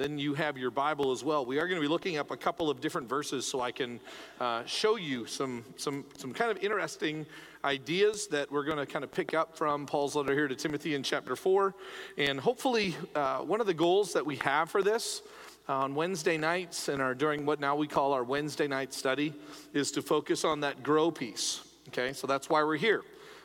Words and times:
then 0.00 0.18
you 0.18 0.32
have 0.32 0.56
your 0.56 0.70
Bible 0.70 1.12
as 1.12 1.22
well. 1.22 1.44
We 1.44 1.58
are 1.58 1.68
going 1.68 1.76
to 1.76 1.86
be 1.86 1.92
looking 1.92 2.16
up 2.16 2.30
a 2.30 2.36
couple 2.36 2.70
of 2.70 2.80
different 2.80 3.06
verses 3.06 3.46
so 3.46 3.60
I 3.60 3.70
can 3.70 4.00
uh, 4.40 4.64
show 4.64 4.96
you 4.96 5.26
some, 5.26 5.62
some, 5.76 6.06
some 6.16 6.32
kind 6.32 6.50
of 6.50 6.56
interesting 6.64 7.26
ideas 7.64 8.26
that 8.28 8.50
we're 8.50 8.64
going 8.64 8.78
to 8.78 8.86
kind 8.86 9.04
of 9.04 9.12
pick 9.12 9.34
up 9.34 9.58
from 9.58 9.84
Paul's 9.84 10.16
letter 10.16 10.32
here 10.32 10.48
to 10.48 10.54
Timothy 10.54 10.94
in 10.94 11.02
chapter 11.02 11.36
4. 11.36 11.74
And 12.16 12.40
hopefully, 12.40 12.96
uh, 13.14 13.40
one 13.40 13.60
of 13.60 13.66
the 13.66 13.74
goals 13.74 14.14
that 14.14 14.24
we 14.24 14.36
have 14.36 14.70
for 14.70 14.82
this 14.82 15.20
on 15.68 15.94
Wednesday 15.94 16.38
nights 16.38 16.88
and 16.88 17.02
our 17.02 17.14
during 17.14 17.44
what 17.44 17.60
now 17.60 17.76
we 17.76 17.86
call 17.86 18.14
our 18.14 18.24
Wednesday 18.24 18.66
night 18.66 18.94
study 18.94 19.34
is 19.74 19.92
to 19.92 20.00
focus 20.00 20.46
on 20.46 20.60
that 20.60 20.82
grow 20.82 21.10
piece. 21.10 21.60
Okay, 21.88 22.14
so 22.14 22.26
that's 22.26 22.48
why 22.48 22.64
we're 22.64 22.76
here. 22.76 23.02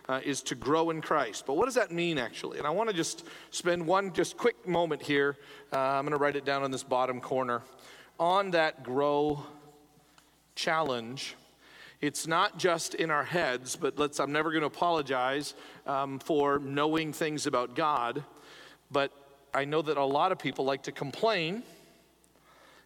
Uh, 0.07 0.21
is 0.23 0.43
to 0.43 0.53
grow 0.53 0.91
in 0.91 1.01
Christ. 1.01 1.45
But 1.47 1.57
what 1.57 1.65
does 1.65 1.73
that 1.73 1.91
mean 1.91 2.19
actually? 2.19 2.59
And 2.59 2.67
I 2.67 2.69
want 2.69 2.91
to 2.91 2.95
just 2.95 3.25
spend 3.49 3.87
one 3.87 4.13
just 4.13 4.37
quick 4.37 4.67
moment 4.67 5.01
here. 5.01 5.35
Uh, 5.73 5.79
I'm 5.79 6.05
going 6.05 6.11
to 6.11 6.23
write 6.23 6.35
it 6.35 6.45
down 6.45 6.61
on 6.61 6.69
this 6.69 6.83
bottom 6.83 7.19
corner. 7.19 7.63
On 8.19 8.51
that 8.51 8.83
grow 8.83 9.43
challenge, 10.53 11.35
it's 12.01 12.27
not 12.27 12.59
just 12.59 12.93
in 12.93 13.09
our 13.09 13.23
heads, 13.23 13.75
but 13.75 13.97
let's, 13.97 14.19
I'm 14.19 14.31
never 14.31 14.51
going 14.51 14.61
to 14.61 14.67
apologize 14.67 15.55
um, 15.87 16.19
for 16.19 16.59
knowing 16.59 17.11
things 17.11 17.47
about 17.47 17.75
God. 17.75 18.23
But 18.91 19.11
I 19.55 19.65
know 19.65 19.81
that 19.81 19.97
a 19.97 20.05
lot 20.05 20.31
of 20.31 20.37
people 20.37 20.65
like 20.65 20.83
to 20.83 20.91
complain 20.91 21.63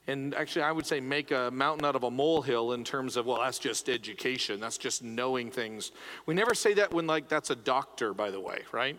and 0.09 0.34
actually 0.36 0.63
i 0.63 0.72
would 0.72 0.86
say 0.86 0.99
make 0.99 1.31
a 1.31 1.49
mountain 1.52 1.86
out 1.86 1.95
of 1.95 2.04
a 2.04 2.12
molehill 2.12 2.73
in 2.73 2.84
terms 2.84 3.16
of 3.16 3.26
well 3.26 3.40
that's 3.40 3.59
just 3.59 3.90
education. 3.90 4.59
That's 4.59 4.77
just 4.77 5.04
knowing 5.04 5.52
things. 5.52 5.91
We 6.26 6.34
never 6.34 6.54
say 6.54 6.73
that 6.76 6.94
when 6.94 7.08
like 7.08 7.27
that's 7.27 7.49
a 7.49 7.55
doctor 7.55 8.13
by 8.13 8.32
the 8.32 8.40
way 8.40 8.63
right 8.72 8.98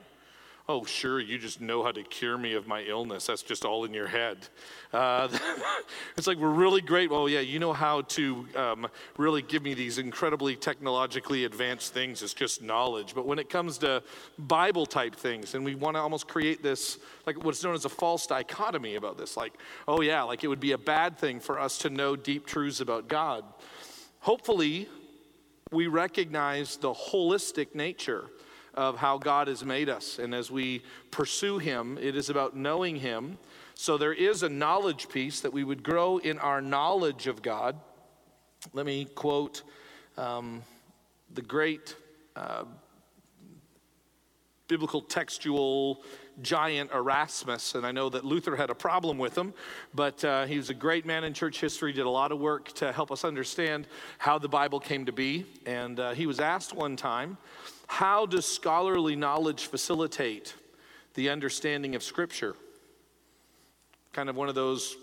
oh, 0.70 0.84
sure, 0.84 1.19
you 1.19 1.37
just 1.37 1.60
know 1.60 1.83
how 1.83 1.91
to 1.91 2.05
cure 2.05 2.38
me 2.38 2.55
of 2.55 2.69
my 2.69 2.83
illness. 2.84 3.27
That's 3.27 3.42
just 3.42 3.65
all 3.65 3.84
in 3.84 3.92
your 3.92 4.06
head. 4.06 4.38
Uh, 4.92 5.28
it's 6.16 6.28
like, 6.28 6.38
we're 6.38 6.48
really 6.48 6.80
great. 6.80 7.11
Well, 7.11 7.28
yeah, 7.28 7.41
you 7.41 7.59
know 7.59 7.73
how 7.73 8.02
to 8.02 8.47
um, 8.55 8.86
really 9.17 9.42
give 9.42 9.64
me 9.64 9.75
these 9.75 9.98
incredibly 9.98 10.55
technologically 10.55 11.44
advanced 11.44 11.92
things. 11.92 12.22
It's 12.22 12.34
just 12.34 12.62
knowledge. 12.62 13.17
But 13.17 13.27
when 13.27 13.41
it 13.41 13.50
comes 13.50 13.78
to 13.78 14.05
Bible 14.39 14.86
type 14.86 15.17
things, 15.17 15.56
and 15.56 15.64
we 15.64 15.75
want 15.75 15.97
to 15.97 16.00
almost 16.00 16.28
create 16.28 16.62
this, 16.62 16.98
like 17.27 17.42
what's 17.44 17.64
known 17.64 17.75
as 17.75 17.84
a 17.84 17.89
false 17.89 18.28
dichotomy 18.28 18.94
about 18.94 19.19
this, 19.19 19.37
like, 19.37 19.55
oh, 19.89 20.03
yeah, 20.03 20.22
like 20.22 20.44
it 20.44 20.48
would 20.48 20.61
be 20.61 20.70
a 20.70 20.78
bad 20.78 21.19
thing 21.19 21.41
for 21.41 21.59
us 21.59 21.78
to 21.78 21.91
know 21.91 22.14
deep 22.14 22.47
truths 22.47 22.81
about 22.81 23.09
God. 23.09 23.42
Hopefully, 24.20 24.89
we 25.72 25.89
recognize 25.89 26.77
the 26.77 26.92
holistic 26.92 27.75
nature 27.75 28.31
of 28.74 28.96
how 28.96 29.18
God 29.18 29.48
has 29.48 29.64
made 29.64 29.88
us. 29.88 30.18
And 30.18 30.34
as 30.34 30.50
we 30.50 30.82
pursue 31.10 31.58
Him, 31.58 31.98
it 32.00 32.16
is 32.16 32.30
about 32.30 32.56
knowing 32.56 32.96
Him. 32.96 33.38
So 33.74 33.96
there 33.96 34.12
is 34.12 34.42
a 34.42 34.48
knowledge 34.48 35.08
piece 35.08 35.40
that 35.40 35.52
we 35.52 35.64
would 35.64 35.82
grow 35.82 36.18
in 36.18 36.38
our 36.38 36.60
knowledge 36.60 37.26
of 37.26 37.42
God. 37.42 37.76
Let 38.72 38.86
me 38.86 39.06
quote 39.06 39.62
um, 40.18 40.62
the 41.32 41.42
great 41.42 41.94
uh, 42.36 42.64
biblical 44.68 45.00
textual 45.00 46.02
giant 46.42 46.91
Erasmus, 46.92 47.74
and 47.74 47.84
I 47.84 47.92
know 47.92 48.08
that 48.08 48.24
Luther 48.24 48.56
had 48.56 48.70
a 48.70 48.74
problem 48.74 49.18
with 49.18 49.36
him, 49.36 49.52
but 49.94 50.24
uh, 50.24 50.46
he 50.46 50.56
was 50.56 50.70
a 50.70 50.74
great 50.74 51.04
man 51.04 51.24
in 51.24 51.34
church 51.34 51.60
history, 51.60 51.92
did 51.92 52.06
a 52.06 52.10
lot 52.10 52.32
of 52.32 52.38
work 52.38 52.72
to 52.74 52.92
help 52.92 53.10
us 53.10 53.24
understand 53.24 53.86
how 54.18 54.38
the 54.38 54.48
Bible 54.48 54.80
came 54.80 55.06
to 55.06 55.12
be. 55.12 55.44
And 55.66 55.98
uh, 55.98 56.12
he 56.12 56.26
was 56.26 56.41
asked 56.41 56.72
one 56.72 56.96
time, 56.96 57.36
how 57.91 58.24
does 58.24 58.46
scholarly 58.46 59.16
knowledge 59.16 59.66
facilitate 59.66 60.55
the 61.14 61.28
understanding 61.28 61.97
of 61.97 62.05
Scripture? 62.05 62.55
Kind 64.12 64.28
of 64.28 64.36
one 64.36 64.48
of 64.48 64.55
those, 64.55 64.97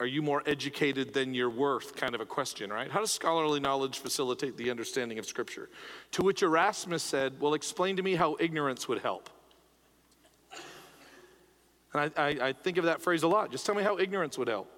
are 0.00 0.06
you 0.06 0.20
more 0.20 0.42
educated 0.44 1.14
than 1.14 1.32
you're 1.32 1.48
worth 1.48 1.96
kind 1.96 2.14
of 2.14 2.20
a 2.20 2.26
question, 2.26 2.70
right? 2.70 2.90
How 2.90 3.00
does 3.00 3.10
scholarly 3.10 3.58
knowledge 3.58 4.00
facilitate 4.00 4.58
the 4.58 4.70
understanding 4.70 5.18
of 5.18 5.24
Scripture? 5.24 5.70
To 6.12 6.22
which 6.22 6.42
Erasmus 6.42 7.02
said, 7.02 7.40
Well, 7.40 7.54
explain 7.54 7.96
to 7.96 8.02
me 8.02 8.14
how 8.14 8.36
ignorance 8.38 8.86
would 8.86 8.98
help. 9.00 9.30
And 11.94 12.12
I, 12.14 12.22
I, 12.22 12.28
I 12.48 12.52
think 12.52 12.76
of 12.76 12.84
that 12.84 13.00
phrase 13.00 13.22
a 13.22 13.28
lot. 13.28 13.50
Just 13.50 13.64
tell 13.64 13.74
me 13.74 13.82
how 13.82 13.98
ignorance 13.98 14.36
would 14.36 14.48
help. 14.48 14.70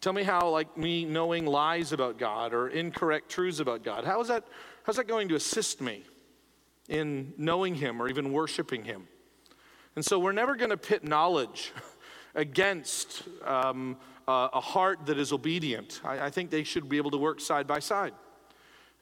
Tell 0.00 0.14
me 0.14 0.22
how, 0.22 0.48
like 0.48 0.78
me 0.78 1.04
knowing 1.04 1.44
lies 1.44 1.92
about 1.92 2.18
God 2.18 2.54
or 2.54 2.68
incorrect 2.68 3.28
truths 3.28 3.60
about 3.60 3.84
God, 3.84 4.06
how 4.06 4.22
is 4.22 4.28
that, 4.28 4.44
how's 4.84 4.96
that 4.96 5.06
going 5.06 5.28
to 5.28 5.34
assist 5.34 5.82
me? 5.82 6.04
In 6.88 7.32
knowing 7.36 7.74
Him 7.74 8.00
or 8.00 8.08
even 8.08 8.32
worshiping 8.32 8.84
Him. 8.84 9.08
And 9.96 10.04
so 10.04 10.18
we're 10.18 10.32
never 10.32 10.56
going 10.56 10.70
to 10.70 10.76
pit 10.76 11.04
knowledge 11.04 11.72
against 12.34 13.24
um, 13.44 13.96
a, 14.26 14.50
a, 14.54 14.60
heart 14.60 15.06
that 15.06 15.18
is 15.18 15.32
obedient. 15.32 16.00
I, 16.04 16.26
I 16.26 16.30
think 16.30 16.50
they 16.50 16.64
should 16.64 16.88
be 16.88 16.96
able 16.96 17.10
to 17.10 17.18
work 17.18 17.40
side 17.40 17.66
by 17.66 17.78
side. 17.78 18.14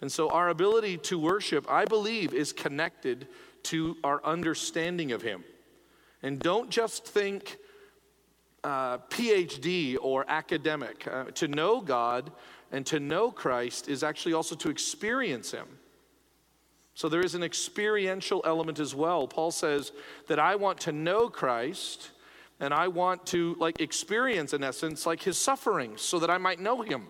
And 0.01 0.11
so 0.11 0.31
our 0.31 0.49
ability 0.49 0.97
to 0.99 1.19
worship, 1.19 1.67
I 1.71 1.85
believe, 1.85 2.33
is 2.33 2.53
connected 2.53 3.29
to 3.65 3.97
our 4.03 4.25
understanding 4.25 5.13
of 5.13 5.23
Him. 5.23 5.45
And 6.23 6.39
don't 6.39 6.71
just 6.71 7.07
think 7.07 7.59
uh, 8.65 8.99
PhD 8.99 9.97
or 10.01 10.25
academic. 10.29 11.07
Uh, 11.07 11.25
to 11.35 11.49
know 11.49 11.81
God 11.81 12.33
and 12.73 12.85
to 12.87 13.01
know 13.01 13.31
Christ 13.31 13.89
is 13.89 14.03
actually 14.03 14.35
also 14.35 14.55
to 14.57 14.71
experience 14.71 15.51
Him. 15.51 15.67
So 17.01 17.09
there 17.09 17.23
is 17.23 17.35
an 17.35 17.43
experiential 17.43 18.43
element 18.45 18.79
as 18.79 18.95
well. 18.95 19.27
Paul 19.27 19.53
says 19.53 19.91
that 20.27 20.39
I 20.39 20.57
want 20.57 20.81
to 20.81 20.93
know 20.93 21.31
Christ 21.31 22.11
and 22.61 22.75
I 22.75 22.89
want 22.89 23.25
to 23.29 23.57
like 23.59 23.81
experience 23.81 24.53
in 24.53 24.63
essence 24.63 25.07
like 25.07 25.23
his 25.23 25.39
sufferings 25.39 26.03
so 26.03 26.19
that 26.19 26.29
I 26.29 26.37
might 26.37 26.61
know 26.61 26.83
him. 26.83 27.07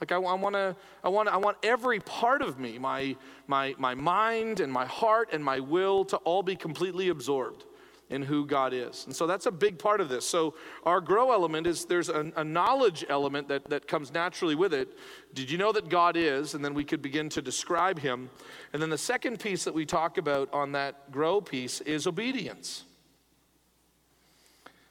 Like 0.00 0.10
I, 0.10 0.16
I 0.16 0.34
want 0.34 0.56
to, 0.56 0.74
I 1.04 1.10
want, 1.10 1.28
I 1.28 1.36
want 1.36 1.58
every 1.62 2.00
part 2.00 2.42
of 2.42 2.58
me, 2.58 2.76
my, 2.76 3.14
my, 3.46 3.72
my 3.78 3.94
mind 3.94 4.58
and 4.58 4.72
my 4.72 4.86
heart 4.86 5.28
and 5.30 5.44
my 5.44 5.60
will, 5.60 6.04
to 6.06 6.16
all 6.16 6.42
be 6.42 6.56
completely 6.56 7.08
absorbed 7.08 7.66
in 8.10 8.22
who 8.22 8.46
God 8.46 8.72
is. 8.72 9.04
And 9.04 9.14
so 9.14 9.26
that's 9.26 9.46
a 9.46 9.50
big 9.50 9.78
part 9.78 10.00
of 10.00 10.08
this. 10.08 10.24
So 10.24 10.54
our 10.84 11.00
grow 11.00 11.32
element 11.32 11.66
is 11.66 11.84
there's 11.84 12.08
a, 12.08 12.32
a, 12.36 12.44
knowledge 12.44 13.04
element 13.08 13.48
that, 13.48 13.68
that 13.68 13.86
comes 13.86 14.12
naturally 14.12 14.54
with 14.54 14.72
it. 14.72 14.88
Did 15.34 15.50
you 15.50 15.58
know 15.58 15.72
that 15.72 15.88
God 15.88 16.16
is? 16.16 16.54
And 16.54 16.64
then 16.64 16.72
we 16.72 16.84
could 16.84 17.02
begin 17.02 17.28
to 17.30 17.42
describe 17.42 17.98
him. 17.98 18.30
And 18.72 18.80
then 18.80 18.88
the 18.88 18.98
second 18.98 19.40
piece 19.40 19.64
that 19.64 19.74
we 19.74 19.84
talk 19.84 20.16
about 20.16 20.52
on 20.52 20.72
that 20.72 21.10
grow 21.10 21.40
piece 21.40 21.80
is 21.82 22.06
obedience. 22.06 22.84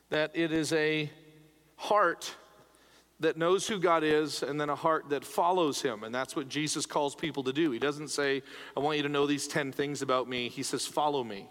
That 0.09 0.31
it 0.35 0.51
is 0.51 0.71
a 0.73 1.11
heart 1.75 2.35
that 3.19 3.35
knows 3.35 3.67
who 3.67 3.79
God 3.79 4.03
is 4.03 4.43
and 4.43 4.61
then 4.61 4.69
a 4.69 4.75
heart 4.75 5.09
that 5.09 5.25
follows 5.25 5.81
him. 5.81 6.03
And 6.03 6.13
that's 6.13 6.35
what 6.35 6.49
Jesus 6.49 6.85
calls 6.85 7.15
people 7.15 7.43
to 7.43 7.53
do. 7.53 7.71
He 7.71 7.79
doesn't 7.79 8.09
say, 8.09 8.43
I 8.75 8.79
want 8.79 8.97
you 8.97 9.03
to 9.03 9.09
know 9.09 9.25
these 9.25 9.47
10 9.47 9.71
things 9.71 10.03
about 10.03 10.29
me. 10.29 10.49
He 10.49 10.61
says, 10.61 10.85
follow 10.85 11.23
me. 11.23 11.49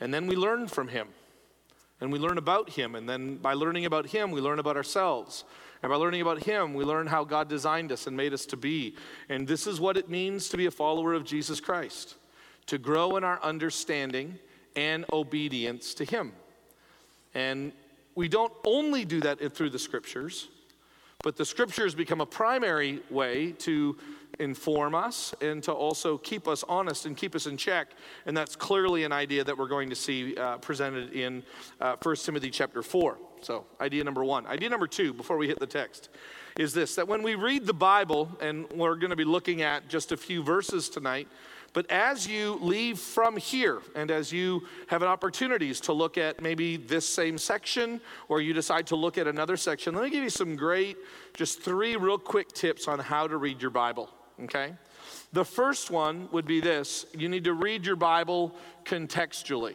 And 0.00 0.12
then 0.12 0.26
we 0.26 0.36
learn 0.36 0.68
from 0.68 0.88
him. 0.88 1.08
And 2.00 2.12
we 2.12 2.18
learn 2.18 2.38
about 2.38 2.70
him. 2.70 2.94
And 2.94 3.08
then 3.08 3.36
by 3.36 3.54
learning 3.54 3.86
about 3.86 4.08
him, 4.08 4.30
we 4.30 4.40
learn 4.40 4.58
about 4.58 4.76
ourselves. 4.76 5.44
And 5.82 5.90
by 5.90 5.96
learning 5.96 6.22
about 6.22 6.42
him, 6.42 6.74
we 6.74 6.84
learn 6.84 7.06
how 7.06 7.24
God 7.24 7.48
designed 7.48 7.92
us 7.92 8.06
and 8.06 8.16
made 8.16 8.32
us 8.32 8.46
to 8.46 8.56
be. 8.56 8.96
And 9.28 9.46
this 9.46 9.66
is 9.66 9.80
what 9.80 9.96
it 9.96 10.08
means 10.08 10.48
to 10.48 10.56
be 10.56 10.66
a 10.66 10.70
follower 10.70 11.14
of 11.14 11.24
Jesus 11.24 11.60
Christ 11.60 12.16
to 12.66 12.78
grow 12.78 13.16
in 13.16 13.24
our 13.24 13.42
understanding 13.42 14.38
and 14.74 15.04
obedience 15.12 15.94
to 15.94 16.04
him. 16.04 16.32
And 17.34 17.72
we 18.14 18.28
don't 18.28 18.52
only 18.64 19.04
do 19.04 19.20
that 19.20 19.54
through 19.54 19.70
the 19.70 19.78
scriptures, 19.78 20.48
but 21.24 21.36
the 21.36 21.44
scriptures 21.44 21.94
become 21.94 22.20
a 22.20 22.26
primary 22.26 23.00
way 23.10 23.52
to 23.52 23.96
inform 24.38 24.94
us 24.94 25.34
and 25.40 25.62
to 25.62 25.72
also 25.72 26.18
keep 26.18 26.46
us 26.46 26.62
honest 26.68 27.06
and 27.06 27.16
keep 27.16 27.34
us 27.34 27.46
in 27.46 27.56
check. 27.56 27.88
And 28.26 28.36
that's 28.36 28.54
clearly 28.54 29.04
an 29.04 29.12
idea 29.12 29.42
that 29.42 29.56
we're 29.56 29.68
going 29.68 29.88
to 29.88 29.96
see 29.96 30.36
uh, 30.36 30.58
presented 30.58 31.14
in 31.14 31.42
uh, 31.80 31.96
1 32.02 32.16
Timothy 32.16 32.50
chapter 32.50 32.82
4. 32.82 33.16
So, 33.40 33.64
idea 33.80 34.04
number 34.04 34.22
one. 34.22 34.46
Idea 34.46 34.68
number 34.68 34.86
two, 34.86 35.14
before 35.14 35.38
we 35.38 35.46
hit 35.46 35.58
the 35.58 35.66
text, 35.66 36.10
is 36.58 36.74
this 36.74 36.94
that 36.94 37.08
when 37.08 37.22
we 37.22 37.34
read 37.34 37.66
the 37.66 37.74
Bible, 37.74 38.30
and 38.40 38.70
we're 38.72 38.96
going 38.96 39.10
to 39.10 39.16
be 39.16 39.24
looking 39.24 39.62
at 39.62 39.88
just 39.88 40.12
a 40.12 40.16
few 40.16 40.42
verses 40.42 40.88
tonight, 40.88 41.28
but 41.74 41.90
as 41.90 42.26
you 42.26 42.58
leave 42.62 42.98
from 42.98 43.36
here 43.36 43.82
and 43.94 44.10
as 44.10 44.32
you 44.32 44.62
have 44.86 45.02
opportunities 45.02 45.80
to 45.80 45.92
look 45.92 46.16
at 46.16 46.40
maybe 46.40 46.78
this 46.78 47.06
same 47.06 47.36
section 47.36 48.00
or 48.28 48.40
you 48.40 48.54
decide 48.54 48.86
to 48.86 48.96
look 48.96 49.18
at 49.18 49.26
another 49.26 49.58
section, 49.58 49.94
let 49.94 50.04
me 50.04 50.10
give 50.10 50.24
you 50.24 50.30
some 50.30 50.56
great, 50.56 50.96
just 51.34 51.60
three 51.60 51.96
real 51.96 52.16
quick 52.16 52.50
tips 52.52 52.88
on 52.88 52.98
how 52.98 53.26
to 53.26 53.36
read 53.36 53.60
your 53.60 53.70
Bible 53.70 54.08
okay? 54.42 54.74
The 55.32 55.44
first 55.44 55.90
one 55.90 56.28
would 56.32 56.46
be 56.46 56.60
this 56.60 57.06
you 57.16 57.28
need 57.28 57.44
to 57.44 57.54
read 57.54 57.86
your 57.86 57.96
Bible 57.96 58.54
contextually, 58.84 59.74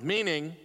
meaning, 0.00 0.56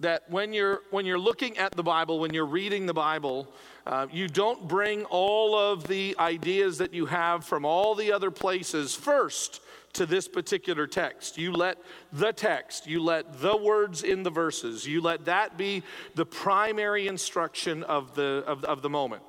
that 0.00 0.28
when 0.28 0.52
you're 0.52 0.82
when 0.90 1.06
you're 1.06 1.18
looking 1.18 1.56
at 1.56 1.72
the 1.76 1.82
bible 1.82 2.18
when 2.18 2.34
you're 2.34 2.44
reading 2.44 2.84
the 2.84 2.94
bible 2.94 3.46
uh, 3.86 4.06
you 4.10 4.26
don't 4.26 4.66
bring 4.66 5.04
all 5.04 5.54
of 5.56 5.86
the 5.86 6.16
ideas 6.18 6.78
that 6.78 6.92
you 6.92 7.06
have 7.06 7.44
from 7.44 7.64
all 7.64 7.94
the 7.94 8.12
other 8.12 8.30
places 8.30 8.94
first 8.94 9.60
to 9.94 10.06
this 10.06 10.28
particular 10.28 10.86
text. 10.86 11.38
You 11.38 11.52
let 11.52 11.78
the 12.12 12.32
text 12.32 12.86
you 12.86 13.02
let 13.02 13.40
the 13.40 13.56
words 13.56 14.02
in 14.02 14.22
the 14.22 14.30
verses 14.30 14.86
you 14.86 15.00
let 15.00 15.24
that 15.24 15.56
be 15.56 15.82
the 16.14 16.26
primary 16.26 17.08
instruction 17.08 17.82
of 17.84 18.14
the 18.14 18.44
of, 18.46 18.64
of 18.64 18.82
the 18.82 18.90
moment. 18.90 19.22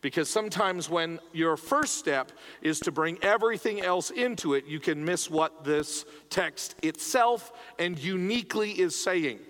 Because 0.00 0.30
sometimes 0.30 0.88
when 0.88 1.18
your 1.32 1.56
first 1.56 1.96
step 1.96 2.30
is 2.62 2.78
to 2.80 2.92
bring 2.92 3.18
everything 3.20 3.80
else 3.80 4.10
into 4.10 4.54
it 4.54 4.66
you 4.66 4.78
can 4.78 5.04
miss 5.04 5.28
what 5.28 5.64
this 5.64 6.04
text 6.30 6.76
itself 6.82 7.52
and 7.78 7.98
uniquely 7.98 8.70
is 8.70 8.94
saying 8.94 9.40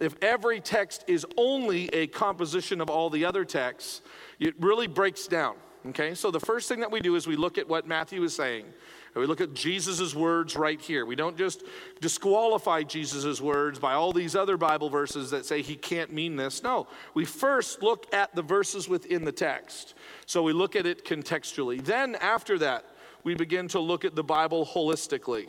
if 0.00 0.16
every 0.22 0.60
text 0.60 1.04
is 1.06 1.26
only 1.36 1.88
a 1.88 2.06
composition 2.06 2.80
of 2.80 2.90
all 2.90 3.10
the 3.10 3.24
other 3.24 3.44
texts, 3.44 4.02
it 4.38 4.54
really 4.60 4.86
breaks 4.86 5.26
down. 5.26 5.56
Okay, 5.88 6.14
so 6.14 6.30
the 6.30 6.40
first 6.40 6.68
thing 6.68 6.80
that 6.80 6.90
we 6.90 7.00
do 7.00 7.14
is 7.16 7.26
we 7.26 7.36
look 7.36 7.56
at 7.56 7.66
what 7.66 7.86
Matthew 7.86 8.22
is 8.22 8.34
saying. 8.34 8.66
We 9.14 9.26
look 9.26 9.40
at 9.40 9.54
Jesus' 9.54 10.14
words 10.14 10.54
right 10.54 10.80
here. 10.80 11.04
We 11.04 11.16
don't 11.16 11.36
just 11.36 11.64
disqualify 12.00 12.84
Jesus' 12.84 13.40
words 13.40 13.78
by 13.78 13.94
all 13.94 14.12
these 14.12 14.36
other 14.36 14.56
Bible 14.56 14.88
verses 14.88 15.30
that 15.30 15.46
say 15.46 15.62
he 15.62 15.74
can't 15.74 16.12
mean 16.12 16.36
this. 16.36 16.62
No, 16.62 16.86
we 17.14 17.24
first 17.24 17.82
look 17.82 18.12
at 18.14 18.34
the 18.34 18.42
verses 18.42 18.88
within 18.88 19.24
the 19.24 19.32
text. 19.32 19.94
So 20.26 20.42
we 20.42 20.52
look 20.52 20.76
at 20.76 20.86
it 20.86 21.04
contextually. 21.04 21.82
Then, 21.82 22.14
after 22.16 22.58
that, 22.58 22.84
we 23.24 23.34
begin 23.34 23.66
to 23.68 23.80
look 23.80 24.04
at 24.04 24.14
the 24.14 24.22
Bible 24.22 24.64
holistically. 24.64 25.48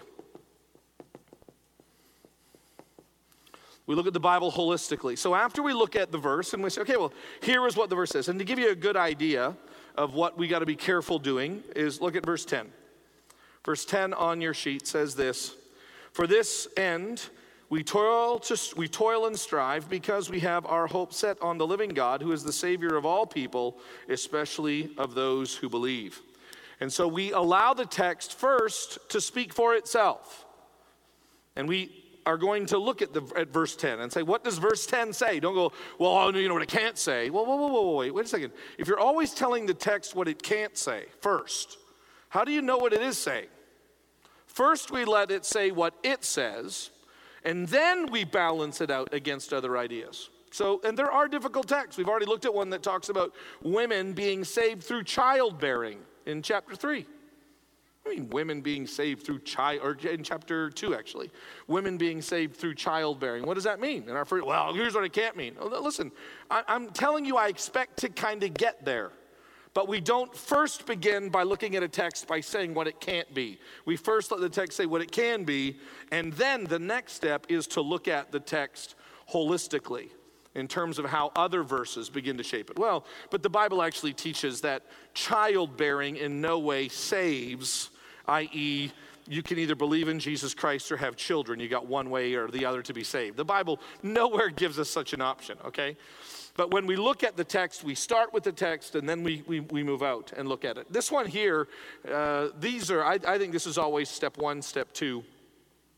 We 3.92 3.98
look 3.98 4.08
at 4.08 4.14
the 4.14 4.22
Bible 4.22 4.54
holistically. 4.54 5.18
So 5.18 5.36
after 5.36 5.62
we 5.62 5.74
look 5.74 5.98
at 5.98 6.14
the 6.14 6.18
verse 6.18 6.54
and 6.54 6.64
we 6.64 6.70
say, 6.70 6.80
okay, 6.84 6.96
well, 6.96 7.12
here 7.44 7.68
is 7.68 7.76
what 7.76 7.90
the 7.90 7.96
verse 7.98 8.12
says. 8.12 8.30
And 8.30 8.40
to 8.40 8.46
give 8.46 8.58
you 8.58 8.72
a 8.72 8.76
good 8.76 8.96
idea 8.96 9.54
of 9.98 10.14
what 10.14 10.38
we 10.38 10.48
got 10.48 10.60
to 10.60 10.66
be 10.66 10.78
careful 10.78 11.20
doing 11.20 11.62
is 11.76 12.00
look 12.00 12.16
at 12.16 12.26
verse 12.26 12.46
10. 12.46 12.72
Verse 13.66 13.84
10 13.84 14.14
on 14.14 14.40
your 14.40 14.54
sheet 14.54 14.88
says 14.88 15.14
this 15.14 15.58
For 16.14 16.26
this 16.26 16.70
end, 16.78 17.28
we 17.70 17.84
toil, 17.84 18.40
to, 18.40 18.58
we 18.78 18.88
toil 18.88 19.26
and 19.26 19.38
strive 19.38 19.90
because 19.90 20.30
we 20.30 20.40
have 20.40 20.66
our 20.68 20.88
hope 20.88 21.12
set 21.12 21.38
on 21.42 21.58
the 21.58 21.68
living 21.68 21.90
God, 21.90 22.22
who 22.22 22.32
is 22.32 22.46
the 22.46 22.54
Savior 22.54 22.96
of 22.96 23.06
all 23.06 23.26
people, 23.26 23.78
especially 24.08 24.92
of 24.98 25.16
those 25.16 25.54
who 25.54 25.68
believe. 25.68 26.22
And 26.80 26.94
so 26.94 27.10
we 27.10 27.34
allow 27.34 27.74
the 27.74 27.86
text 27.86 28.40
first 28.40 29.00
to 29.10 29.20
speak 29.20 29.54
for 29.54 29.76
itself. 29.76 30.46
And 31.58 31.68
we 31.68 32.01
are 32.26 32.38
going 32.38 32.66
to 32.68 32.78
look 32.78 33.02
at, 33.02 33.14
the, 33.14 33.22
at 33.36 33.52
verse 33.52 33.76
10 33.76 34.00
and 34.00 34.12
say, 34.12 34.24
what 34.24 34.44
does 34.44 34.58
verse 34.58 34.86
10 34.86 35.14
say? 35.14 35.40
Don't 35.40 35.54
go, 35.54 35.72
well, 35.98 36.36
you 36.36 36.48
know 36.48 36.54
what 36.54 36.64
it 36.64 36.70
can't 36.70 36.98
say. 36.98 37.30
Well, 37.30 37.46
whoa, 37.46 37.56
whoa, 37.56 37.68
whoa, 37.68 37.82
whoa, 37.82 37.96
wait, 37.98 38.14
wait 38.14 38.26
a 38.26 38.30
second. 38.30 38.54
If 38.78 38.88
you're 38.88 39.00
always 39.00 39.34
telling 39.34 39.66
the 39.66 39.74
text 39.74 40.16
what 40.16 40.28
it 40.28 40.42
can't 40.42 40.78
say 40.78 41.06
first, 41.22 41.78
how 42.30 42.44
do 42.44 42.52
you 42.52 42.62
know 42.62 42.78
what 42.78 42.94
it 42.94 43.02
is 43.02 43.18
saying? 43.18 43.48
First, 44.46 44.92
we 44.92 45.06
let 45.06 45.32
it 45.32 45.46
say 45.46 45.72
what 45.72 45.94
it 46.04 46.24
says, 46.24 46.92
and 47.44 47.68
then 47.68 48.12
we 48.12 48.24
balance 48.24 48.82
it 48.82 48.92
out 48.92 49.14
against 49.14 49.54
other 49.54 49.78
ideas. 49.78 50.30
So, 50.52 50.82
and 50.84 50.98
there 50.98 51.10
are 51.10 51.30
difficult 51.30 51.70
texts. 51.70 51.98
We've 51.98 52.10
already 52.10 52.26
looked 52.26 52.46
at 52.46 52.54
one 52.54 52.70
that 52.72 52.84
talks 52.84 53.08
about 53.08 53.34
women 53.64 54.12
being 54.14 54.44
saved 54.44 54.84
through 54.84 55.06
childbearing 55.06 56.00
in 56.26 56.42
chapter 56.42 56.76
3. 56.76 57.06
I 58.06 58.10
mean, 58.10 58.30
women 58.30 58.62
being 58.62 58.88
saved 58.88 59.26
through 59.26 59.40
child, 59.40 59.82
or 59.84 59.96
in 60.10 60.24
chapter 60.24 60.70
two, 60.72 60.96
actually, 60.96 61.30
women 61.68 61.98
being 61.98 62.22
saved 62.22 62.56
through 62.58 62.76
childbearing. 62.76 63.46
What 63.46 63.54
does 63.54 63.64
that 63.66 63.80
mean? 63.80 64.06
And 64.08 64.18
our 64.18 64.26
first, 64.26 64.46
well, 64.46 64.74
here's 64.74 64.96
what 64.96 65.04
it 65.04 65.14
can't 65.14 65.38
mean. 65.38 65.56
Oh, 65.60 65.68
listen, 65.68 66.12
I, 66.50 66.64
I'm 66.68 66.90
telling 66.90 67.26
you, 67.26 67.38
I 67.38 67.48
expect 67.48 67.98
to 67.98 68.10
kind 68.10 68.44
of 68.44 68.54
get 68.54 68.84
there. 68.84 69.12
But 69.74 69.88
we 69.88 70.02
don't 70.02 70.36
first 70.36 70.86
begin 70.86 71.30
by 71.30 71.44
looking 71.44 71.76
at 71.78 71.84
a 71.84 71.88
text 71.88 72.28
by 72.28 72.42
saying 72.42 72.74
what 72.74 72.88
it 72.88 73.00
can't 73.00 73.34
be. 73.34 73.60
We 73.86 73.96
first 73.96 74.32
let 74.32 74.42
the 74.42 74.50
text 74.50 74.76
say 74.76 74.86
what 74.86 75.02
it 75.02 75.12
can 75.12 75.46
be, 75.46 75.78
and 76.12 76.34
then 76.34 76.66
the 76.66 76.80
next 76.80 77.14
step 77.14 77.46
is 77.50 77.68
to 77.68 77.82
look 77.82 78.08
at 78.08 78.32
the 78.32 78.40
text 78.40 78.96
holistically 79.32 80.10
in 80.56 80.68
terms 80.68 81.00
of 81.00 81.06
how 81.06 81.32
other 81.36 81.64
verses 81.64 82.10
begin 82.10 82.38
to 82.38 82.44
shape 82.44 82.70
it. 82.70 82.78
Well, 82.78 83.06
but 83.30 83.44
the 83.44 83.50
Bible 83.50 83.82
actually 83.82 84.14
teaches 84.14 84.62
that 84.62 84.84
childbearing 85.14 86.18
in 86.18 86.42
no 86.42 86.60
way 86.60 86.90
saves, 86.90 87.90
i.e., 88.28 88.92
you 89.28 89.44
can 89.44 89.60
either 89.60 89.76
believe 89.76 90.10
in 90.10 90.20
Jesus 90.20 90.54
Christ 90.54 90.92
or 90.92 90.98
have 90.98 91.16
children. 91.16 91.60
You 91.60 91.70
got 91.70 91.86
one 91.86 92.10
way 92.10 92.34
or 92.34 92.50
the 92.50 92.66
other 92.66 92.82
to 92.82 92.94
be 92.94 93.04
saved. 93.04 93.38
The 93.38 93.46
Bible 93.46 93.80
nowhere 94.04 94.50
gives 94.56 94.80
us 94.80 94.90
such 94.90 95.14
an 95.14 95.22
option, 95.22 95.58
okay? 95.66 95.96
But 96.58 96.72
when 96.72 96.86
we 96.86 96.96
look 96.98 97.24
at 97.24 97.38
the 97.38 97.44
text, 97.44 97.84
we 97.84 97.96
start 97.96 98.34
with 98.34 98.44
the 98.44 98.52
text 98.52 98.96
and 98.96 99.08
then 99.08 99.24
we, 99.24 99.44
we, 99.48 99.62
we 99.62 99.84
move 99.84 100.04
out 100.04 100.34
and 100.36 100.50
look 100.50 100.66
at 100.66 100.78
it. 100.78 100.92
This 100.92 101.10
one 101.12 101.28
here, 101.28 101.68
uh, 102.12 102.50
these 102.60 102.92
are, 102.92 103.04
I, 103.04 103.20
I 103.26 103.38
think 103.38 103.54
this 103.54 103.66
is 103.66 103.78
always 103.78 104.10
step 104.10 104.38
one, 104.38 104.62
step 104.62 104.92
two. 104.92 105.24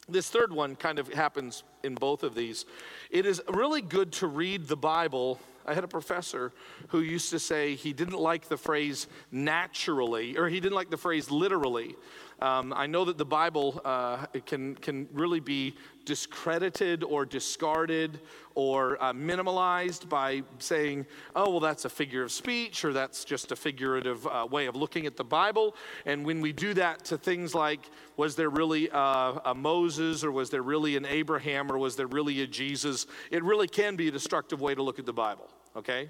This 0.09 0.29
third 0.29 0.51
one 0.51 0.75
kind 0.75 1.00
of 1.00 1.07
happens 1.13 1.63
in 1.81 1.95
both 1.95 2.23
of 2.23 2.35
these. 2.35 2.65
It 3.09 3.25
is 3.25 3.41
really 3.47 3.81
good 3.81 4.11
to 4.13 4.27
read 4.27 4.67
the 4.67 4.75
Bible. 4.75 5.39
I 5.65 5.73
had 5.73 5.85
a 5.85 5.88
professor 5.88 6.51
who 6.89 7.00
used 7.00 7.29
to 7.29 7.39
say 7.39 7.75
he 7.75 7.94
didn't 7.94 8.19
like 8.19 8.50
the 8.50 8.57
phrase 8.57 9.07
naturally, 9.31 10.38
or 10.38 10.50
he 10.50 10.59
didn't 10.59 10.75
like 10.75 10.89
the 10.89 10.97
phrase 10.97 11.31
literally. 11.31 11.95
Um, 12.44 12.74
I 12.75 12.88
know 12.88 13.06
that 13.06 13.18
the 13.18 13.24
Bible 13.24 13.80
uh, 13.86 14.25
can, 14.45 14.75
can 14.75 15.07
really 15.13 15.40
be 15.40 15.75
discredited 16.04 17.01
or 17.01 17.25
discarded 17.25 18.19
or 18.54 19.01
uh, 19.01 19.13
minimalized 19.13 20.10
by 20.10 20.44
saying, 20.60 21.06
oh, 21.38 21.51
well, 21.51 21.62
that's 21.62 21.86
a 21.86 21.90
figure 21.90 22.22
of 22.22 22.34
speech 22.34 22.84
or 22.84 22.92
that's 22.92 23.24
just 23.24 23.54
a 23.54 23.56
figurative 23.56 24.28
uh, 24.28 24.45
way 24.51 24.66
of 24.66 24.75
looking 24.75 25.06
at 25.06 25.16
the 25.16 25.24
Bible. 25.24 25.74
And 26.06 26.25
when 26.25 26.42
we 26.42 26.51
do 26.51 26.74
that 26.74 27.06
to 27.06 27.18
things 27.18 27.56
like, 27.56 27.90
was 28.18 28.36
there 28.36 28.50
really 28.50 28.90
a, 28.90 29.42
a 29.45 29.56
Moses 29.56 30.22
or 30.22 30.31
was 30.34 30.50
there 30.50 30.63
really 30.63 30.98
an 30.98 31.06
Abraham 31.06 31.72
or 31.72 31.78
was 31.78 31.95
there 31.95 32.07
really 32.07 32.42
a 32.42 32.48
Jesus, 32.48 33.07
it 33.31 33.42
really 33.42 33.69
can 33.69 33.95
be 33.95 34.10
a 34.10 34.12
destructive 34.12 34.60
way 34.60 34.75
to 34.75 34.84
look 34.84 35.00
at 35.00 35.06
the 35.06 35.13
Bible, 35.13 35.50
okay? 35.78 36.10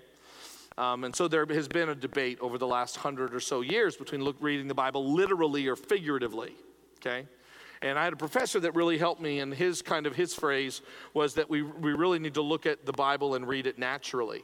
Um, 0.78 1.04
and 1.04 1.16
so 1.16 1.28
there 1.28 1.46
has 1.46 1.68
been 1.68 1.90
a 1.90 1.96
debate 1.96 2.40
over 2.42 2.58
the 2.58 2.68
last 2.68 2.98
hundred 2.98 3.34
or 3.34 3.40
so 3.40 3.62
years 3.62 3.96
between 3.96 4.24
look, 4.24 4.38
reading 4.40 4.68
the 4.68 4.74
Bible 4.74 5.14
literally 5.14 5.68
or 5.68 5.76
figuratively. 5.76 6.56
Okay? 6.98 7.28
And 7.82 8.00
I 8.00 8.06
had 8.06 8.14
a 8.14 8.18
professor 8.18 8.60
that 8.62 8.76
really 8.76 8.98
helped 8.98 9.22
me, 9.22 9.40
and 9.40 9.54
his 9.54 9.82
kind 9.82 10.08
of 10.08 10.16
his 10.16 10.34
phrase 10.34 10.82
was 11.14 11.34
that 11.36 11.50
we, 11.50 11.62
we 11.62 11.92
really 11.92 12.18
need 12.18 12.34
to 12.36 12.42
look 12.42 12.66
at 12.66 12.86
the 12.86 12.94
Bible 12.94 13.36
and 13.36 13.48
read 13.48 13.68
it 13.68 13.78
naturally. 13.78 14.44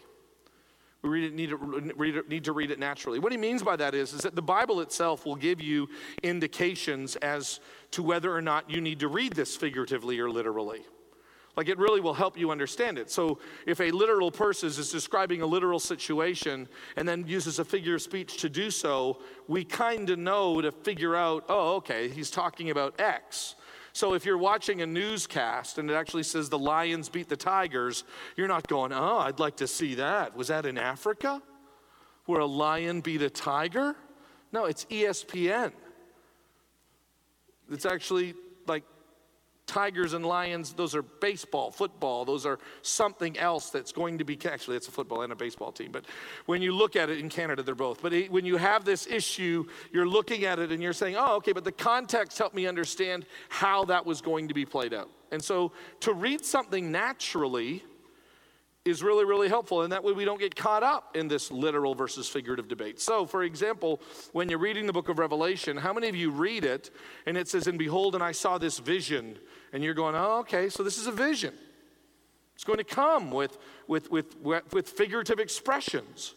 We 1.01 1.09
read 1.09 1.23
it, 1.23 1.33
need, 1.33 1.49
to, 1.51 1.55
read 1.55 2.17
it, 2.17 2.27
need 2.27 2.43
to 2.43 2.51
read 2.51 2.71
it 2.71 2.79
naturally. 2.79 3.19
What 3.19 3.31
he 3.31 3.37
means 3.37 3.63
by 3.63 3.77
that 3.77 3.95
is, 3.95 4.11
is 4.11 4.21
that 4.21 4.35
the 4.35 4.41
Bible 4.41 4.81
itself 4.81 5.25
will 5.25 5.37
give 5.37 5.61
you 5.61 5.87
indications 6.23 7.15
as 7.17 7.61
to 7.91 8.03
whether 8.03 8.35
or 8.35 8.41
not 8.41 8.69
you 8.69 8.81
need 8.81 8.99
to 8.99 9.07
read 9.07 9.31
this 9.31 9.55
figuratively 9.55 10.19
or 10.19 10.29
literally. 10.29 10.81
Like 11.59 11.67
it 11.67 11.77
really 11.77 11.99
will 11.99 12.13
help 12.13 12.37
you 12.37 12.51
understand 12.51 12.97
it. 12.97 13.11
So 13.11 13.37
if 13.67 13.81
a 13.81 13.91
literal 13.91 14.31
person 14.31 14.69
is 14.69 14.89
describing 14.93 15.41
a 15.41 15.45
literal 15.45 15.77
situation 15.77 16.69
and 16.95 17.05
then 17.05 17.27
uses 17.27 17.59
a 17.59 17.65
figure 17.65 17.95
of 17.95 18.01
speech 18.01 18.37
to 18.37 18.47
do 18.47 18.71
so, 18.71 19.19
we 19.49 19.65
kind 19.65 20.09
of 20.09 20.17
know 20.19 20.61
to 20.61 20.71
figure 20.71 21.17
out, 21.17 21.43
oh, 21.49 21.75
okay, 21.75 22.07
he's 22.07 22.31
talking 22.31 22.69
about 22.69 22.97
X. 23.01 23.55
So 23.91 24.13
if 24.13 24.23
you're 24.23 24.37
watching 24.37 24.83
a 24.83 24.87
newscast 24.87 25.79
and 25.79 25.91
it 25.91 25.95
actually 25.95 26.23
says 26.23 26.47
the 26.47 26.57
lions 26.57 27.09
beat 27.09 27.27
the 27.27 27.35
tigers, 27.35 28.05
you're 28.37 28.47
not 28.47 28.65
going, 28.69 28.93
oh, 28.93 29.17
I'd 29.17 29.39
like 29.39 29.57
to 29.57 29.67
see 29.67 29.95
that. 29.95 30.37
Was 30.37 30.47
that 30.47 30.65
in 30.65 30.77
Africa? 30.77 31.41
Where 32.25 32.39
a 32.39 32.45
lion 32.45 33.01
beat 33.01 33.21
a 33.21 33.29
tiger? 33.29 33.97
No, 34.53 34.63
it's 34.63 34.85
ESPN. 34.85 35.73
It's 37.69 37.85
actually 37.85 38.33
like 38.65 38.85
tigers 39.69 40.13
and 40.13 40.25
lions, 40.25 40.73
those 40.73 40.95
are 40.95 41.03
baseball, 41.03 41.69
football, 41.69 42.25
those 42.25 42.43
are 42.43 42.57
something 42.81 43.37
else 43.37 43.69
that's 43.69 43.91
going 43.91 44.17
to 44.17 44.23
be, 44.23 44.37
actually, 44.45 44.75
it's 44.75 44.87
a 44.87 44.91
football 44.91 45.21
and 45.21 45.31
a 45.31 45.35
baseball 45.35 45.71
team. 45.71 45.91
But 45.91 46.05
when 46.47 46.63
you 46.63 46.73
look 46.73 46.95
at 46.95 47.11
it 47.11 47.19
in 47.19 47.29
Canada, 47.29 47.61
they're 47.61 47.75
both. 47.75 48.01
But 48.01 48.13
when 48.29 48.45
you 48.45 48.57
have 48.57 48.83
this 48.83 49.05
issue, 49.05 49.65
you're 49.91 50.07
looking 50.07 50.43
at 50.43 50.57
it 50.57 50.71
and 50.71 50.81
you're 50.81 50.91
saying, 50.91 51.15
oh, 51.17 51.35
okay, 51.35 51.51
but 51.51 51.63
the 51.63 51.71
context 51.71 52.39
helped 52.39 52.55
me 52.55 52.65
understand 52.65 53.27
how 53.47 53.85
that 53.85 54.05
was 54.05 54.21
going 54.21 54.47
to 54.47 54.55
be 54.55 54.65
played 54.65 54.93
out. 54.93 55.09
And 55.31 55.43
so 55.43 55.71
to 55.99 56.13
read 56.13 56.43
something 56.43 56.91
naturally, 56.91 57.83
is 58.85 59.03
really, 59.03 59.25
really 59.25 59.49
helpful. 59.49 59.83
And 59.83 59.91
that 59.91 60.03
way 60.03 60.13
we 60.13 60.25
don't 60.25 60.39
get 60.39 60.55
caught 60.55 60.83
up 60.83 61.15
in 61.15 61.27
this 61.27 61.51
literal 61.51 61.95
versus 61.95 62.27
figurative 62.27 62.67
debate. 62.67 62.99
So, 62.99 63.25
for 63.25 63.43
example, 63.43 64.01
when 64.31 64.49
you're 64.49 64.59
reading 64.59 64.87
the 64.87 64.93
book 64.93 65.09
of 65.09 65.19
Revelation, 65.19 65.77
how 65.77 65.93
many 65.93 66.07
of 66.07 66.15
you 66.15 66.31
read 66.31 66.65
it 66.65 66.89
and 67.25 67.37
it 67.37 67.47
says, 67.47 67.67
And 67.67 67.77
behold, 67.77 68.15
and 68.15 68.23
I 68.23 68.31
saw 68.31 68.57
this 68.57 68.79
vision? 68.79 69.37
And 69.73 69.83
you're 69.83 69.93
going, 69.93 70.15
Oh, 70.15 70.39
okay, 70.39 70.69
so 70.69 70.83
this 70.83 70.97
is 70.97 71.07
a 71.07 71.11
vision. 71.11 71.53
It's 72.55 72.63
going 72.65 72.77
to 72.77 72.83
come 72.83 73.31
with, 73.31 73.57
with, 73.87 74.11
with, 74.11 74.35
with 74.43 74.89
figurative 74.89 75.39
expressions. 75.39 76.35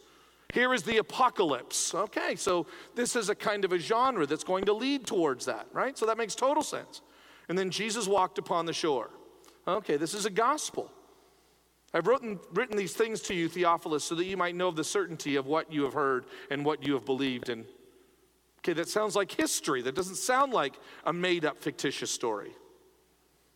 Here 0.53 0.73
is 0.75 0.83
the 0.83 0.99
apocalypse. 0.99 1.95
Okay, 1.95 2.37
so 2.37 2.67
this 2.95 3.17
is 3.17 3.29
a 3.29 3.35
kind 3.35 3.65
of 3.65 3.73
a 3.73 3.79
genre 3.79 4.27
that's 4.27 4.45
going 4.45 4.67
to 4.67 4.73
lead 4.73 5.07
towards 5.07 5.47
that, 5.47 5.67
right? 5.73 5.97
So 5.97 6.07
that 6.07 6.19
makes 6.19 6.35
total 6.35 6.63
sense. 6.63 7.01
And 7.49 7.59
then 7.59 7.71
Jesus 7.71 8.07
walked 8.07 8.39
upon 8.39 8.67
the 8.67 8.73
shore. 8.73 9.11
Okay, 9.67 9.97
this 9.97 10.15
is 10.15 10.27
a 10.27 10.31
gospel. 10.31 10.91
I've 11.95 12.07
written, 12.07 12.39
written 12.53 12.77
these 12.77 12.95
things 12.95 13.21
to 13.23 13.35
you, 13.35 13.49
Theophilus, 13.49 14.05
so 14.05 14.15
that 14.15 14.25
you 14.25 14.37
might 14.37 14.55
know 14.55 14.69
of 14.69 14.77
the 14.77 14.85
certainty 14.85 15.37
of 15.37 15.47
what 15.47 15.73
you 15.73 15.83
have 15.85 15.93
heard 15.93 16.27
and 16.51 16.65
what 16.65 16.87
you 16.87 16.95
have 16.95 17.05
believed. 17.05 17.49
And 17.49 17.65
okay, 18.61 18.73
that 18.75 18.89
sounds 18.89 19.15
like 19.17 19.33
history. 19.33 19.83
That 19.83 19.95
doesn't 19.95 20.17
sound 20.17 20.53
like 20.53 20.75
a 21.05 21.13
made 21.13 21.45
up 21.45 21.59
fictitious 21.59 22.11
story. 22.11 22.53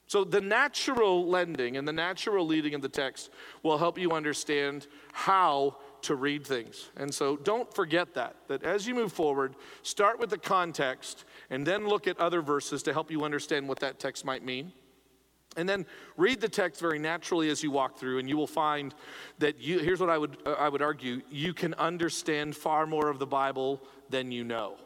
So, 0.09 0.23
the 0.23 0.41
natural 0.41 1.27
lending 1.27 1.77
and 1.77 1.87
the 1.87 1.93
natural 1.93 2.47
leading 2.47 2.75
of 2.75 2.83
the 2.83 2.89
text 2.89 3.31
will 3.65 3.77
help 3.77 3.99
you 3.99 4.13
understand 4.13 4.87
how 5.13 5.77
to 6.03 6.15
read 6.15 6.47
things. 6.47 6.91
And 6.97 7.13
so, 7.13 7.37
don't 7.37 7.73
forget 7.75 8.15
that, 8.15 8.37
that 8.47 8.63
as 8.63 8.87
you 8.87 8.95
move 8.95 9.13
forward, 9.13 9.57
start 9.83 10.21
with 10.21 10.31
the 10.31 10.39
context 10.39 11.25
and 11.51 11.67
then 11.67 11.89
look 11.89 12.07
at 12.07 12.19
other 12.21 12.41
verses 12.41 12.85
to 12.85 12.93
help 12.93 13.11
you 13.11 13.25
understand 13.25 13.69
what 13.69 13.81
that 13.81 13.99
text 13.99 14.25
might 14.25 14.45
mean. 14.45 14.73
And 15.57 15.69
then 15.69 15.87
read 16.17 16.41
the 16.41 16.49
text 16.49 16.81
very 16.81 16.99
naturally 16.99 17.49
as 17.49 17.63
you 17.63 17.71
walk 17.71 17.99
through, 17.99 18.19
and 18.19 18.29
you 18.29 18.37
will 18.37 18.47
find 18.47 18.95
that 19.39 19.59
you, 19.59 19.79
here's 19.79 20.01
what 20.01 20.11
I 20.11 20.19
would, 20.19 20.37
uh, 20.47 20.53
I 20.53 20.69
would 20.69 20.83
argue 20.83 21.23
you 21.31 21.53
can 21.55 21.75
understand 21.75 22.55
far 22.55 22.87
more 22.87 23.09
of 23.09 23.19
the 23.19 23.27
Bible 23.27 23.83
than 24.11 24.31
you 24.31 24.45
know. 24.45 24.77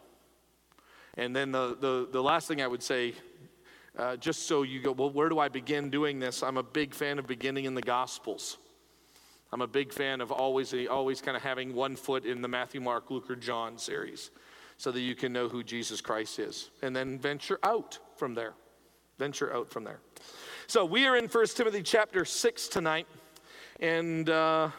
And 1.17 1.35
then 1.35 1.53
the, 1.53 1.77
the, 1.79 2.09
the 2.11 2.23
last 2.23 2.49
thing 2.49 2.63
I 2.63 2.69
would 2.69 2.83
say, 2.83 3.15
uh, 3.99 4.17
just 4.17 4.47
so 4.47 4.63
you 4.63 4.81
go, 4.81 4.93
well, 4.93 5.11
where 5.11 5.29
do 5.29 5.39
I 5.39 5.49
begin 5.49 5.91
doing 5.91 6.19
this? 6.19 6.43
I'm 6.43 6.57
a 6.57 6.63
big 6.63 6.95
fan 6.95 7.19
of 7.19 7.27
beginning 7.27 7.65
in 7.65 7.75
the 7.75 7.83
Gospels. 7.83 8.59
I'm 9.53 9.63
a 9.63 9.67
big 9.67 9.93
fan 9.93 10.21
of 10.21 10.31
always, 10.31 10.73
always 10.89 11.21
kind 11.21 11.37
of 11.37 11.43
having 11.43 11.75
one 11.75 11.97
foot 11.97 12.25
in 12.25 12.41
the 12.41 12.49
Matthew, 12.49 12.81
Mark, 12.81 13.11
Luke, 13.11 13.29
or 13.29 13.37
John 13.37 13.79
series 13.79 14.31
so 14.77 14.93
that 14.93 15.01
you 15.01 15.15
can 15.15 15.33
know 15.33 15.49
who 15.49 15.65
Jesus 15.65 16.01
Christ 16.01 16.39
is. 16.39 16.71
And 16.83 16.95
then 16.95 17.19
venture 17.19 17.59
out 17.65 17.99
from 18.17 18.35
there. 18.35 18.55
Venture 19.19 19.53
out 19.53 19.69
from 19.69 19.85
there. 19.85 20.01
So 20.69 20.85
we 20.85 21.07
are 21.07 21.17
in 21.17 21.27
1 21.27 21.47
Timothy 21.49 21.83
chapter 21.83 22.25
6 22.25 22.69
tonight. 22.69 23.07
And 23.81 24.31
uh, 24.31 24.71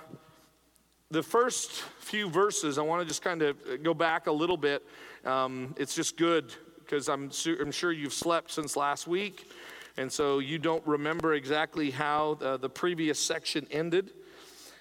the 1.12 1.22
first 1.22 1.72
few 2.00 2.30
verses, 2.30 2.78
I 2.78 2.82
want 2.82 3.02
to 3.02 3.08
just 3.08 3.22
kind 3.22 3.42
of 3.42 3.84
go 3.84 3.94
back 3.94 4.28
a 4.28 4.32
little 4.32 4.58
bit. 4.58 4.84
Um, 5.26 5.76
it's 5.78 5.94
just 5.94 6.18
good 6.18 6.54
because 6.92 7.08
I'm, 7.08 7.32
su- 7.32 7.58
I'm 7.62 7.72
sure 7.72 7.94
you've 7.94 8.14
slept 8.14 8.52
since 8.52 8.76
last 8.76 9.08
week. 9.08 9.50
And 9.96 10.12
so 10.12 10.40
you 10.40 10.60
don't 10.60 10.86
remember 10.86 11.36
exactly 11.36 11.90
how 11.90 12.34
the, 12.34 12.58
the 12.58 12.70
previous 12.70 13.18
section 13.18 13.66
ended. 13.72 14.12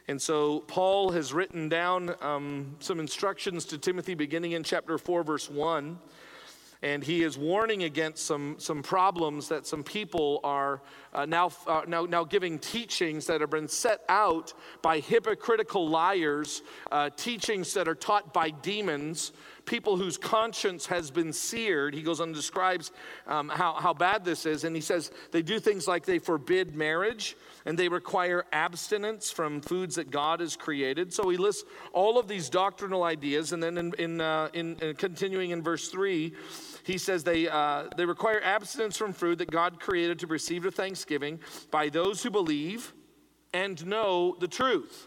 And 0.09 0.21
so 0.21 0.61
Paul 0.61 1.12
has 1.12 1.33
written 1.33 1.69
down 1.69 2.17
um, 2.21 2.75
some 2.81 2.99
instructions 2.99 3.64
to 3.67 3.79
Timothy 3.79 4.14
beginning 4.14 4.52
in 4.52 4.64
chapter 4.64 4.99
4, 4.99 5.23
verse 5.23 5.49
1 5.49 5.99
and 6.83 7.05
he 7.05 7.23
is 7.23 7.37
warning 7.37 7.83
against 7.83 8.25
some, 8.25 8.57
some 8.59 8.83
problems 8.83 9.49
that 9.49 9.67
some 9.67 9.83
people 9.85 10.40
are 10.43 10.81
uh, 11.12 11.26
now, 11.26 11.50
uh, 11.67 11.83
now, 11.87 12.05
now 12.07 12.25
giving 12.25 12.59
teachings 12.59 13.26
that 13.26 13.40
have 13.40 13.50
been 13.50 13.69
set 13.69 14.02
out 14.09 14.55
by 14.81 15.00
hypocritical 15.00 15.88
liars, 15.88 16.62
uh, 16.90 17.11
teachings 17.17 17.75
that 17.75 17.87
are 17.87 17.95
taught 17.95 18.33
by 18.33 18.49
demons, 18.49 19.33
people 19.70 19.96
whose 19.96 20.18
conscience 20.18 20.86
has 20.86 21.12
been 21.12 21.32
seared. 21.32 21.94
He 21.94 22.02
goes 22.02 22.20
on 22.20 22.28
and 22.28 22.34
describes 22.34 22.90
um, 23.28 23.48
how, 23.48 23.74
how 23.74 23.94
bad 23.94 24.24
this 24.24 24.44
is, 24.44 24.64
and 24.64 24.74
he 24.74 24.82
says 24.82 25.12
they 25.30 25.42
do 25.42 25.60
things 25.60 25.86
like 25.86 26.04
they 26.04 26.18
forbid 26.18 26.74
marriage 26.74 27.36
and 27.64 27.78
they 27.78 27.88
require 27.88 28.44
abstinence 28.52 29.30
from 29.30 29.60
foods 29.60 29.94
that 29.94 30.10
God 30.10 30.40
has 30.40 30.56
created. 30.56 31.12
So 31.12 31.28
he 31.28 31.36
lists 31.36 31.64
all 31.92 32.18
of 32.18 32.26
these 32.26 32.50
doctrinal 32.50 33.04
ideas, 33.04 33.52
and 33.52 33.62
then 33.62 33.78
in, 33.78 33.94
in, 33.96 34.20
uh, 34.20 34.48
in, 34.54 34.74
in 34.82 34.96
continuing 34.96 35.50
in 35.50 35.62
verse 35.62 35.88
3, 35.88 36.34
he 36.82 36.98
says 36.98 37.22
they, 37.22 37.48
uh, 37.48 37.84
they 37.96 38.04
require 38.04 38.40
abstinence 38.42 38.96
from 38.96 39.12
food 39.12 39.38
that 39.38 39.52
God 39.52 39.78
created 39.78 40.18
to 40.18 40.26
receive 40.26 40.66
a 40.66 40.72
thanksgiving 40.72 41.38
by 41.70 41.88
those 41.88 42.24
who 42.24 42.30
believe 42.30 42.92
and 43.54 43.86
know 43.86 44.36
the 44.40 44.48
truth. 44.48 45.06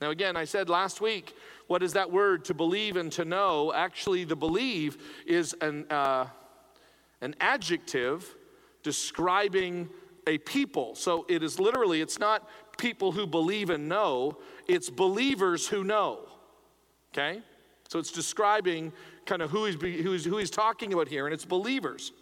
Now, 0.00 0.10
again, 0.10 0.36
I 0.36 0.44
said 0.44 0.68
last 0.68 1.00
week, 1.00 1.34
what 1.74 1.82
is 1.82 1.94
that 1.94 2.12
word 2.12 2.44
to 2.44 2.54
believe 2.54 2.94
and 2.94 3.10
to 3.10 3.24
know? 3.24 3.72
Actually, 3.72 4.22
the 4.22 4.36
believe 4.36 4.96
is 5.26 5.56
an, 5.60 5.84
uh, 5.90 6.24
an 7.20 7.34
adjective 7.40 8.32
describing 8.84 9.88
a 10.28 10.38
people. 10.38 10.94
So 10.94 11.26
it 11.28 11.42
is 11.42 11.58
literally, 11.58 12.00
it's 12.00 12.20
not 12.20 12.48
people 12.78 13.10
who 13.10 13.26
believe 13.26 13.70
and 13.70 13.88
know, 13.88 14.38
it's 14.68 14.88
believers 14.88 15.66
who 15.66 15.82
know. 15.82 16.28
Okay? 17.12 17.42
So 17.88 17.98
it's 17.98 18.12
describing 18.12 18.92
kind 19.26 19.42
of 19.42 19.50
who 19.50 19.64
he's, 19.64 19.74
who 19.74 20.12
he's, 20.12 20.24
who 20.24 20.36
he's 20.36 20.50
talking 20.50 20.92
about 20.92 21.08
here, 21.08 21.26
and 21.26 21.34
it's 21.34 21.44
believers. 21.44 22.12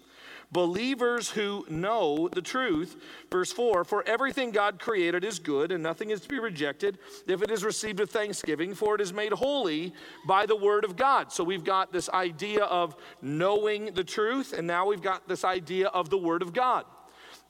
Believers 0.52 1.30
who 1.30 1.64
know 1.70 2.28
the 2.28 2.42
truth. 2.42 2.96
Verse 3.30 3.50
4 3.50 3.84
For 3.84 4.06
everything 4.06 4.50
God 4.50 4.78
created 4.78 5.24
is 5.24 5.38
good, 5.38 5.72
and 5.72 5.82
nothing 5.82 6.10
is 6.10 6.20
to 6.20 6.28
be 6.28 6.38
rejected 6.38 6.98
if 7.26 7.42
it 7.42 7.50
is 7.50 7.64
received 7.64 7.98
with 7.98 8.10
thanksgiving, 8.10 8.74
for 8.74 8.94
it 8.94 9.00
is 9.00 9.14
made 9.14 9.32
holy 9.32 9.94
by 10.26 10.44
the 10.44 10.56
word 10.56 10.84
of 10.84 10.94
God. 10.94 11.32
So 11.32 11.42
we've 11.42 11.64
got 11.64 11.90
this 11.90 12.10
idea 12.10 12.64
of 12.64 12.94
knowing 13.22 13.94
the 13.94 14.04
truth, 14.04 14.52
and 14.52 14.66
now 14.66 14.86
we've 14.86 15.02
got 15.02 15.26
this 15.26 15.42
idea 15.42 15.88
of 15.88 16.10
the 16.10 16.18
word 16.18 16.42
of 16.42 16.52
God. 16.52 16.84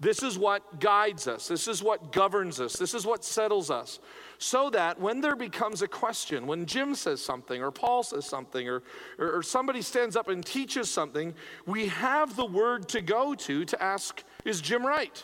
This 0.02 0.24
is 0.24 0.36
what 0.36 0.80
guides 0.80 1.28
us. 1.28 1.46
This 1.46 1.68
is 1.68 1.80
what 1.80 2.10
governs 2.10 2.60
us. 2.60 2.72
This 2.72 2.92
is 2.92 3.06
what 3.06 3.24
settles 3.24 3.70
us. 3.70 4.00
So 4.38 4.68
that 4.70 5.00
when 5.00 5.20
there 5.20 5.36
becomes 5.36 5.80
a 5.80 5.86
question, 5.86 6.48
when 6.48 6.66
Jim 6.66 6.96
says 6.96 7.24
something, 7.24 7.62
or 7.62 7.70
Paul 7.70 8.02
says 8.02 8.26
something, 8.26 8.68
or, 8.68 8.82
or, 9.16 9.36
or, 9.36 9.42
somebody 9.44 9.80
stands 9.80 10.16
up 10.16 10.26
and 10.26 10.44
teaches 10.44 10.90
something, 10.90 11.32
we 11.66 11.86
have 11.86 12.34
the 12.34 12.44
word 12.44 12.88
to 12.88 13.00
go 13.00 13.36
to 13.36 13.64
to 13.64 13.80
ask 13.80 14.24
Is 14.44 14.60
Jim 14.60 14.84
right? 14.84 15.22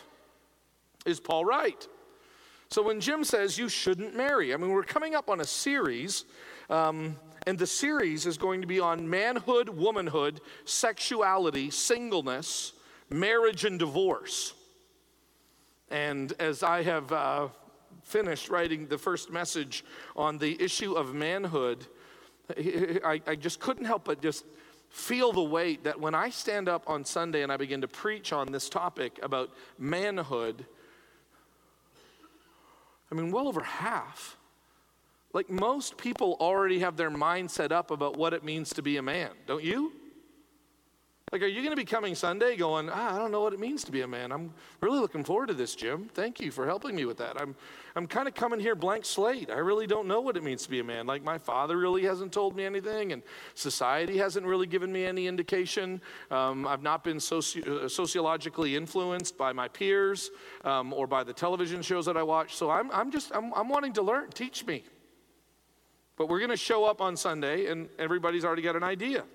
Is 1.05 1.19
Paul 1.19 1.43
right? 1.43 1.85
So 2.69 2.81
when 2.81 3.01
Jim 3.01 3.25
says 3.25 3.57
you 3.57 3.67
shouldn't 3.67 4.15
marry, 4.15 4.53
I 4.53 4.57
mean, 4.57 4.69
we're 4.69 4.83
coming 4.83 5.13
up 5.13 5.29
on 5.29 5.41
a 5.41 5.45
series. 5.45 6.23
Um, 6.69 7.17
and 7.45 7.59
the 7.59 7.67
series 7.67 8.25
is 8.25 8.37
going 8.37 8.61
to 8.61 8.67
be 8.67 8.79
on 8.79 9.09
manhood, 9.09 9.67
womanhood, 9.67 10.39
sexuality, 10.63 11.69
singleness, 11.69 12.71
marriage, 13.09 13.65
and 13.65 13.77
divorce. 13.77 14.53
And 15.89 16.33
as 16.39 16.63
I 16.63 16.83
have 16.83 17.11
uh, 17.11 17.47
finished 18.03 18.49
writing 18.49 18.87
the 18.87 18.97
first 18.97 19.31
message 19.31 19.83
on 20.15 20.37
the 20.37 20.61
issue 20.61 20.93
of 20.93 21.13
manhood, 21.13 21.85
I, 22.57 23.21
I 23.27 23.35
just 23.35 23.59
couldn't 23.59 23.85
help 23.85 24.05
but 24.05 24.21
just 24.21 24.45
feel 24.89 25.31
the 25.31 25.43
weight 25.43 25.83
that 25.83 25.99
when 25.99 26.15
I 26.15 26.29
stand 26.29 26.67
up 26.67 26.89
on 26.89 27.05
Sunday 27.05 27.43
and 27.43 27.51
I 27.51 27.57
begin 27.57 27.81
to 27.81 27.87
preach 27.87 28.33
on 28.33 28.51
this 28.51 28.69
topic 28.69 29.19
about 29.21 29.51
manhood, 29.77 30.65
I 33.11 33.15
mean, 33.15 33.31
well 33.31 33.47
over 33.47 33.61
half. 33.61 34.37
Like 35.33 35.49
most 35.49 35.97
people 35.97 36.37
already 36.39 36.79
have 36.79 36.97
their 36.97 37.11
mind 37.11 37.51
set 37.51 37.71
up 37.71 37.91
about 37.91 38.17
what 38.17 38.33
it 38.33 38.43
means 38.43 38.73
to 38.73 38.81
be 38.81 38.97
a 38.97 39.01
man, 39.01 39.29
don't 39.45 39.63
you? 39.63 39.93
Like, 41.31 41.43
are 41.43 41.47
you 41.47 41.61
going 41.61 41.69
to 41.69 41.75
be 41.75 41.85
coming 41.85 42.15
Sunday 42.15 42.55
going, 42.55 42.89
ah, 42.89 43.15
I 43.15 43.19
don't 43.19 43.31
know 43.31 43.41
what 43.41 43.53
it 43.53 43.59
means 43.59 43.83
to 43.83 43.91
be 43.91 44.01
a 44.01 44.07
man? 44.07 44.31
I'm 44.31 44.51
really 44.81 44.99
looking 44.99 45.23
forward 45.23 45.49
to 45.49 45.53
this, 45.53 45.75
Jim. 45.75 46.09
Thank 46.15 46.39
you 46.39 46.49
for 46.49 46.65
helping 46.65 46.95
me 46.95 47.05
with 47.05 47.17
that. 47.19 47.39
I'm, 47.39 47.55
I'm 47.95 48.07
kind 48.07 48.27
of 48.27 48.33
coming 48.33 48.59
here 48.59 48.73
blank 48.73 49.05
slate. 49.05 49.51
I 49.51 49.59
really 49.59 49.85
don't 49.85 50.07
know 50.07 50.21
what 50.21 50.37
it 50.37 50.43
means 50.43 50.63
to 50.63 50.71
be 50.71 50.79
a 50.79 50.83
man. 50.83 51.05
Like, 51.05 51.23
my 51.23 51.37
father 51.37 51.77
really 51.77 52.03
hasn't 52.03 52.31
told 52.31 52.55
me 52.55 52.65
anything, 52.65 53.11
and 53.11 53.21
society 53.53 54.17
hasn't 54.17 54.43
really 54.43 54.65
given 54.65 54.91
me 54.91 55.05
any 55.05 55.27
indication. 55.27 56.01
Um, 56.31 56.65
I've 56.65 56.81
not 56.81 57.03
been 57.03 57.17
soci- 57.17 57.67
uh, 57.67 57.87
sociologically 57.87 58.75
influenced 58.75 59.37
by 59.37 59.53
my 59.53 59.67
peers 59.67 60.31
um, 60.63 60.93
or 60.93 61.05
by 61.05 61.23
the 61.23 61.33
television 61.33 61.83
shows 61.83 62.07
that 62.07 62.17
I 62.17 62.23
watch. 62.23 62.55
So 62.55 62.71
I'm, 62.71 62.89
I'm 62.89 63.11
just, 63.11 63.31
I'm, 63.35 63.53
I'm 63.53 63.69
wanting 63.69 63.93
to 63.93 64.01
learn. 64.01 64.31
Teach 64.31 64.65
me. 64.65 64.83
But 66.17 66.27
we're 66.27 66.39
going 66.39 66.49
to 66.49 66.57
show 66.57 66.85
up 66.85 67.01
on 67.01 67.15
Sunday, 67.15 67.67
and 67.67 67.87
everybody's 67.99 68.43
already 68.43 68.63
got 68.63 68.75
an 68.75 68.83
idea. 68.83 69.25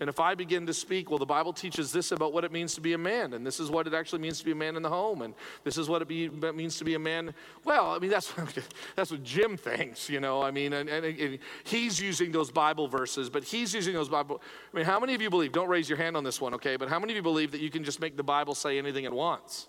And 0.00 0.08
if 0.08 0.18
I 0.18 0.34
begin 0.34 0.66
to 0.66 0.74
speak, 0.74 1.08
well, 1.08 1.20
the 1.20 1.26
Bible 1.26 1.52
teaches 1.52 1.92
this 1.92 2.10
about 2.10 2.32
what 2.32 2.42
it 2.42 2.50
means 2.50 2.74
to 2.74 2.80
be 2.80 2.94
a 2.94 2.98
man, 2.98 3.32
and 3.32 3.46
this 3.46 3.60
is 3.60 3.70
what 3.70 3.86
it 3.86 3.94
actually 3.94 4.18
means 4.18 4.40
to 4.40 4.44
be 4.44 4.50
a 4.50 4.56
man 4.56 4.74
in 4.74 4.82
the 4.82 4.88
home, 4.88 5.22
and 5.22 5.34
this 5.62 5.78
is 5.78 5.88
what 5.88 6.02
it, 6.02 6.08
be, 6.08 6.28
means 6.28 6.76
to 6.78 6.84
be 6.84 6.94
a 6.94 6.98
man. 6.98 7.32
Well, 7.62 7.92
I 7.92 8.00
mean, 8.00 8.10
that's, 8.10 8.32
that's 8.96 9.12
what 9.12 9.22
Jim 9.22 9.56
thinks, 9.56 10.08
you 10.08 10.18
know. 10.18 10.42
I 10.42 10.50
mean, 10.50 10.72
and, 10.72 10.88
and, 10.88 11.04
and, 11.04 11.38
he's 11.62 12.00
using 12.00 12.32
those 12.32 12.50
Bible 12.50 12.88
verses, 12.88 13.30
but 13.30 13.44
he's 13.44 13.72
using 13.72 13.94
those 13.94 14.08
Bible. 14.08 14.42
I 14.72 14.76
mean, 14.76 14.84
how 14.84 14.98
many 14.98 15.14
of 15.14 15.22
you 15.22 15.30
believe, 15.30 15.52
don't 15.52 15.68
raise 15.68 15.88
your 15.88 15.98
hand 15.98 16.16
on 16.16 16.24
this 16.24 16.40
one, 16.40 16.54
okay, 16.54 16.74
but 16.76 16.88
how 16.88 16.98
many 16.98 17.12
of 17.12 17.16
you 17.16 17.22
believe 17.22 17.52
that 17.52 17.60
you 17.60 17.70
can 17.70 17.84
just 17.84 18.00
make 18.00 18.16
the 18.16 18.24
Bible 18.24 18.56
say 18.56 18.78
anything 18.78 19.04
it 19.04 19.12
wants? 19.12 19.68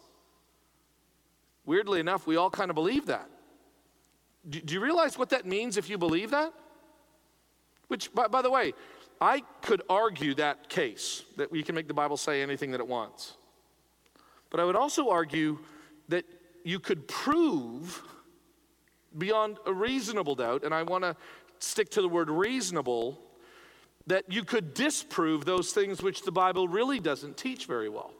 Weirdly 1.67 1.99
enough, 1.99 2.25
we 2.25 2.35
all 2.35 2.49
kind 2.49 2.71
of 2.71 2.75
believe 2.75 3.05
that. 3.05 3.29
Do, 4.49 4.59
do 4.59 4.73
you 4.73 4.79
realize 4.79 5.19
what 5.19 5.29
that 5.29 5.45
means 5.45 5.77
if 5.77 5.87
you 5.87 5.99
believe 5.99 6.31
that? 6.31 6.51
Which, 7.89 8.11
by, 8.11 8.27
by 8.27 8.41
the 8.41 8.49
way, 8.49 8.73
I 9.21 9.43
could 9.61 9.81
argue 9.89 10.35
that 10.35 10.69
case, 10.69 11.23
that 11.37 11.51
we 11.51 11.63
can 11.63 11.75
make 11.75 11.87
the 11.87 11.93
Bible 11.93 12.17
say 12.17 12.41
anything 12.41 12.71
that 12.71 12.79
it 12.79 12.87
wants. 12.87 13.35
But 14.49 14.59
I 14.59 14.65
would 14.65 14.75
also 14.75 15.09
argue 15.09 15.59
that 16.09 16.25
you 16.63 16.79
could 16.79 17.07
prove 17.07 18.01
beyond 19.17 19.57
a 19.65 19.73
reasonable 19.73 20.35
doubt, 20.35 20.63
and 20.63 20.73
I 20.73 20.83
want 20.83 21.03
to 21.03 21.15
stick 21.59 21.89
to 21.91 22.01
the 22.01 22.09
word 22.09 22.29
reasonable, 22.29 23.19
that 24.07 24.31
you 24.31 24.43
could 24.43 24.73
disprove 24.73 25.45
those 25.45 25.71
things 25.71 26.03
which 26.03 26.23
the 26.23 26.31
Bible 26.31 26.67
really 26.67 26.99
doesn't 26.99 27.37
teach 27.37 27.65
very 27.65 27.89
well. 27.89 28.11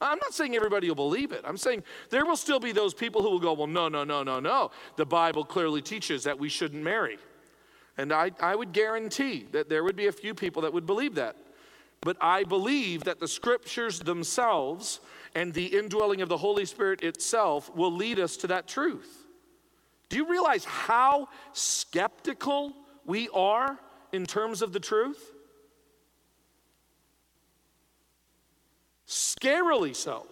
I'm 0.00 0.18
not 0.18 0.34
saying 0.34 0.56
everybody 0.56 0.88
will 0.88 0.96
believe 0.96 1.32
it. 1.32 1.42
I'm 1.44 1.56
saying 1.56 1.82
there 2.10 2.26
will 2.26 2.36
still 2.36 2.60
be 2.60 2.72
those 2.72 2.94
people 2.94 3.22
who 3.22 3.30
will 3.30 3.40
go, 3.40 3.52
well, 3.52 3.66
no, 3.66 3.88
no, 3.88 4.04
no, 4.04 4.22
no, 4.22 4.40
no. 4.40 4.70
The 4.96 5.06
Bible 5.06 5.44
clearly 5.44 5.82
teaches 5.82 6.24
that 6.24 6.38
we 6.38 6.48
shouldn't 6.48 6.82
marry. 6.82 7.18
And 7.96 8.12
I, 8.12 8.32
I 8.40 8.56
would 8.56 8.72
guarantee 8.72 9.46
that 9.52 9.68
there 9.68 9.84
would 9.84 9.96
be 9.96 10.06
a 10.06 10.12
few 10.12 10.34
people 10.34 10.62
that 10.62 10.72
would 10.72 10.86
believe 10.86 11.14
that. 11.14 11.36
But 12.00 12.16
I 12.20 12.44
believe 12.44 13.04
that 13.04 13.20
the 13.20 13.28
scriptures 13.28 14.00
themselves 14.00 15.00
and 15.34 15.54
the 15.54 15.66
indwelling 15.66 16.20
of 16.20 16.28
the 16.28 16.36
Holy 16.36 16.64
Spirit 16.64 17.02
itself 17.02 17.74
will 17.74 17.92
lead 17.92 18.18
us 18.18 18.36
to 18.38 18.46
that 18.48 18.66
truth. 18.68 19.26
Do 20.08 20.16
you 20.16 20.28
realize 20.28 20.64
how 20.64 21.28
skeptical 21.52 22.74
we 23.06 23.28
are 23.30 23.78
in 24.12 24.26
terms 24.26 24.60
of 24.60 24.72
the 24.72 24.80
truth? 24.80 25.32
Scarily 29.08 29.94
so. 29.94 30.26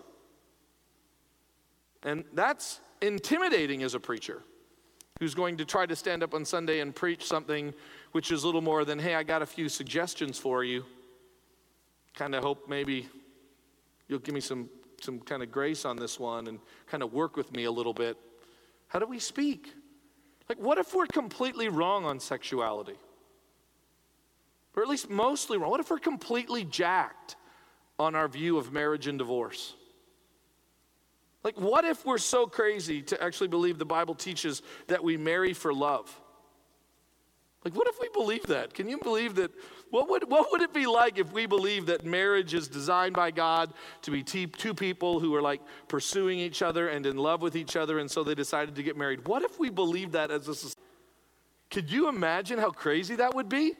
And 2.02 2.25
that's 2.33 2.81
intimidating 3.00 3.83
as 3.83 3.95
a 3.95 4.00
preacher 4.00 4.42
who's 5.23 5.37
going 5.37 5.57
to 5.57 5.64
try 5.64 5.87
to 5.87 5.95
stand 5.95 6.21
up 6.21 6.35
on 6.35 6.45
Sunday 6.45 6.81
and 6.81 6.97
preach 6.97 7.25
something 7.25 7.73
which 8.11 8.33
is 8.33 8.43
a 8.43 8.47
little 8.47 8.61
more 8.61 8.85
than, 8.85 8.99
hey, 8.99 9.14
I 9.14 9.23
got 9.23 9.41
a 9.41 9.47
few 9.47 9.69
suggestions 9.69 10.37
for 10.37 10.64
you. 10.64 10.85
Kind 12.12 12.35
of 12.35 12.43
hope 12.43 12.69
maybe 12.69 13.09
you'll 14.09 14.19
give 14.19 14.35
me 14.35 14.41
some, 14.41 14.69
some 15.00 15.21
kind 15.21 15.41
of 15.45 15.52
grace 15.52 15.85
on 15.85 15.95
this 15.95 16.19
one 16.19 16.49
and 16.49 16.59
kind 16.88 17.05
of 17.05 17.12
work 17.12 17.37
with 17.37 17.52
me 17.52 17.67
a 17.67 17.71
little 17.71 17.95
bit. 17.95 18.17
How 18.88 18.99
do 18.99 19.07
we 19.07 19.21
speak? 19.21 19.73
Like, 20.49 20.59
what 20.59 20.79
if 20.79 20.93
we're 20.93 21.07
completely 21.07 21.69
wrong 21.69 22.05
on 22.05 22.19
sexuality? 22.19 22.99
Or 24.75 24.83
at 24.83 24.88
least 24.88 25.09
mostly 25.09 25.57
wrong. 25.57 25.71
What 25.71 25.79
if 25.79 25.88
we're 25.88 26.00
completely 26.00 26.64
jacked 26.64 27.37
on 27.97 28.17
our 28.17 28.26
view 28.26 28.59
of 28.59 28.73
marriage 28.73 29.07
and 29.07 29.21
divorce? 29.21 29.76
Like, 31.44 31.58
what 31.58 31.84
if 31.84 32.06
we're 32.06 32.18
so 32.18 32.46
crazy 32.46 33.02
to 33.02 33.22
actually 33.22 33.49
believe 33.49 33.78
the 33.78 33.84
Bible 33.84 34.14
teaches 34.14 34.62
that 34.87 35.02
we 35.02 35.16
marry 35.16 35.52
for 35.52 35.75
love? 35.75 36.20
Like, 37.64 37.76
what 37.76 37.87
if 37.88 38.00
we 38.00 38.08
believe 38.12 38.44
that? 38.44 38.75
Can 38.75 38.88
you 38.88 38.99
believe 38.99 39.37
that? 39.37 39.52
What 39.90 40.08
would, 40.08 40.28
what 40.28 40.50
would 40.50 40.62
it 40.62 40.72
be 40.72 40.87
like 40.87 41.18
if 41.18 41.32
we 41.32 41.46
believe 41.46 41.87
that 41.87 42.04
marriage 42.04 42.54
is 42.54 42.66
designed 42.66 43.14
by 43.14 43.30
God 43.30 43.72
to 44.02 44.11
be 44.11 44.22
two 44.22 44.75
people 44.75 45.20
who 45.20 45.34
are 45.34 45.42
like 45.42 45.61
pursuing 45.87 46.38
each 46.38 46.62
other 46.62 46.88
and 46.88 47.06
in 47.06 47.16
love 47.16 47.42
with 47.42 47.54
each 47.54 47.76
other, 47.76 47.99
and 47.99 48.11
so 48.11 48.25
they 48.25 48.34
decided 48.34 48.75
to 48.76 48.82
get 48.82 48.96
married? 48.96 49.26
What 49.28 49.42
if 49.42 49.58
we 49.61 49.70
believe 49.70 50.12
that 50.12 50.30
as 50.30 50.49
a 50.49 50.54
society? 50.54 50.80
Could 51.70 51.90
you 51.90 52.08
imagine 52.08 52.58
how 52.58 52.70
crazy 52.70 53.16
that 53.16 53.34
would 53.34 53.49
be? 53.49 53.75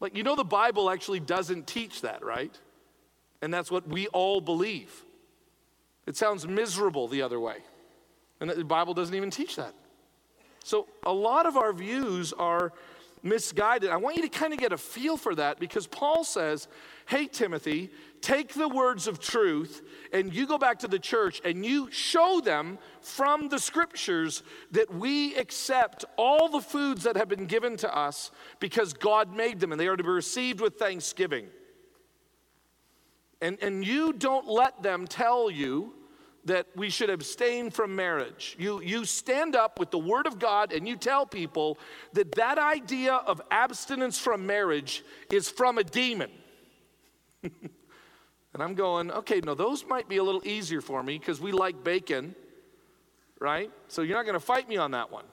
Like, 0.00 0.16
you 0.16 0.22
know, 0.22 0.36
the 0.36 0.44
Bible 0.44 0.90
actually 0.90 1.20
doesn't 1.20 1.66
teach 1.66 2.02
that, 2.02 2.24
right? 2.24 2.58
And 3.40 3.54
that's 3.54 3.70
what 3.70 3.88
we 3.88 4.08
all 4.08 4.40
believe. 4.40 5.04
It 6.06 6.16
sounds 6.16 6.46
miserable 6.46 7.08
the 7.08 7.22
other 7.22 7.38
way. 7.38 7.58
And 8.40 8.50
the 8.50 8.64
Bible 8.64 8.94
doesn't 8.94 9.14
even 9.14 9.30
teach 9.30 9.56
that. 9.56 9.74
So 10.64 10.88
a 11.04 11.12
lot 11.12 11.46
of 11.46 11.56
our 11.56 11.72
views 11.72 12.32
are 12.32 12.72
misguided. 13.22 13.90
I 13.90 13.96
want 13.96 14.16
you 14.16 14.22
to 14.22 14.28
kind 14.28 14.52
of 14.52 14.58
get 14.58 14.72
a 14.72 14.78
feel 14.78 15.16
for 15.16 15.34
that 15.36 15.60
because 15.60 15.86
Paul 15.86 16.24
says, 16.24 16.66
Hey, 17.06 17.26
Timothy, 17.26 17.90
take 18.20 18.54
the 18.54 18.68
words 18.68 19.06
of 19.06 19.20
truth 19.20 19.82
and 20.12 20.34
you 20.34 20.46
go 20.46 20.58
back 20.58 20.80
to 20.80 20.88
the 20.88 20.98
church 20.98 21.40
and 21.44 21.64
you 21.64 21.90
show 21.90 22.40
them 22.40 22.78
from 23.00 23.48
the 23.48 23.58
scriptures 23.58 24.42
that 24.72 24.92
we 24.92 25.36
accept 25.36 26.04
all 26.16 26.48
the 26.48 26.60
foods 26.60 27.04
that 27.04 27.16
have 27.16 27.28
been 27.28 27.46
given 27.46 27.76
to 27.78 27.96
us 27.96 28.30
because 28.60 28.92
God 28.92 29.34
made 29.34 29.60
them 29.60 29.72
and 29.72 29.80
they 29.80 29.88
are 29.88 29.96
to 29.96 30.02
be 30.02 30.08
received 30.08 30.60
with 30.60 30.76
thanksgiving. 30.76 31.46
And, 33.42 33.58
and 33.60 33.84
you 33.84 34.12
don't 34.12 34.46
let 34.46 34.84
them 34.84 35.06
tell 35.06 35.50
you 35.50 35.92
that 36.44 36.68
we 36.76 36.90
should 36.90 37.10
abstain 37.10 37.70
from 37.70 37.94
marriage. 37.94 38.56
You, 38.58 38.80
you 38.80 39.04
stand 39.04 39.56
up 39.56 39.80
with 39.80 39.90
the 39.90 39.98
Word 39.98 40.28
of 40.28 40.38
God 40.38 40.72
and 40.72 40.86
you 40.86 40.96
tell 40.96 41.26
people 41.26 41.76
that 42.12 42.36
that 42.36 42.58
idea 42.58 43.14
of 43.14 43.42
abstinence 43.50 44.18
from 44.18 44.46
marriage 44.46 45.04
is 45.30 45.50
from 45.50 45.78
a 45.78 45.84
demon. 45.84 46.30
and 47.42 47.50
I'm 48.58 48.74
going, 48.74 49.10
okay, 49.10 49.40
no, 49.40 49.54
those 49.54 49.84
might 49.86 50.08
be 50.08 50.18
a 50.18 50.22
little 50.22 50.46
easier 50.46 50.80
for 50.80 51.02
me 51.02 51.18
because 51.18 51.40
we 51.40 51.50
like 51.50 51.82
bacon, 51.82 52.36
right? 53.40 53.72
So 53.88 54.02
you're 54.02 54.16
not 54.16 54.24
going 54.24 54.34
to 54.34 54.40
fight 54.40 54.68
me 54.68 54.76
on 54.76 54.92
that 54.92 55.10
one. 55.10 55.24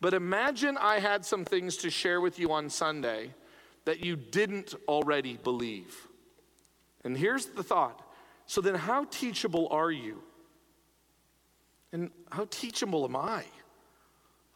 But 0.00 0.14
imagine 0.14 0.78
I 0.78 1.00
had 1.00 1.26
some 1.26 1.44
things 1.44 1.76
to 1.78 1.90
share 1.90 2.22
with 2.22 2.38
you 2.38 2.52
on 2.52 2.70
Sunday 2.70 3.34
that 3.84 4.02
you 4.02 4.16
didn't 4.16 4.74
already 4.88 5.36
believe. 5.36 6.06
And 7.04 7.16
here's 7.16 7.46
the 7.46 7.62
thought 7.62 8.02
so 8.46 8.60
then, 8.60 8.74
how 8.74 9.04
teachable 9.04 9.68
are 9.70 9.92
you? 9.92 10.20
And 11.92 12.10
how 12.32 12.46
teachable 12.50 13.04
am 13.04 13.14
I? 13.14 13.44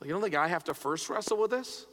Like, 0.00 0.08
you 0.08 0.08
don't 0.08 0.20
think 0.20 0.34
I 0.34 0.48
have 0.48 0.64
to 0.64 0.74
first 0.74 1.08
wrestle 1.08 1.38
with 1.38 1.52
this? 1.52 1.86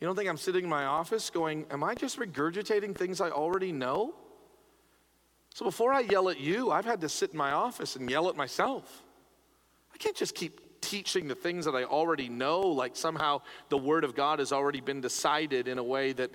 You 0.00 0.06
don't 0.06 0.16
think 0.16 0.28
I'm 0.28 0.36
sitting 0.36 0.64
in 0.64 0.70
my 0.70 0.84
office 0.84 1.30
going, 1.30 1.64
Am 1.70 1.82
I 1.82 1.94
just 1.94 2.18
regurgitating 2.18 2.94
things 2.94 3.22
I 3.22 3.30
already 3.30 3.72
know? 3.72 4.14
So 5.54 5.64
before 5.64 5.92
I 5.94 6.00
yell 6.00 6.28
at 6.28 6.38
you, 6.38 6.70
I've 6.70 6.84
had 6.84 7.00
to 7.00 7.08
sit 7.08 7.32
in 7.32 7.38
my 7.38 7.52
office 7.52 7.96
and 7.96 8.10
yell 8.10 8.28
at 8.28 8.36
myself. 8.36 9.02
I 9.92 9.96
can't 9.96 10.14
just 10.14 10.34
keep 10.34 10.80
teaching 10.82 11.26
the 11.26 11.34
things 11.34 11.64
that 11.64 11.74
I 11.74 11.84
already 11.84 12.28
know, 12.28 12.60
like 12.60 12.96
somehow 12.96 13.40
the 13.68 13.78
Word 13.78 14.04
of 14.04 14.14
God 14.14 14.38
has 14.38 14.52
already 14.52 14.80
been 14.80 15.00
decided 15.00 15.68
in 15.68 15.78
a 15.78 15.82
way 15.82 16.12
that 16.12 16.30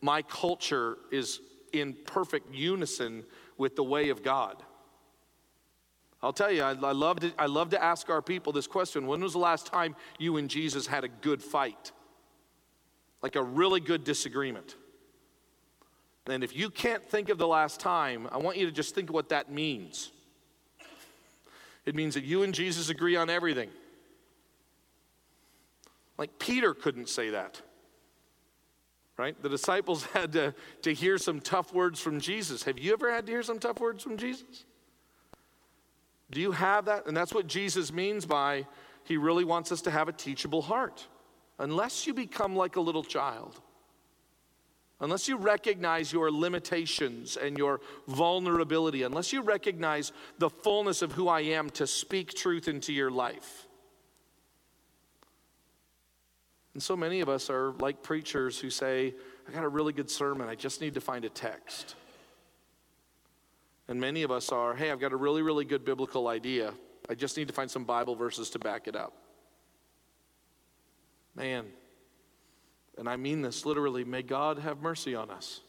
my 0.00 0.22
culture 0.22 0.96
is 1.12 1.40
in 1.74 1.94
perfect 2.06 2.54
unison 2.54 3.24
with 3.58 3.76
the 3.76 3.84
way 3.84 4.08
of 4.08 4.22
God. 4.22 4.62
I'll 6.22 6.32
tell 6.32 6.50
you, 6.50 6.62
I, 6.62 6.70
I, 6.70 6.92
love 6.92 7.20
to, 7.20 7.32
I 7.38 7.46
love 7.46 7.70
to 7.70 7.82
ask 7.82 8.08
our 8.08 8.22
people 8.22 8.52
this 8.52 8.66
question 8.66 9.06
When 9.06 9.20
was 9.20 9.32
the 9.32 9.38
last 9.38 9.66
time 9.66 9.94
you 10.18 10.38
and 10.38 10.48
Jesus 10.48 10.86
had 10.86 11.04
a 11.04 11.08
good 11.08 11.42
fight? 11.42 11.92
Like 13.22 13.36
a 13.36 13.42
really 13.42 13.80
good 13.80 14.04
disagreement. 14.04 14.76
And 16.26 16.42
if 16.42 16.56
you 16.56 16.70
can't 16.70 17.04
think 17.04 17.28
of 17.28 17.36
the 17.36 17.46
last 17.46 17.80
time, 17.80 18.28
I 18.32 18.38
want 18.38 18.56
you 18.56 18.64
to 18.64 18.72
just 18.72 18.94
think 18.94 19.12
what 19.12 19.28
that 19.28 19.50
means. 19.50 20.10
It 21.84 21.94
means 21.94 22.14
that 22.14 22.24
you 22.24 22.42
and 22.42 22.54
Jesus 22.54 22.88
agree 22.88 23.16
on 23.16 23.28
everything. 23.28 23.68
Like 26.16 26.38
Peter 26.38 26.72
couldn't 26.72 27.08
say 27.08 27.30
that 27.30 27.60
right? 29.16 29.40
The 29.42 29.48
disciples 29.48 30.04
had 30.12 30.32
to, 30.32 30.54
to 30.82 30.94
hear 30.94 31.18
some 31.18 31.40
tough 31.40 31.72
words 31.72 32.00
from 32.00 32.20
Jesus. 32.20 32.62
Have 32.64 32.78
you 32.78 32.92
ever 32.92 33.10
had 33.10 33.26
to 33.26 33.32
hear 33.32 33.42
some 33.42 33.58
tough 33.58 33.80
words 33.80 34.02
from 34.02 34.16
Jesus? 34.16 34.64
Do 36.30 36.40
you 36.40 36.52
have 36.52 36.86
that? 36.86 37.06
And 37.06 37.16
that's 37.16 37.32
what 37.32 37.46
Jesus 37.46 37.92
means 37.92 38.26
by 38.26 38.66
he 39.04 39.16
really 39.16 39.44
wants 39.44 39.70
us 39.70 39.82
to 39.82 39.90
have 39.90 40.08
a 40.08 40.12
teachable 40.12 40.62
heart. 40.62 41.06
Unless 41.58 42.06
you 42.06 42.14
become 42.14 42.56
like 42.56 42.76
a 42.76 42.80
little 42.80 43.04
child, 43.04 43.60
unless 45.00 45.28
you 45.28 45.36
recognize 45.36 46.12
your 46.12 46.30
limitations 46.32 47.36
and 47.36 47.56
your 47.56 47.80
vulnerability, 48.08 49.02
unless 49.02 49.32
you 49.32 49.42
recognize 49.42 50.12
the 50.38 50.50
fullness 50.50 51.02
of 51.02 51.12
who 51.12 51.28
I 51.28 51.42
am 51.42 51.70
to 51.70 51.86
speak 51.86 52.34
truth 52.34 52.66
into 52.66 52.92
your 52.92 53.10
life, 53.10 53.68
and 56.74 56.82
so 56.82 56.96
many 56.96 57.20
of 57.20 57.28
us 57.28 57.48
are 57.48 57.72
like 57.78 58.02
preachers 58.02 58.58
who 58.58 58.68
say, 58.68 59.14
I 59.48 59.52
got 59.52 59.64
a 59.64 59.68
really 59.68 59.92
good 59.92 60.10
sermon, 60.10 60.48
I 60.48 60.56
just 60.56 60.80
need 60.80 60.94
to 60.94 61.00
find 61.00 61.24
a 61.24 61.28
text. 61.28 61.94
And 63.86 64.00
many 64.00 64.22
of 64.22 64.30
us 64.30 64.50
are, 64.50 64.74
hey, 64.74 64.90
I've 64.90 65.00
got 65.00 65.12
a 65.12 65.16
really, 65.16 65.42
really 65.42 65.64
good 65.64 65.84
biblical 65.84 66.28
idea. 66.28 66.72
I 67.08 67.14
just 67.14 67.36
need 67.36 67.48
to 67.48 67.54
find 67.54 67.70
some 67.70 67.84
Bible 67.84 68.16
verses 68.16 68.50
to 68.50 68.58
back 68.58 68.88
it 68.88 68.96
up. 68.96 69.12
Man, 71.36 71.66
and 72.96 73.08
I 73.08 73.16
mean 73.16 73.42
this 73.42 73.66
literally, 73.66 74.04
may 74.04 74.22
God 74.22 74.58
have 74.58 74.80
mercy 74.80 75.14
on 75.14 75.30
us. 75.30 75.60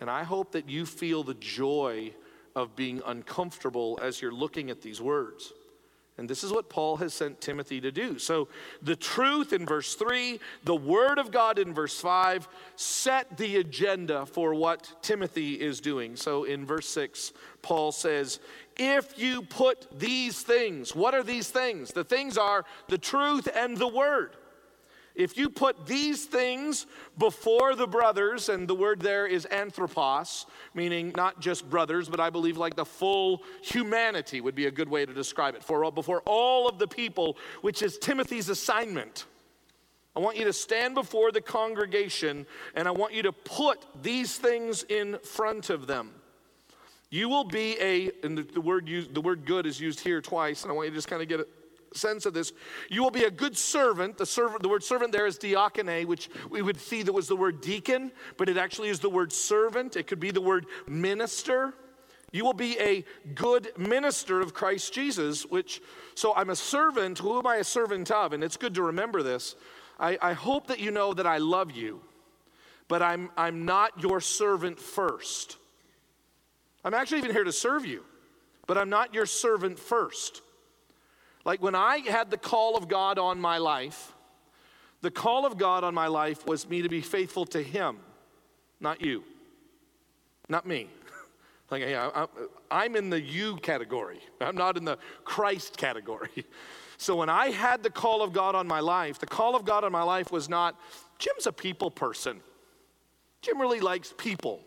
And 0.00 0.10
I 0.10 0.22
hope 0.22 0.52
that 0.52 0.68
you 0.68 0.86
feel 0.86 1.22
the 1.22 1.34
joy 1.34 2.12
of 2.54 2.74
being 2.76 3.00
uncomfortable 3.06 3.98
as 4.02 4.20
you're 4.20 4.32
looking 4.32 4.70
at 4.70 4.82
these 4.82 5.00
words. 5.00 5.52
And 6.18 6.28
this 6.28 6.42
is 6.42 6.52
what 6.52 6.68
Paul 6.68 6.96
has 6.96 7.14
sent 7.14 7.40
Timothy 7.40 7.80
to 7.80 7.92
do. 7.92 8.18
So, 8.18 8.48
the 8.82 8.96
truth 8.96 9.52
in 9.52 9.64
verse 9.64 9.94
3, 9.94 10.40
the 10.64 10.74
word 10.74 11.18
of 11.18 11.30
God 11.30 11.60
in 11.60 11.72
verse 11.72 12.00
5 12.00 12.48
set 12.74 13.36
the 13.36 13.56
agenda 13.56 14.26
for 14.26 14.52
what 14.52 14.92
Timothy 15.00 15.54
is 15.54 15.80
doing. 15.80 16.16
So, 16.16 16.42
in 16.42 16.66
verse 16.66 16.88
6, 16.88 17.32
Paul 17.62 17.92
says, 17.92 18.40
If 18.76 19.16
you 19.16 19.42
put 19.42 19.86
these 19.96 20.42
things, 20.42 20.94
what 20.94 21.14
are 21.14 21.22
these 21.22 21.50
things? 21.50 21.92
The 21.92 22.04
things 22.04 22.36
are 22.36 22.64
the 22.88 22.98
truth 22.98 23.48
and 23.54 23.76
the 23.76 23.88
word. 23.88 24.32
If 25.18 25.36
you 25.36 25.50
put 25.50 25.84
these 25.84 26.26
things 26.26 26.86
before 27.18 27.74
the 27.74 27.88
brothers, 27.88 28.48
and 28.48 28.68
the 28.68 28.74
word 28.74 29.00
there 29.00 29.26
is 29.26 29.46
anthropos, 29.46 30.46
meaning 30.74 31.12
not 31.16 31.40
just 31.40 31.68
brothers, 31.68 32.08
but 32.08 32.20
I 32.20 32.30
believe 32.30 32.56
like 32.56 32.76
the 32.76 32.84
full 32.84 33.42
humanity 33.60 34.40
would 34.40 34.54
be 34.54 34.66
a 34.66 34.70
good 34.70 34.88
way 34.88 35.04
to 35.04 35.12
describe 35.12 35.56
it, 35.56 35.64
for 35.64 35.90
before 35.90 36.22
all 36.24 36.68
of 36.68 36.78
the 36.78 36.86
people, 36.86 37.36
which 37.62 37.82
is 37.82 37.98
Timothy's 37.98 38.48
assignment. 38.48 39.26
I 40.14 40.20
want 40.20 40.36
you 40.36 40.44
to 40.44 40.52
stand 40.52 40.94
before 40.94 41.32
the 41.32 41.40
congregation 41.40 42.46
and 42.76 42.86
I 42.86 42.92
want 42.92 43.12
you 43.12 43.22
to 43.24 43.32
put 43.32 43.84
these 44.00 44.36
things 44.36 44.84
in 44.84 45.18
front 45.18 45.68
of 45.68 45.88
them. 45.88 46.12
You 47.10 47.28
will 47.28 47.44
be 47.44 47.76
a, 47.80 48.12
and 48.22 48.38
the, 48.38 48.42
the 48.42 48.60
word 48.60 48.88
used, 48.88 49.14
the 49.14 49.20
word 49.20 49.44
good 49.44 49.66
is 49.66 49.80
used 49.80 49.98
here 49.98 50.20
twice, 50.20 50.62
and 50.62 50.70
I 50.70 50.74
want 50.74 50.86
you 50.86 50.90
to 50.90 50.96
just 50.96 51.08
kind 51.08 51.22
of 51.22 51.28
get 51.28 51.40
a 51.40 51.46
sense 51.92 52.26
of 52.26 52.34
this. 52.34 52.52
You 52.88 53.02
will 53.02 53.10
be 53.10 53.24
a 53.24 53.30
good 53.30 53.56
servant. 53.56 54.18
The 54.18 54.26
servant, 54.26 54.62
the 54.62 54.68
word 54.68 54.84
servant 54.84 55.12
there 55.12 55.26
is 55.26 55.38
diakone, 55.38 56.06
which 56.06 56.28
we 56.50 56.62
would 56.62 56.78
see 56.78 57.02
that 57.02 57.12
was 57.12 57.28
the 57.28 57.36
word 57.36 57.60
deacon, 57.60 58.12
but 58.36 58.48
it 58.48 58.56
actually 58.56 58.88
is 58.88 59.00
the 59.00 59.10
word 59.10 59.32
servant. 59.32 59.96
It 59.96 60.06
could 60.06 60.20
be 60.20 60.30
the 60.30 60.40
word 60.40 60.66
minister. 60.86 61.74
You 62.30 62.44
will 62.44 62.52
be 62.52 62.78
a 62.78 63.04
good 63.34 63.72
minister 63.78 64.40
of 64.40 64.52
Christ 64.52 64.92
Jesus, 64.92 65.46
which, 65.46 65.80
so 66.14 66.34
I'm 66.34 66.50
a 66.50 66.56
servant. 66.56 67.18
Who 67.18 67.38
am 67.38 67.46
I 67.46 67.56
a 67.56 67.64
servant 67.64 68.10
of? 68.10 68.32
And 68.32 68.44
it's 68.44 68.56
good 68.56 68.74
to 68.74 68.82
remember 68.82 69.22
this. 69.22 69.56
I, 69.98 70.18
I 70.20 70.32
hope 70.34 70.66
that 70.66 70.78
you 70.78 70.90
know 70.90 71.14
that 71.14 71.26
I 71.26 71.38
love 71.38 71.70
you, 71.70 72.02
but 72.86 73.02
I'm, 73.02 73.30
I'm 73.36 73.64
not 73.64 74.02
your 74.02 74.20
servant 74.20 74.78
first. 74.78 75.56
I'm 76.84 76.94
actually 76.94 77.18
even 77.18 77.32
here 77.32 77.44
to 77.44 77.52
serve 77.52 77.84
you, 77.84 78.04
but 78.66 78.78
I'm 78.78 78.90
not 78.90 79.14
your 79.14 79.26
servant 79.26 79.78
first. 79.78 80.42
Like 81.48 81.62
when 81.62 81.74
I 81.74 82.00
had 82.00 82.30
the 82.30 82.36
call 82.36 82.76
of 82.76 82.88
God 82.88 83.18
on 83.18 83.40
my 83.40 83.56
life, 83.56 84.12
the 85.00 85.10
call 85.10 85.46
of 85.46 85.56
God 85.56 85.82
on 85.82 85.94
my 85.94 86.06
life 86.06 86.46
was 86.46 86.68
me 86.68 86.82
to 86.82 86.90
be 86.90 87.00
faithful 87.00 87.46
to 87.46 87.62
Him, 87.62 87.96
not 88.80 89.00
you, 89.00 89.24
not 90.50 90.66
me. 90.66 90.90
like, 91.70 91.80
yeah, 91.80 92.26
I'm 92.70 92.96
in 92.96 93.08
the 93.08 93.18
you 93.18 93.56
category, 93.56 94.20
I'm 94.42 94.56
not 94.56 94.76
in 94.76 94.84
the 94.84 94.98
Christ 95.24 95.76
category. 95.78 96.28
So 97.00 97.14
when 97.14 97.28
I 97.28 97.50
had 97.50 97.84
the 97.84 97.90
call 97.90 98.22
of 98.22 98.32
God 98.32 98.56
on 98.56 98.66
my 98.66 98.80
life, 98.80 99.20
the 99.20 99.26
call 99.26 99.54
of 99.54 99.64
God 99.64 99.84
on 99.84 99.92
my 99.92 100.02
life 100.02 100.32
was 100.32 100.48
not, 100.48 100.74
Jim's 101.20 101.46
a 101.46 101.52
people 101.52 101.92
person. 101.92 102.40
Jim 103.40 103.60
really 103.60 103.78
likes 103.78 104.12
people. 104.18 104.58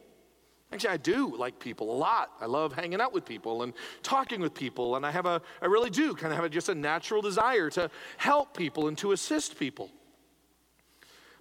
Actually, 0.73 0.91
I 0.91 0.97
do 0.97 1.35
like 1.35 1.59
people 1.59 1.93
a 1.93 1.97
lot. 1.97 2.31
I 2.39 2.45
love 2.45 2.71
hanging 2.73 3.01
out 3.01 3.13
with 3.13 3.25
people 3.25 3.63
and 3.63 3.73
talking 4.03 4.39
with 4.39 4.53
people, 4.53 4.95
and 4.95 5.05
I 5.05 5.11
have 5.11 5.25
a, 5.25 5.41
I 5.61 5.65
really 5.65 5.89
do 5.89 6.15
kind 6.15 6.31
of 6.31 6.37
have 6.37 6.45
a, 6.45 6.49
just 6.49 6.69
a 6.69 6.75
natural 6.75 7.21
desire 7.21 7.69
to 7.71 7.91
help 8.17 8.55
people 8.55 8.87
and 8.87 8.97
to 8.99 9.11
assist 9.11 9.59
people. 9.59 9.89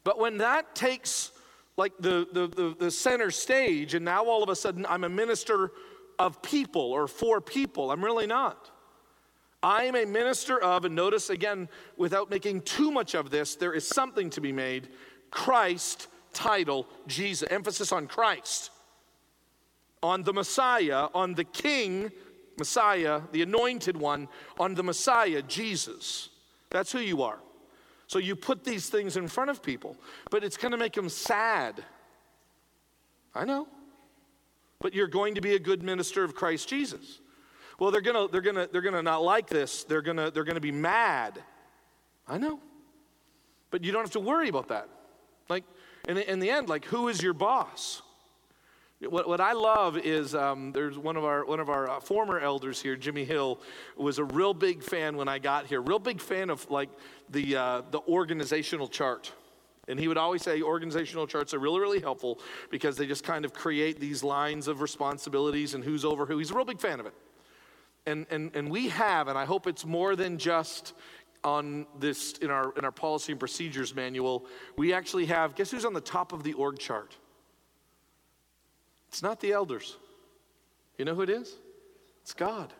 But 0.02 0.18
when 0.18 0.38
that 0.38 0.74
takes 0.74 1.30
like 1.76 1.92
the, 2.00 2.26
the, 2.32 2.48
the, 2.48 2.76
the 2.78 2.90
center 2.90 3.30
stage, 3.30 3.94
and 3.94 4.04
now 4.04 4.24
all 4.24 4.42
of 4.42 4.48
a 4.48 4.56
sudden 4.56 4.84
I'm 4.88 5.04
a 5.04 5.08
minister 5.08 5.70
of 6.18 6.42
people 6.42 6.82
or 6.82 7.06
for 7.06 7.40
people, 7.40 7.92
I'm 7.92 8.04
really 8.04 8.26
not. 8.26 8.70
I 9.62 9.84
am 9.84 9.94
a 9.94 10.06
minister 10.06 10.60
of, 10.60 10.84
and 10.84 10.96
notice 10.96 11.30
again, 11.30 11.68
without 11.96 12.30
making 12.30 12.62
too 12.62 12.90
much 12.90 13.14
of 13.14 13.30
this, 13.30 13.54
there 13.54 13.74
is 13.74 13.86
something 13.86 14.28
to 14.30 14.40
be 14.40 14.50
made 14.50 14.88
Christ, 15.30 16.08
title, 16.32 16.88
Jesus, 17.06 17.46
emphasis 17.48 17.92
on 17.92 18.08
Christ 18.08 18.72
on 20.02 20.22
the 20.22 20.32
Messiah, 20.32 21.08
on 21.14 21.34
the 21.34 21.44
King, 21.44 22.10
Messiah, 22.58 23.20
the 23.32 23.42
anointed 23.42 23.96
one, 23.96 24.28
on 24.58 24.74
the 24.74 24.82
Messiah, 24.82 25.42
Jesus. 25.42 26.30
That's 26.70 26.92
who 26.92 27.00
you 27.00 27.22
are. 27.22 27.38
So 28.06 28.18
you 28.18 28.34
put 28.34 28.64
these 28.64 28.88
things 28.88 29.16
in 29.16 29.28
front 29.28 29.50
of 29.50 29.62
people, 29.62 29.96
but 30.30 30.42
it's 30.42 30.56
going 30.56 30.72
to 30.72 30.78
make 30.78 30.94
them 30.94 31.08
sad. 31.08 31.84
I 33.34 33.44
know. 33.44 33.68
But 34.80 34.94
you're 34.94 35.06
going 35.06 35.34
to 35.34 35.40
be 35.40 35.54
a 35.54 35.58
good 35.58 35.82
minister 35.82 36.24
of 36.24 36.34
Christ 36.34 36.68
Jesus. 36.68 37.20
Well, 37.78 37.90
they're 37.90 38.00
going 38.00 38.16
to 38.16 38.30
they're 38.30 38.40
going 38.40 38.56
to 38.56 38.68
they're 38.70 38.82
going 38.82 38.94
to 38.94 39.02
not 39.02 39.22
like 39.22 39.46
this. 39.46 39.84
They're 39.84 40.02
going 40.02 40.16
to 40.16 40.30
they're 40.30 40.44
going 40.44 40.56
to 40.56 40.60
be 40.60 40.72
mad. 40.72 41.40
I 42.26 42.38
know. 42.38 42.60
But 43.70 43.84
you 43.84 43.92
don't 43.92 44.02
have 44.02 44.10
to 44.12 44.20
worry 44.20 44.48
about 44.48 44.68
that. 44.68 44.88
Like 45.48 45.64
in, 46.08 46.18
in 46.18 46.40
the 46.40 46.50
end, 46.50 46.68
like 46.68 46.84
who 46.86 47.08
is 47.08 47.22
your 47.22 47.32
boss? 47.32 48.02
What, 49.08 49.26
what 49.26 49.40
I 49.40 49.52
love 49.52 49.96
is 49.96 50.34
um, 50.34 50.72
there's 50.72 50.98
one 50.98 51.16
of 51.16 51.24
our 51.24 51.46
one 51.46 51.58
of 51.58 51.70
our 51.70 51.88
uh, 51.88 52.00
former 52.00 52.38
elders 52.38 52.82
here, 52.82 52.96
Jimmy 52.96 53.24
Hill, 53.24 53.58
was 53.96 54.18
a 54.18 54.24
real 54.24 54.52
big 54.52 54.82
fan 54.82 55.16
when 55.16 55.26
I 55.26 55.38
got 55.38 55.66
here. 55.66 55.80
Real 55.80 55.98
big 55.98 56.20
fan 56.20 56.50
of 56.50 56.70
like 56.70 56.90
the 57.30 57.56
uh, 57.56 57.82
the 57.90 58.00
organizational 58.06 58.88
chart. 58.88 59.32
And 59.88 59.98
he 59.98 60.06
would 60.06 60.18
always 60.18 60.42
say 60.42 60.60
organizational 60.60 61.26
charts 61.26 61.54
are 61.54 61.58
really, 61.58 61.80
really 61.80 61.98
helpful 61.98 62.40
because 62.70 62.96
they 62.96 63.06
just 63.06 63.24
kind 63.24 63.44
of 63.46 63.54
create 63.54 63.98
these 63.98 64.22
lines 64.22 64.68
of 64.68 64.82
responsibilities 64.82 65.74
and 65.74 65.82
who's 65.82 66.04
over 66.04 66.26
who. 66.26 66.38
He's 66.38 66.50
a 66.50 66.54
real 66.54 66.66
big 66.66 66.80
fan 66.80 67.00
of 67.00 67.06
it. 67.06 67.14
And, 68.06 68.26
and, 68.30 68.54
and 68.54 68.70
we 68.70 68.88
have, 68.90 69.28
and 69.28 69.36
I 69.36 69.46
hope 69.46 69.66
it's 69.66 69.84
more 69.84 70.14
than 70.14 70.38
just 70.38 70.94
on 71.42 71.86
this 71.98 72.34
in 72.34 72.50
our, 72.50 72.72
in 72.76 72.84
our 72.84 72.92
policy 72.92 73.32
and 73.32 73.40
procedures 73.40 73.94
manual, 73.94 74.46
we 74.76 74.92
actually 74.92 75.26
have, 75.26 75.56
guess 75.56 75.72
who's 75.72 75.84
on 75.84 75.94
the 75.94 76.00
top 76.00 76.32
of 76.32 76.44
the 76.44 76.52
org 76.52 76.78
chart? 76.78 77.16
It's 79.10 79.24
not 79.24 79.40
the 79.40 79.50
elders. 79.50 79.96
You 80.96 81.04
know 81.04 81.16
who 81.16 81.22
it 81.22 81.30
is? 81.30 81.56
It's 82.22 82.32
God. 82.32 82.72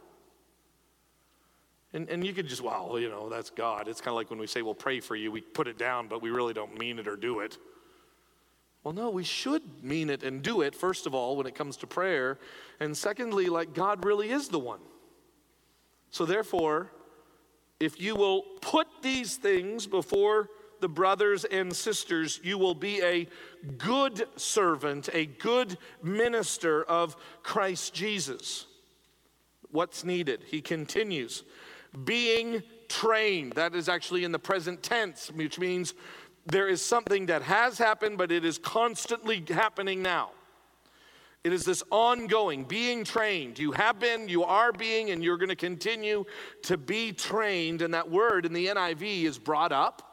And, 1.93 2.09
and 2.09 2.25
you 2.25 2.33
could 2.33 2.47
just, 2.47 2.62
well, 2.62 3.01
you 3.01 3.11
know, 3.11 3.29
that's 3.29 3.51
God. 3.51 3.88
It's 3.88 4.01
kind 4.01 4.12
of 4.12 4.14
like 4.14 4.31
when 4.31 4.38
we 4.38 4.47
say, 4.47 4.62
we'll 4.62 4.77
pray 4.77 5.01
for 5.01 5.16
you, 5.16 5.33
we 5.33 5.40
put 5.40 5.66
it 5.66 5.77
down, 5.77 6.07
but 6.07 6.23
we 6.23 6.31
really 6.31 6.55
don't 6.55 6.79
mean 6.79 7.01
it 7.01 7.09
or 7.09 7.16
do 7.16 7.40
it. 7.40 7.59
Well, 8.85 8.95
no, 8.95 9.11
we 9.11 9.25
should 9.25 9.83
mean 9.83 10.09
it 10.09 10.23
and 10.23 10.40
do 10.40 10.61
it, 10.61 10.77
first 10.77 11.07
of 11.07 11.16
all, 11.16 11.37
when 11.37 11.49
it 11.49 11.57
comes 11.57 11.77
to 11.79 11.88
prayer. 11.88 12.38
And 12.79 12.97
secondly, 12.97 13.47
like 13.47 13.75
God 13.75 14.05
really 14.05 14.31
is 14.31 14.49
the 14.49 14.61
one. 14.61 14.81
So 16.11 16.25
therefore, 16.25 16.93
if 17.81 18.01
you 18.01 18.14
will 18.14 18.43
put 18.61 18.87
these 19.03 19.37
things 19.37 19.88
before 19.88 20.49
the 20.81 20.88
brothers 20.88 21.45
and 21.45 21.75
sisters, 21.75 22.40
you 22.43 22.59
will 22.59 22.75
be 22.75 23.03
a 23.03 23.29
good 23.79 24.27
servant, 24.37 25.09
a 25.12 25.27
good 25.27 25.77
minister 26.03 26.83
of 26.85 27.16
Christ 27.43 27.95
Jesus. 27.95 28.66
What's 29.71 30.05
needed? 30.05 30.43
He 30.47 30.61
continues 30.61 31.45
being 32.05 32.62
trained. 32.88 33.53
That 33.53 33.75
is 33.75 33.88
actually 33.88 34.25
in 34.25 34.33
the 34.33 34.38
present 34.38 34.83
tense, 34.83 35.31
which 35.31 35.59
means 35.59 35.95
there 36.47 36.69
is 36.69 36.85
something 36.85 37.27
that 37.27 37.43
has 37.43 37.79
happened, 37.79 38.19
but 38.19 38.33
it 38.33 38.45
is 38.45 38.59
constantly 38.59 39.45
happening 39.49 40.03
now. 40.03 40.31
It 41.43 41.53
is 41.53 41.64
this 41.64 41.83
ongoing 41.90 42.64
being 42.64 43.03
trained. 43.03 43.59
You 43.59 43.73
have 43.73 43.99
been, 43.99 44.29
you 44.29 44.45
are 44.45 44.73
being, 44.73 45.11
and 45.11 45.25
you're 45.25 45.38
going 45.38 45.49
to 45.49 45.57
continue 45.57 46.25
to 46.64 46.77
be 46.77 47.12
trained. 47.12 47.81
And 47.81 47.95
that 47.95 48.11
word 48.11 48.45
in 48.45 48.53
the 48.53 48.66
NIV 48.66 49.25
is 49.25 49.38
brought 49.38 49.73
up 49.73 50.10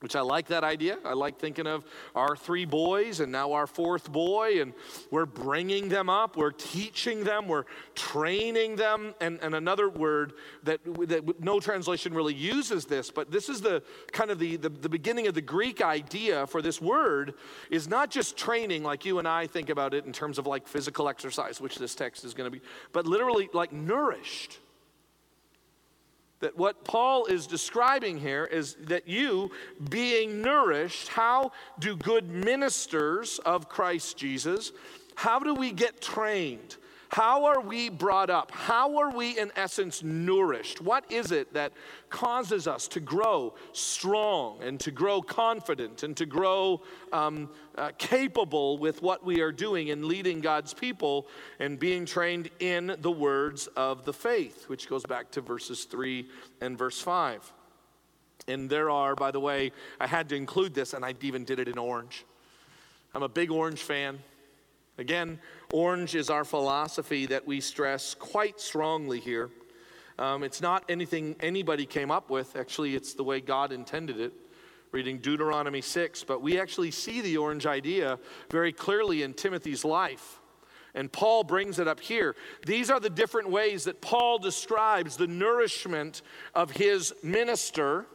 which 0.00 0.14
I 0.14 0.20
like 0.20 0.48
that 0.48 0.62
idea. 0.62 0.98
I 1.06 1.14
like 1.14 1.38
thinking 1.38 1.66
of 1.66 1.84
our 2.14 2.36
three 2.36 2.66
boys 2.66 3.20
and 3.20 3.32
now 3.32 3.52
our 3.52 3.66
fourth 3.66 4.12
boy, 4.12 4.60
and 4.60 4.74
we're 5.10 5.24
bringing 5.24 5.88
them 5.88 6.10
up, 6.10 6.36
we're 6.36 6.50
teaching 6.50 7.24
them, 7.24 7.48
we're 7.48 7.64
training 7.94 8.76
them. 8.76 9.14
And, 9.22 9.38
and 9.40 9.54
another 9.54 9.88
word 9.88 10.34
that, 10.64 10.80
that 11.08 11.40
no 11.40 11.60
translation 11.60 12.12
really 12.12 12.34
uses 12.34 12.84
this, 12.84 13.10
but 13.10 13.30
this 13.30 13.48
is 13.48 13.62
the 13.62 13.82
kind 14.12 14.30
of 14.30 14.38
the, 14.38 14.56
the, 14.56 14.68
the 14.68 14.88
beginning 14.88 15.28
of 15.28 15.34
the 15.34 15.40
Greek 15.40 15.82
idea 15.82 16.46
for 16.46 16.60
this 16.60 16.80
word 16.80 17.32
is 17.70 17.88
not 17.88 18.10
just 18.10 18.36
training 18.36 18.82
like 18.82 19.06
you 19.06 19.18
and 19.18 19.26
I 19.26 19.46
think 19.46 19.70
about 19.70 19.94
it 19.94 20.04
in 20.04 20.12
terms 20.12 20.38
of 20.38 20.46
like 20.46 20.68
physical 20.68 21.08
exercise, 21.08 21.58
which 21.58 21.78
this 21.78 21.94
text 21.94 22.22
is 22.24 22.34
going 22.34 22.50
to 22.50 22.58
be, 22.58 22.62
but 22.92 23.06
literally 23.06 23.48
like 23.54 23.72
nourished 23.72 24.58
that 26.40 26.56
what 26.56 26.84
Paul 26.84 27.26
is 27.26 27.46
describing 27.46 28.18
here 28.18 28.44
is 28.44 28.76
that 28.84 29.08
you, 29.08 29.50
being 29.88 30.42
nourished, 30.42 31.08
how 31.08 31.52
do 31.78 31.96
good 31.96 32.28
ministers 32.28 33.38
of 33.40 33.68
Christ 33.68 34.16
Jesus, 34.16 34.72
how 35.14 35.38
do 35.38 35.54
we 35.54 35.72
get 35.72 36.00
trained? 36.00 36.76
How 37.08 37.44
are 37.44 37.60
we 37.60 37.88
brought 37.88 38.30
up? 38.30 38.50
How 38.50 38.98
are 38.98 39.10
we, 39.10 39.38
in 39.38 39.52
essence, 39.56 40.02
nourished? 40.02 40.80
What 40.80 41.10
is 41.10 41.30
it 41.30 41.54
that 41.54 41.72
causes 42.10 42.66
us 42.66 42.88
to 42.88 43.00
grow 43.00 43.54
strong 43.72 44.62
and 44.62 44.80
to 44.80 44.90
grow 44.90 45.22
confident 45.22 46.02
and 46.02 46.16
to 46.16 46.26
grow 46.26 46.82
um, 47.12 47.50
uh, 47.76 47.92
capable 47.98 48.78
with 48.78 49.02
what 49.02 49.24
we 49.24 49.40
are 49.40 49.52
doing 49.52 49.88
in 49.88 50.08
leading 50.08 50.40
God's 50.40 50.74
people 50.74 51.28
and 51.60 51.78
being 51.78 52.06
trained 52.06 52.50
in 52.58 52.96
the 53.00 53.10
words 53.10 53.68
of 53.76 54.04
the 54.04 54.12
faith, 54.12 54.68
which 54.68 54.88
goes 54.88 55.04
back 55.04 55.30
to 55.32 55.40
verses 55.40 55.84
3 55.84 56.28
and 56.60 56.76
verse 56.76 57.00
5. 57.00 57.52
And 58.48 58.68
there 58.68 58.90
are, 58.90 59.14
by 59.14 59.30
the 59.30 59.40
way, 59.40 59.72
I 60.00 60.06
had 60.06 60.28
to 60.30 60.36
include 60.36 60.74
this, 60.74 60.92
and 60.92 61.04
I 61.04 61.14
even 61.20 61.44
did 61.44 61.58
it 61.58 61.68
in 61.68 61.78
orange. 61.78 62.24
I'm 63.14 63.22
a 63.22 63.28
big 63.28 63.50
orange 63.50 63.80
fan. 63.80 64.18
Again, 64.98 65.38
orange 65.72 66.14
is 66.14 66.30
our 66.30 66.44
philosophy 66.44 67.26
that 67.26 67.46
we 67.46 67.60
stress 67.60 68.14
quite 68.14 68.60
strongly 68.60 69.20
here. 69.20 69.50
Um, 70.18 70.42
it's 70.42 70.62
not 70.62 70.84
anything 70.88 71.36
anybody 71.40 71.84
came 71.84 72.10
up 72.10 72.30
with, 72.30 72.56
actually, 72.56 72.94
it's 72.94 73.12
the 73.12 73.24
way 73.24 73.40
God 73.40 73.72
intended 73.72 74.18
it. 74.18 74.32
Reading 74.92 75.18
Deuteronomy 75.18 75.82
6, 75.82 76.24
but 76.24 76.40
we 76.40 76.58
actually 76.58 76.90
see 76.90 77.20
the 77.20 77.36
orange 77.36 77.66
idea 77.66 78.18
very 78.50 78.72
clearly 78.72 79.22
in 79.22 79.34
Timothy's 79.34 79.84
life. 79.84 80.40
And 80.94 81.12
Paul 81.12 81.44
brings 81.44 81.78
it 81.78 81.86
up 81.86 82.00
here. 82.00 82.34
These 82.64 82.90
are 82.90 82.98
the 82.98 83.10
different 83.10 83.50
ways 83.50 83.84
that 83.84 84.00
Paul 84.00 84.38
describes 84.38 85.18
the 85.18 85.26
nourishment 85.26 86.22
of 86.54 86.70
his 86.70 87.12
minister, 87.22 88.06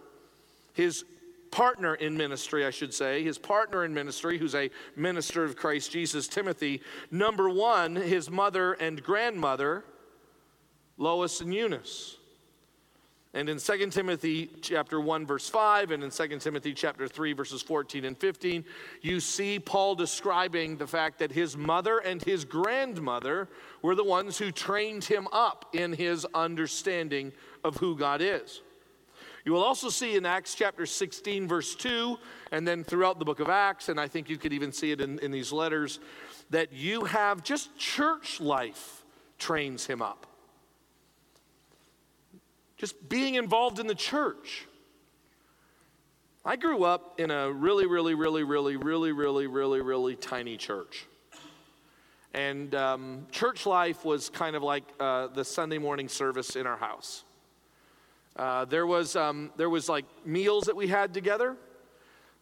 his 0.73 1.05
partner 1.51 1.95
in 1.95 2.17
ministry, 2.17 2.65
I 2.65 2.71
should 2.71 2.93
say, 2.93 3.23
his 3.23 3.37
partner 3.37 3.85
in 3.85 3.93
ministry, 3.93 4.37
who's 4.37 4.55
a 4.55 4.69
minister 4.95 5.43
of 5.43 5.55
Christ 5.55 5.91
Jesus, 5.91 6.27
Timothy. 6.27 6.81
Number 7.11 7.49
one, 7.49 7.95
his 7.95 8.29
mother 8.29 8.73
and 8.73 9.03
grandmother, 9.03 9.83
Lois 10.97 11.41
and 11.41 11.53
Eunice. 11.53 12.17
And 13.33 13.47
in 13.47 13.59
2 13.59 13.87
Timothy 13.91 14.49
chapter 14.61 14.99
1 14.99 15.25
verse 15.25 15.47
5 15.47 15.91
and 15.91 16.03
in 16.03 16.09
2 16.09 16.39
Timothy 16.39 16.73
chapter 16.73 17.07
3 17.07 17.31
verses 17.31 17.61
14 17.61 18.03
and 18.03 18.17
15, 18.17 18.65
you 19.01 19.21
see 19.21 19.57
Paul 19.57 19.95
describing 19.95 20.75
the 20.75 20.87
fact 20.87 21.19
that 21.19 21.31
his 21.31 21.55
mother 21.55 21.99
and 21.99 22.21
his 22.21 22.43
grandmother 22.43 23.47
were 23.81 23.95
the 23.95 24.03
ones 24.03 24.37
who 24.37 24.51
trained 24.51 25.05
him 25.05 25.29
up 25.31 25.67
in 25.73 25.93
his 25.93 26.25
understanding 26.33 27.31
of 27.63 27.77
who 27.77 27.95
God 27.95 28.21
is. 28.21 28.61
You 29.43 29.53
will 29.53 29.63
also 29.63 29.89
see 29.89 30.15
in 30.15 30.25
Acts 30.25 30.53
chapter 30.53 30.85
16, 30.85 31.47
verse 31.47 31.75
2, 31.75 32.17
and 32.51 32.67
then 32.67 32.83
throughout 32.83 33.17
the 33.17 33.25
book 33.25 33.39
of 33.39 33.49
Acts, 33.49 33.89
and 33.89 33.99
I 33.99 34.07
think 34.07 34.29
you 34.29 34.37
could 34.37 34.53
even 34.53 34.71
see 34.71 34.91
it 34.91 35.01
in, 35.01 35.17
in 35.19 35.31
these 35.31 35.51
letters, 35.51 35.99
that 36.51 36.73
you 36.73 37.05
have 37.05 37.43
just 37.43 37.75
church 37.77 38.39
life 38.39 39.03
trains 39.39 39.85
him 39.85 40.01
up. 40.01 40.27
Just 42.77 43.09
being 43.09 43.35
involved 43.35 43.79
in 43.79 43.87
the 43.87 43.95
church. 43.95 44.67
I 46.45 46.55
grew 46.55 46.83
up 46.83 47.19
in 47.19 47.31
a 47.31 47.51
really, 47.51 47.85
really, 47.87 48.13
really, 48.13 48.43
really, 48.43 48.75
really, 48.75 49.11
really, 49.11 49.47
really, 49.47 49.81
really 49.81 50.15
tiny 50.15 50.57
church. 50.57 51.07
And 52.33 52.73
um, 52.75 53.27
church 53.31 53.65
life 53.65 54.05
was 54.05 54.29
kind 54.29 54.55
of 54.55 54.63
like 54.63 54.83
uh, 54.99 55.27
the 55.27 55.43
Sunday 55.43 55.77
morning 55.77 56.07
service 56.07 56.55
in 56.55 56.65
our 56.65 56.77
house. 56.77 57.23
Uh, 58.35 58.65
there 58.65 58.87
was 58.87 59.15
um, 59.15 59.51
there 59.57 59.69
was 59.69 59.89
like 59.89 60.05
meals 60.25 60.65
that 60.65 60.75
we 60.75 60.87
had 60.87 61.13
together, 61.13 61.57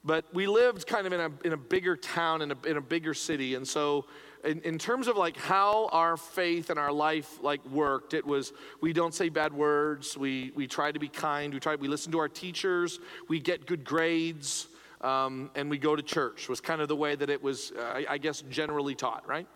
but 0.03 0.25
we 0.33 0.47
lived 0.47 0.85
kind 0.87 1.07
of 1.07 1.13
in 1.13 1.19
a 1.19 1.31
in 1.45 1.53
a 1.53 1.57
bigger 1.57 1.95
town 1.95 2.41
in 2.41 2.51
a 2.51 2.57
in 2.65 2.77
a 2.77 2.81
bigger 2.81 3.13
city, 3.13 3.55
and 3.55 3.67
so 3.67 4.05
in, 4.43 4.61
in 4.61 4.77
terms 4.77 5.07
of 5.07 5.17
like 5.17 5.37
how 5.37 5.87
our 5.91 6.15
faith 6.15 6.69
and 6.69 6.79
our 6.79 6.91
life 6.91 7.41
like 7.41 7.65
worked, 7.65 8.13
it 8.13 8.25
was 8.25 8.53
we 8.81 8.93
don't 8.93 9.13
say 9.13 9.29
bad 9.29 9.53
words, 9.53 10.17
we 10.17 10.51
we 10.55 10.67
try 10.67 10.91
to 10.91 10.99
be 10.99 11.09
kind, 11.09 11.53
we 11.53 11.59
try 11.59 11.75
we 11.75 11.87
listen 11.87 12.11
to 12.11 12.19
our 12.19 12.29
teachers, 12.29 12.99
we 13.27 13.39
get 13.39 13.65
good 13.65 13.83
grades, 13.83 14.67
um, 15.01 15.49
and 15.55 15.69
we 15.69 15.77
go 15.77 15.95
to 15.95 16.03
church. 16.03 16.47
Was 16.47 16.61
kind 16.61 16.81
of 16.81 16.87
the 16.87 16.95
way 16.95 17.15
that 17.15 17.29
it 17.29 17.41
was, 17.41 17.71
uh, 17.77 17.81
I, 17.81 18.05
I 18.11 18.17
guess, 18.17 18.41
generally 18.49 18.95
taught, 18.95 19.27
right? 19.27 19.47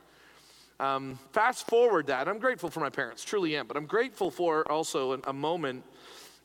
Um, 0.80 1.18
fast 1.32 1.68
forward 1.68 2.08
that, 2.08 2.28
I'm 2.28 2.40
grateful 2.40 2.70
for 2.70 2.80
my 2.80 2.90
parents, 2.90 3.24
truly 3.24 3.56
am, 3.56 3.68
but 3.68 3.78
I'm 3.78 3.86
grateful 3.86 4.32
for 4.32 4.70
also 4.70 5.22
a 5.26 5.32
moment 5.32 5.84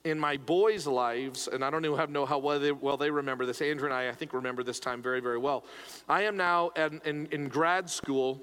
in 0.09 0.19
my 0.19 0.37
boys' 0.37 0.87
lives, 0.87 1.49
and 1.49 1.65
I 1.65 1.71
don't 1.71 1.85
even 1.85 2.13
know 2.13 2.27
how 2.27 2.39
well 2.39 2.59
they, 2.59 2.73
well 2.73 2.97
they 2.97 3.11
remember 3.11 3.47
this. 3.47 3.61
Andrew 3.61 3.87
and 3.87 3.95
I, 3.95 4.09
I 4.09 4.13
think, 4.13 4.33
remember 4.33 4.63
this 4.63 4.81
time 4.81 5.03
very, 5.03 5.21
very 5.21 5.39
well. 5.39 5.65
I 6.09 6.23
am 6.23 6.37
now 6.37 6.71
in, 6.71 7.01
in, 7.05 7.27
in 7.27 7.49
grad 7.49 7.89
school, 7.89 8.41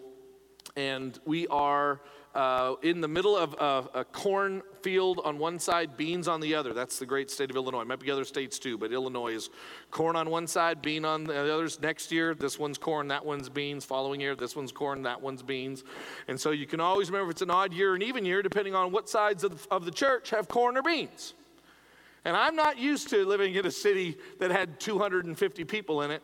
and 0.75 1.19
we 1.25 1.47
are 1.47 2.01
uh, 2.35 2.75
in 2.81 2.99
the 2.99 3.07
middle 3.07 3.35
of 3.37 3.53
a, 3.53 3.99
a 3.99 4.03
corn 4.03 4.61
field 4.81 5.21
on 5.23 5.39
one 5.39 5.57
side, 5.57 5.95
beans 5.95 6.27
on 6.27 6.41
the 6.41 6.53
other. 6.53 6.73
That's 6.73 6.99
the 6.99 7.05
great 7.05 7.31
state 7.31 7.49
of 7.49 7.55
Illinois. 7.55 7.85
Might 7.85 8.01
be 8.01 8.11
other 8.11 8.25
states 8.25 8.59
too, 8.59 8.77
but 8.77 8.91
Illinois 8.91 9.33
is 9.33 9.49
corn 9.89 10.17
on 10.17 10.29
one 10.29 10.45
side, 10.45 10.81
bean 10.81 11.05
on 11.05 11.23
the 11.23 11.53
others. 11.53 11.79
Next 11.79 12.11
year, 12.11 12.35
this 12.35 12.59
one's 12.59 12.77
corn, 12.77 13.07
that 13.07 13.25
one's 13.25 13.47
beans. 13.47 13.85
Following 13.85 14.19
year, 14.19 14.35
this 14.35 14.55
one's 14.55 14.73
corn, 14.73 15.01
that 15.03 15.21
one's 15.21 15.41
beans. 15.41 15.85
And 16.27 16.37
so 16.37 16.51
you 16.51 16.67
can 16.67 16.81
always 16.81 17.09
remember 17.09 17.29
if 17.29 17.35
it's 17.35 17.41
an 17.41 17.51
odd 17.51 17.73
year 17.73 17.93
or 17.93 17.95
an 17.95 18.01
even 18.01 18.25
year, 18.25 18.41
depending 18.41 18.75
on 18.75 18.91
what 18.91 19.07
sides 19.07 19.45
of 19.45 19.57
the, 19.57 19.73
of 19.73 19.85
the 19.85 19.91
church 19.91 20.29
have 20.31 20.49
corn 20.49 20.75
or 20.75 20.81
beans. 20.81 21.33
And 22.25 22.35
I'm 22.35 22.55
not 22.55 22.79
used 22.79 23.09
to 23.09 23.23
living 23.23 23.53
in 23.53 23.65
a 23.67 23.71
city 23.71 24.17
that 24.39 24.49
had 24.49 24.79
250 24.79 25.63
people 25.65 26.01
in 26.01 26.09
it. 26.09 26.23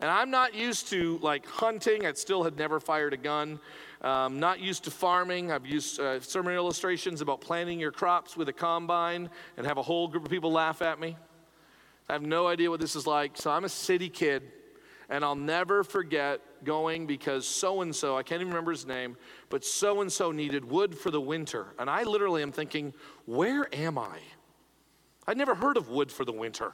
And 0.00 0.10
I'm 0.10 0.30
not 0.30 0.54
used 0.54 0.88
to 0.90 1.18
like 1.22 1.46
hunting. 1.46 2.06
I 2.06 2.12
still 2.12 2.44
had 2.44 2.56
never 2.56 2.78
fired 2.78 3.14
a 3.14 3.16
gun. 3.16 3.58
Um, 4.02 4.38
not 4.38 4.60
used 4.60 4.84
to 4.84 4.92
farming. 4.92 5.50
I've 5.50 5.66
used 5.66 5.98
uh, 5.98 6.20
sermon 6.20 6.54
illustrations 6.54 7.20
about 7.20 7.40
planting 7.40 7.80
your 7.80 7.90
crops 7.90 8.36
with 8.36 8.48
a 8.48 8.52
combine 8.52 9.28
and 9.56 9.66
have 9.66 9.78
a 9.78 9.82
whole 9.82 10.06
group 10.06 10.24
of 10.24 10.30
people 10.30 10.52
laugh 10.52 10.82
at 10.82 11.00
me. 11.00 11.16
I 12.08 12.12
have 12.12 12.22
no 12.22 12.46
idea 12.46 12.70
what 12.70 12.80
this 12.80 12.94
is 12.94 13.06
like. 13.06 13.36
So 13.36 13.50
I'm 13.50 13.64
a 13.64 13.68
city 13.68 14.08
kid. 14.08 14.42
And 15.10 15.24
I'll 15.24 15.34
never 15.34 15.82
forget 15.84 16.42
going 16.64 17.06
because 17.06 17.46
so 17.46 17.80
and 17.80 17.96
so, 17.96 18.18
I 18.18 18.22
can't 18.22 18.42
even 18.42 18.52
remember 18.52 18.72
his 18.72 18.84
name, 18.84 19.16
but 19.48 19.64
so 19.64 20.02
and 20.02 20.12
so 20.12 20.32
needed 20.32 20.66
wood 20.66 20.94
for 20.94 21.10
the 21.10 21.20
winter. 21.20 21.68
And 21.78 21.88
I 21.88 22.02
literally 22.02 22.42
am 22.42 22.52
thinking, 22.52 22.92
where 23.24 23.74
am 23.74 23.96
I? 23.96 24.18
I'd 25.28 25.36
never 25.36 25.54
heard 25.54 25.76
of 25.76 25.90
wood 25.90 26.10
for 26.10 26.24
the 26.24 26.32
winter. 26.32 26.72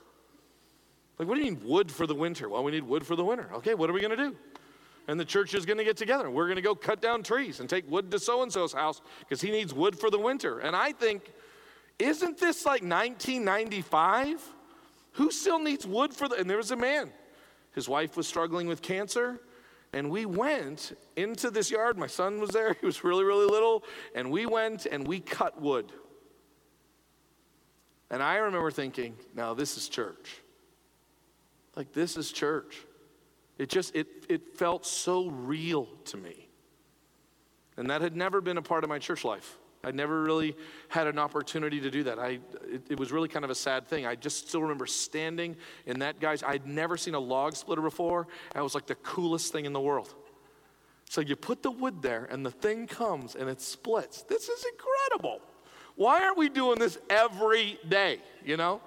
Like, 1.19 1.27
what 1.27 1.35
do 1.35 1.45
you 1.45 1.53
mean 1.53 1.61
wood 1.65 1.91
for 1.91 2.07
the 2.07 2.15
winter? 2.15 2.49
Well, 2.49 2.63
we 2.63 2.71
need 2.71 2.85
wood 2.85 3.05
for 3.05 3.17
the 3.17 3.25
winter. 3.25 3.51
Okay, 3.55 3.75
what 3.75 3.91
are 3.91 3.93
we 3.93 4.01
going 4.01 4.17
to 4.17 4.31
do? 4.31 4.37
And 5.09 5.19
the 5.19 5.25
church 5.25 5.55
is 5.55 5.67
going 5.67 5.79
to 5.79 5.85
get 5.85 5.97
together. 5.97 6.31
We're 6.31 6.47
going 6.47 6.57
to 6.57 6.63
go 6.63 6.77
cut 6.77 7.03
down 7.03 7.25
trees 7.25 7.59
and 7.59 7.69
take 7.69 7.91
wood 7.91 8.13
to 8.13 8.19
so 8.21 8.45
and 8.45 8.53
so's 8.53 8.73
house 8.73 9.03
because 9.19 9.41
he 9.41 9.51
needs 9.51 9.75
wood 9.75 9.99
for 9.99 10.09
the 10.09 10.21
winter. 10.21 10.61
And 10.61 10.77
I 10.77 10.93
think, 10.93 11.33
isn't 11.99 12.39
this 12.39 12.65
like 12.65 12.83
1995? 12.83 14.41
Who 15.15 15.33
still 15.33 15.59
needs 15.59 15.85
wood 15.85 16.15
for 16.15 16.29
the. 16.29 16.37
And 16.37 16.49
there 16.49 16.57
was 16.57 16.71
a 16.71 16.77
man. 16.77 17.11
His 17.75 17.89
wife 17.89 18.17
was 18.17 18.29
struggling 18.29 18.69
with 18.69 18.83
cancer. 18.83 19.41
And 19.93 20.11
we 20.11 20.27
went 20.27 20.97
into 21.17 21.51
this 21.51 21.73
yard. 21.73 21.99
My 21.99 22.07
son 22.07 22.41
was 22.41 22.51
there. 22.51 22.75
He 22.81 22.87
was 22.87 23.03
really, 23.03 23.25
really 23.25 23.47
little. 23.47 23.83
And 24.15 24.31
we 24.31 24.47
went 24.47 24.87
and 24.87 25.07
we 25.07 25.19
cut 25.19 25.61
wood. 25.61 25.93
And 28.15 28.23
I 28.23 28.37
remember 28.37 28.71
thinking, 28.71 29.17
now 29.35 29.55
this 29.55 29.77
is 29.77 29.89
church. 29.89 30.37
Like, 31.75 31.93
this 31.93 32.17
is 32.17 32.31
church. 32.31 32.77
It 33.59 33.69
just, 33.69 33.97
it, 33.97 34.07
it 34.29 34.57
felt 34.57 34.87
so 34.87 35.31
real 35.31 35.89
to 36.05 36.17
me. 36.17 36.49
And 37.77 37.91
that 37.91 38.03
had 38.03 38.15
never 38.15 38.41
been 38.41 38.57
a 38.57 38.63
part 38.63 38.85
of 38.85 38.89
my 38.89 39.01
church 39.01 39.25
life. 39.25 39.59
I 39.83 39.91
never 39.91 40.23
really 40.23 40.57
had 40.87 41.09
an 41.09 41.19
opportunity 41.19 41.81
to 41.81 41.91
do 41.91 42.05
that. 42.05 42.21
I, 42.21 42.39
it, 42.71 42.83
it, 42.91 43.01
was 43.01 43.11
really 43.11 43.27
kind 43.27 43.45
of 43.45 43.51
a 43.51 43.55
sad 43.57 43.89
thing. 43.89 44.07
I 44.07 44.15
just 44.15 44.49
still 44.49 44.63
remember 44.63 44.87
standing 44.87 45.57
in 45.85 45.99
that 45.99 46.21
guy's, 46.21 46.45
I'd 46.45 46.69
never 46.69 46.97
seen 46.97 47.17
a 47.17 47.21
log 47.21 47.57
splitter 47.57 47.83
before. 47.83 48.29
It 48.55 48.61
was 48.61 48.77
like 48.77 48.87
the 48.87 48.95
coolest 48.95 49.51
thing 49.51 49.65
in 49.65 49.73
the 49.73 49.81
world. 49.81 50.15
So 51.11 51.21
you 51.21 51.35
put 51.35 51.65
the 51.65 51.73
wood 51.73 52.01
there 52.01 52.27
and 52.27 52.47
the 52.47 52.53
thing 52.53 52.87
comes 52.87 53.35
and 53.35 53.51
it 53.51 53.61
splits. 53.61 54.23
This 54.23 54.49
is 54.49 54.65
incredible. 54.73 55.41
Why 55.97 56.23
aren't 56.23 56.39
we 56.39 56.49
doing 56.49 56.79
this 56.79 56.99
every 57.09 57.79
day, 57.89 58.19
you 58.45 58.57
know? 58.57 58.81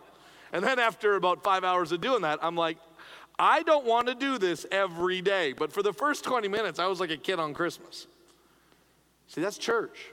And 0.52 0.64
then 0.64 0.80
after 0.80 1.16
about 1.16 1.44
five 1.44 1.64
hours 1.64 1.92
of 1.92 2.02
doing 2.02 2.22
that, 2.22 2.40
I'm 2.42 2.56
like, 2.56 2.78
I 3.40 3.64
don't 3.64 3.86
want 3.86 4.08
to 4.08 4.16
do 4.16 4.38
this 4.38 4.66
every 4.72 5.22
day. 5.22 5.54
But 5.54 5.72
for 5.72 5.84
the 5.84 5.94
first 5.94 6.24
20 6.24 6.48
minutes, 6.48 6.80
I 6.80 6.88
was 6.88 7.00
like 7.00 7.12
a 7.12 7.18
kid 7.18 7.40
on 7.40 7.54
Christmas. 7.54 8.08
See, 9.28 9.42
that's 9.42 9.58
church. 9.58 10.08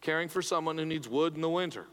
Caring 0.00 0.28
for 0.28 0.42
someone 0.42 0.76
who 0.76 0.84
needs 0.84 1.08
wood 1.08 1.34
in 1.34 1.40
the 1.40 1.48
winter. 1.48 1.86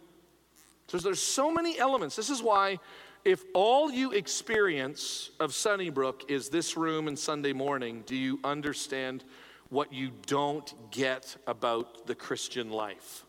So 0.88 0.98
there's 0.98 1.22
so 1.22 1.52
many 1.52 1.80
elements. 1.80 2.16
This 2.16 2.30
is 2.30 2.44
why 2.44 2.80
if 3.24 3.44
all 3.54 3.92
you 3.92 4.12
experience 4.12 5.30
of 5.40 5.54
Sunnybrook 5.54 6.30
is 6.30 6.50
this 6.50 6.76
room 6.76 7.08
and 7.08 7.18
Sunday 7.18 7.54
morning, 7.54 8.04
do 8.06 8.16
you 8.16 8.40
understand 8.44 9.24
what 9.70 9.94
you 9.94 10.12
don't 10.26 10.74
get 10.92 11.38
about 11.48 12.08
the 12.08 12.16
Christian 12.16 12.72
life? 12.72 13.26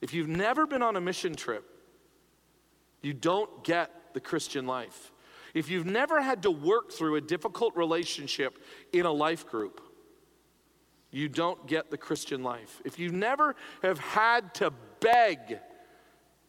If 0.00 0.14
you've 0.14 0.28
never 0.28 0.66
been 0.66 0.82
on 0.82 0.96
a 0.96 1.00
mission 1.00 1.34
trip, 1.34 1.64
you 3.02 3.12
don't 3.12 3.64
get 3.64 3.90
the 4.14 4.20
Christian 4.20 4.66
life. 4.66 5.12
If 5.54 5.68
you've 5.68 5.86
never 5.86 6.20
had 6.20 6.42
to 6.42 6.50
work 6.50 6.92
through 6.92 7.16
a 7.16 7.20
difficult 7.20 7.76
relationship 7.76 8.58
in 8.92 9.06
a 9.06 9.12
life 9.12 9.48
group, 9.48 9.80
you 11.10 11.28
don't 11.28 11.66
get 11.66 11.90
the 11.90 11.98
Christian 11.98 12.42
life. 12.42 12.80
If 12.84 12.98
you 12.98 13.10
never 13.10 13.56
have 13.82 13.98
had 13.98 14.54
to 14.54 14.72
beg 15.00 15.58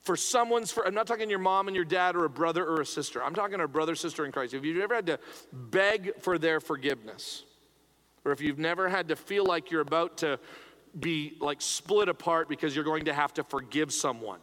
for 0.02 0.16
someone's 0.16 0.72
for 0.72 0.86
I'm 0.86 0.94
not 0.94 1.08
talking 1.08 1.30
your 1.30 1.40
mom 1.40 1.68
and 1.68 1.76
your 1.76 1.86
dad 1.86 2.16
or 2.16 2.26
a 2.26 2.30
brother 2.30 2.66
or 2.66 2.82
a 2.82 2.86
sister. 2.86 3.24
I'm 3.24 3.36
talking 3.36 3.60
a 3.60 3.68
brother 3.68 3.96
sister 3.96 4.26
in 4.26 4.32
Christ. 4.32 4.54
If 4.54 4.66
you've 4.66 4.82
ever 4.82 4.96
had 4.96 5.06
to 5.08 5.20
beg 5.52 6.20
for 6.20 6.38
their 6.38 6.60
forgiveness, 6.60 7.44
or 8.26 8.32
if 8.32 8.42
you've 8.42 8.60
never 8.60 8.90
had 8.90 9.08
to 9.10 9.16
feel 9.16 9.46
like 9.46 9.72
you're 9.72 9.82
about 9.82 10.18
to 10.18 10.40
be 11.00 11.38
like 11.40 11.62
split 11.62 12.10
apart 12.10 12.50
because 12.50 12.76
you're 12.76 12.86
going 12.86 13.06
to 13.06 13.14
have 13.14 13.34
to 13.36 13.44
forgive 13.44 13.94
someone. 13.94 14.40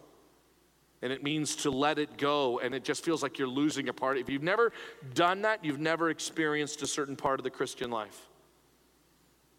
And 1.01 1.13
it 1.13 1.23
means 1.23 1.55
to 1.57 1.71
let 1.71 1.97
it 1.97 2.17
go, 2.17 2.59
and 2.59 2.75
it 2.75 2.83
just 2.83 3.05
feels 3.05 3.23
like 3.23 3.39
you're 3.39 3.47
losing 3.47 3.87
a 3.87 3.93
part. 3.93 4.17
If 4.17 4.29
you've 4.29 4.43
never 4.43 4.73
done 5.13 5.43
that, 5.43 5.63
you've 5.63 5.79
never 5.79 6.09
experienced 6.09 6.81
a 6.81 6.87
certain 6.87 7.15
part 7.15 7.39
of 7.39 7.45
the 7.45 7.49
Christian 7.49 7.89
life. 7.89 8.27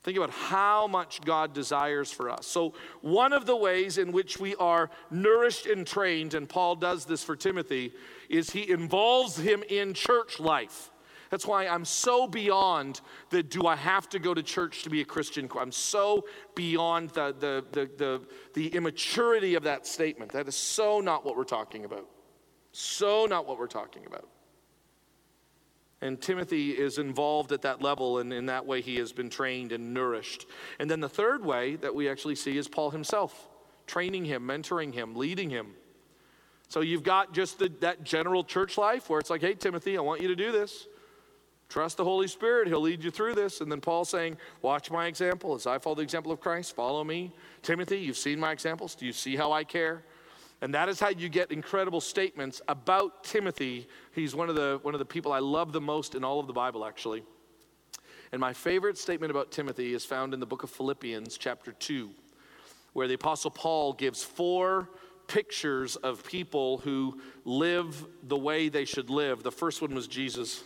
Think 0.03 0.16
about 0.16 0.31
how 0.31 0.87
much 0.87 1.20
God 1.22 1.53
desires 1.53 2.11
for 2.11 2.31
us. 2.31 2.46
So, 2.46 2.74
one 3.03 3.33
of 3.35 3.44
the 3.44 3.57
ways 3.57 3.98
in 3.98 4.12
which 4.12 4.40
we 4.40 4.55
are 4.57 4.90
nourished 5.11 5.66
and 5.66 5.87
trained, 5.87 6.33
and 6.33 6.48
Paul 6.48 6.76
does 6.76 7.05
this 7.05 7.22
for 7.22 7.37
Timothy, 7.37 7.92
is 8.31 8.50
he 8.50 8.70
involves 8.70 9.37
him 9.37 9.62
in 9.68 9.92
church 9.92 10.40
life. 10.40 10.89
That's 11.30 11.46
why 11.46 11.68
I'm 11.68 11.84
so 11.84 12.26
beyond 12.26 13.00
the 13.30 13.42
do 13.42 13.66
I 13.66 13.76
have 13.76 14.08
to 14.10 14.18
go 14.18 14.34
to 14.34 14.42
church 14.42 14.82
to 14.82 14.90
be 14.90 15.00
a 15.00 15.04
Christian? 15.04 15.48
I'm 15.58 15.72
so 15.72 16.26
beyond 16.56 17.10
the, 17.10 17.34
the, 17.38 17.64
the, 17.70 17.90
the, 17.96 18.20
the 18.54 18.68
immaturity 18.74 19.54
of 19.54 19.62
that 19.62 19.86
statement. 19.86 20.32
That 20.32 20.48
is 20.48 20.56
so 20.56 21.00
not 21.00 21.24
what 21.24 21.36
we're 21.36 21.44
talking 21.44 21.84
about. 21.84 22.06
So, 22.72 23.26
not 23.26 23.46
what 23.48 23.58
we're 23.58 23.66
talking 23.66 24.06
about. 24.06 24.28
And 26.02 26.20
Timothy 26.20 26.70
is 26.70 26.98
involved 26.98 27.52
at 27.52 27.62
that 27.62 27.82
level, 27.82 28.18
and 28.18 28.32
in 28.32 28.46
that 28.46 28.64
way, 28.64 28.80
he 28.80 28.96
has 28.96 29.12
been 29.12 29.28
trained 29.28 29.72
and 29.72 29.92
nourished. 29.92 30.46
And 30.78 30.90
then 30.90 31.00
the 31.00 31.08
third 31.08 31.44
way 31.44 31.76
that 31.76 31.94
we 31.94 32.08
actually 32.08 32.36
see 32.36 32.56
is 32.56 32.68
Paul 32.68 32.90
himself 32.90 33.48
training 33.86 34.24
him, 34.24 34.46
mentoring 34.46 34.94
him, 34.94 35.14
leading 35.14 35.50
him. 35.50 35.74
So 36.68 36.80
you've 36.80 37.02
got 37.02 37.34
just 37.34 37.58
the, 37.58 37.70
that 37.80 38.04
general 38.04 38.44
church 38.44 38.78
life 38.78 39.10
where 39.10 39.18
it's 39.18 39.30
like, 39.30 39.40
hey, 39.40 39.54
Timothy, 39.54 39.98
I 39.98 40.00
want 40.00 40.22
you 40.22 40.28
to 40.28 40.36
do 40.36 40.52
this. 40.52 40.86
Trust 41.70 41.96
the 41.98 42.04
Holy 42.04 42.26
Spirit, 42.26 42.66
He'll 42.66 42.80
lead 42.80 43.02
you 43.02 43.12
through 43.12 43.37
this. 43.37 43.61
And 43.61 43.70
then 43.70 43.80
Paul 43.80 44.04
saying, 44.04 44.37
Watch 44.61 44.90
my 44.90 45.06
example 45.06 45.54
as 45.54 45.66
I 45.66 45.78
follow 45.78 45.94
the 45.94 46.02
example 46.02 46.33
of 46.33 46.40
Christ, 46.40 46.74
follow 46.74 47.04
me. 47.04 47.33
Timothy, 47.62 47.98
you've 47.98 48.18
seen 48.18 48.38
my 48.38 48.50
examples. 48.50 48.96
Do 48.96 49.06
you 49.06 49.12
see 49.12 49.37
how 49.37 49.52
I 49.52 49.64
care? 49.64 50.02
And 50.62 50.74
that 50.74 50.88
is 50.88 51.00
how 51.00 51.09
you 51.09 51.28
get 51.30 51.52
incredible 51.52 52.00
statements 52.00 52.61
about 52.68 53.24
Timothy. 53.24 53.88
He's 54.12 54.35
one 54.35 54.50
of 54.50 54.56
the, 54.56 54.78
one 54.83 54.94
of 54.94 54.98
the 54.98 55.06
people 55.06 55.33
I 55.33 55.38
love 55.38 55.72
the 55.72 55.80
most 55.80 56.14
in 56.14 56.24
all 56.24 56.38
of 56.38 56.46
the 56.46 56.52
Bible, 56.52 56.85
actually. 56.85 57.22
And 58.33 58.40
my 58.40 58.52
favorite 58.52 58.98
statement 58.98 59.30
about 59.30 59.52
Timothy 59.52 59.94
is 59.94 60.04
found 60.04 60.35
in 60.35 60.40
the 60.40 60.46
book 60.46 60.62
of 60.62 60.70
Philippians, 60.70 61.38
chapter 61.38 61.72
2, 61.72 62.11
where 62.92 63.09
the 63.09 63.14
Apostle 63.14 63.50
Paul 63.50 63.92
gives 63.92 64.22
four 64.22 64.90
pictures 65.28 65.96
of 65.96 66.24
people 66.26 66.78
who 66.78 67.20
live 67.44 68.04
the 68.24 68.37
way 68.37 68.68
they 68.68 68.85
should 68.85 69.09
live. 69.09 69.42
The 69.44 69.52
first 69.52 69.80
one 69.80 69.94
was 69.94 70.09
Jesus. 70.09 70.64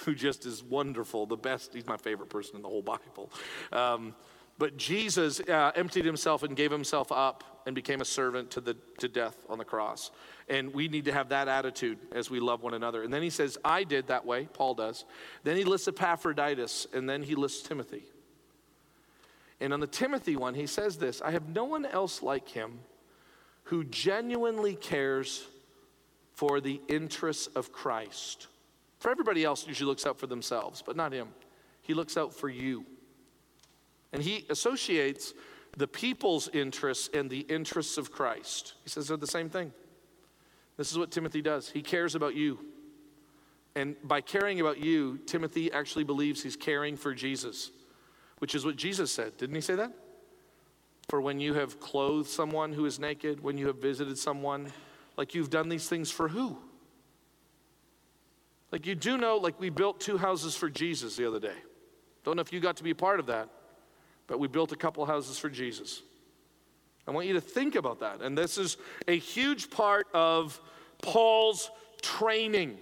Who 0.04 0.14
just 0.14 0.46
is 0.46 0.62
wonderful, 0.62 1.26
the 1.26 1.36
best. 1.36 1.74
He's 1.74 1.86
my 1.86 1.96
favorite 1.96 2.28
person 2.28 2.56
in 2.56 2.62
the 2.62 2.68
whole 2.68 2.82
Bible. 2.82 3.30
Um, 3.72 4.14
but 4.58 4.76
Jesus 4.76 5.40
uh, 5.40 5.72
emptied 5.74 6.04
himself 6.04 6.42
and 6.42 6.54
gave 6.54 6.70
himself 6.70 7.10
up 7.10 7.62
and 7.66 7.74
became 7.74 8.00
a 8.00 8.04
servant 8.04 8.50
to, 8.52 8.60
the, 8.60 8.76
to 8.98 9.08
death 9.08 9.36
on 9.48 9.58
the 9.58 9.64
cross. 9.64 10.10
And 10.48 10.74
we 10.74 10.88
need 10.88 11.06
to 11.06 11.12
have 11.12 11.30
that 11.30 11.48
attitude 11.48 11.98
as 12.12 12.30
we 12.30 12.40
love 12.40 12.62
one 12.62 12.74
another. 12.74 13.02
And 13.02 13.12
then 13.12 13.22
he 13.22 13.30
says, 13.30 13.56
I 13.64 13.84
did 13.84 14.08
that 14.08 14.26
way, 14.26 14.48
Paul 14.52 14.74
does. 14.74 15.04
Then 15.44 15.56
he 15.56 15.64
lists 15.64 15.88
Epaphroditus, 15.88 16.86
and 16.92 17.08
then 17.08 17.22
he 17.22 17.34
lists 17.34 17.66
Timothy. 17.66 18.02
And 19.60 19.72
on 19.72 19.80
the 19.80 19.86
Timothy 19.86 20.36
one, 20.36 20.54
he 20.54 20.66
says 20.66 20.96
this 20.96 21.22
I 21.22 21.30
have 21.30 21.48
no 21.48 21.64
one 21.64 21.86
else 21.86 22.22
like 22.22 22.48
him 22.48 22.80
who 23.64 23.84
genuinely 23.84 24.74
cares 24.74 25.46
for 26.34 26.60
the 26.60 26.80
interests 26.88 27.46
of 27.48 27.72
Christ. 27.72 28.48
For 29.00 29.10
everybody 29.10 29.44
else, 29.44 29.66
usually 29.66 29.88
looks 29.88 30.06
out 30.06 30.18
for 30.18 30.26
themselves, 30.26 30.82
but 30.84 30.94
not 30.94 31.12
him. 31.12 31.28
He 31.82 31.94
looks 31.94 32.16
out 32.16 32.32
for 32.32 32.48
you. 32.48 32.84
And 34.12 34.22
he 34.22 34.46
associates 34.50 35.34
the 35.76 35.88
people's 35.88 36.48
interests 36.48 37.08
and 37.14 37.30
the 37.30 37.40
interests 37.40 37.96
of 37.96 38.12
Christ. 38.12 38.74
He 38.84 38.90
says 38.90 39.08
they're 39.08 39.16
the 39.16 39.26
same 39.26 39.48
thing. 39.48 39.72
This 40.76 40.92
is 40.92 40.98
what 40.98 41.10
Timothy 41.10 41.40
does. 41.40 41.70
He 41.70 41.82
cares 41.82 42.14
about 42.14 42.34
you. 42.34 42.58
And 43.74 43.96
by 44.04 44.20
caring 44.20 44.60
about 44.60 44.78
you, 44.78 45.18
Timothy 45.26 45.72
actually 45.72 46.04
believes 46.04 46.42
he's 46.42 46.56
caring 46.56 46.96
for 46.96 47.14
Jesus, 47.14 47.70
which 48.38 48.54
is 48.54 48.64
what 48.64 48.76
Jesus 48.76 49.10
said. 49.10 49.36
Didn't 49.36 49.54
he 49.54 49.60
say 49.60 49.76
that? 49.76 49.92
For 51.08 51.20
when 51.20 51.40
you 51.40 51.54
have 51.54 51.80
clothed 51.80 52.28
someone 52.28 52.72
who 52.72 52.84
is 52.84 52.98
naked, 52.98 53.42
when 53.42 53.56
you 53.56 53.66
have 53.68 53.78
visited 53.78 54.18
someone, 54.18 54.72
like 55.16 55.34
you've 55.34 55.50
done 55.50 55.68
these 55.68 55.88
things 55.88 56.10
for 56.10 56.28
who? 56.28 56.58
Like 58.72 58.86
you 58.86 58.94
do 58.94 59.18
know, 59.18 59.36
like 59.36 59.58
we 59.58 59.70
built 59.70 60.00
two 60.00 60.18
houses 60.18 60.54
for 60.54 60.68
Jesus 60.68 61.16
the 61.16 61.26
other 61.26 61.40
day. 61.40 61.56
Don't 62.24 62.36
know 62.36 62.42
if 62.42 62.52
you 62.52 62.60
got 62.60 62.76
to 62.76 62.84
be 62.84 62.90
a 62.90 62.94
part 62.94 63.20
of 63.20 63.26
that 63.26 63.48
but 64.30 64.38
we 64.38 64.46
built 64.46 64.70
a 64.70 64.76
couple 64.76 65.04
houses 65.04 65.40
for 65.40 65.50
Jesus. 65.50 66.02
I 67.06 67.10
want 67.10 67.26
you 67.26 67.34
to 67.34 67.40
think 67.40 67.74
about 67.74 67.98
that. 67.98 68.22
And 68.22 68.38
this 68.38 68.58
is 68.58 68.76
a 69.08 69.18
huge 69.18 69.70
part 69.70 70.06
of 70.14 70.60
Paul's 71.02 71.68
training, 72.00 72.78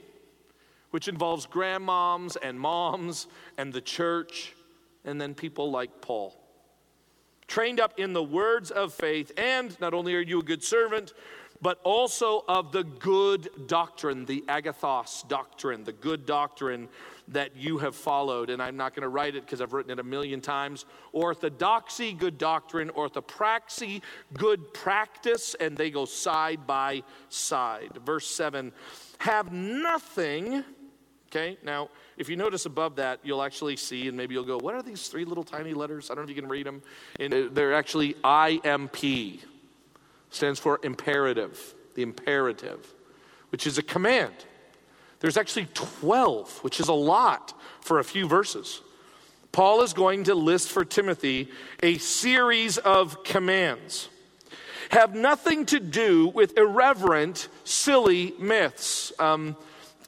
which 0.91 1.09
involves 1.09 1.47
grandmoms 1.47 2.37
and 2.43 2.61
moms 2.61 3.29
and 3.57 3.73
the 3.73 3.81
church, 3.81 4.55
and 5.07 5.19
then 5.19 5.35
people 5.35 5.71
like 5.71 6.03
Paul. 6.03 6.39
Trained 7.47 7.81
up 7.81 7.99
in 7.99 8.13
the 8.13 8.23
words 8.23 8.71
of 8.71 8.93
faith, 8.93 9.33
and 9.39 9.75
not 9.81 9.95
only 9.95 10.15
are 10.15 10.21
you 10.21 10.41
a 10.41 10.45
good 10.45 10.63
servant, 10.63 11.15
but 11.61 11.81
also 11.85 12.45
of 12.49 12.73
the 12.73 12.85
good 12.85 13.49
doctrine, 13.67 14.25
the 14.25 14.45
agathos 14.49 15.27
doctrine, 15.29 15.85
the 15.85 15.93
good 15.93 16.27
doctrine 16.27 16.89
that 17.29 17.57
you 17.57 17.79
have 17.79 17.95
followed. 17.95 18.51
And 18.51 18.63
I'm 18.63 18.77
not 18.77 18.95
going 18.95 19.03
to 19.03 19.09
write 19.09 19.35
it 19.35 19.45
because 19.45 19.61
I've 19.61 19.73
written 19.73 19.91
it 19.91 19.99
a 19.99 20.05
million 20.05 20.41
times. 20.41 20.85
Orthodoxy, 21.13 22.13
good 22.13 22.39
doctrine, 22.39 22.91
orthopraxy, 22.91 24.03
good 24.35 24.73
practice, 24.73 25.55
and 25.59 25.77
they 25.77 25.91
go 25.91 26.05
side 26.05 26.67
by 26.67 27.03
side. 27.29 27.99
Verse 28.05 28.27
7 28.27 28.73
have 29.19 29.53
nothing. 29.53 30.65
Okay, 31.31 31.59
now 31.63 31.91
if 32.17 32.29
you 32.29 32.37
notice 32.37 32.65
above 32.65 32.97
that, 32.97 33.21
you'll 33.23 33.43
actually 33.43 33.77
see, 33.77 34.09
and 34.09 34.17
maybe 34.17 34.35
you'll 34.35 34.45
go, 34.45 34.59
What 34.59 34.75
are 34.75 34.83
these 34.83 35.09
three 35.09 35.25
little 35.25 35.45
tiny 35.45 35.75
letters? 35.75 36.11
I 36.11 36.15
don't 36.15 36.25
know 36.25 36.31
if 36.31 36.37
you 36.37 36.41
can 36.41 36.49
read 36.51 36.67
them. 36.67 36.83
And 37.21 37.55
they're 37.55 37.75
actually 37.75 38.15
IMP, 38.25 39.41
stands 40.31 40.59
for 40.59 40.81
imperative, 40.83 41.75
the 41.95 42.03
imperative, 42.03 42.93
which 43.51 43.67
is 43.67 43.79
a 43.79 43.83
command. 43.83 44.35
There's 45.21 45.37
actually 45.37 45.69
12, 45.75 46.59
which 46.63 46.81
is 46.81 46.89
a 46.89 46.93
lot 46.95 47.59
for 47.81 47.99
a 47.99 48.05
few 48.05 48.29
verses. 48.29 48.81
Paul 49.53 49.83
is 49.83 49.93
going 49.93 50.25
to 50.25 50.35
list 50.35 50.69
for 50.69 50.85
Timothy 50.85 51.49
a 51.83 51.99
series 51.99 52.79
of 52.79 53.25
commands. 53.25 54.09
Have 54.91 55.15
nothing 55.15 55.67
to 55.67 55.81
do 55.81 56.29
with 56.29 56.57
irreverent, 56.57 57.49
silly 57.65 58.35
myths. 58.39 59.13
Um, 59.19 59.57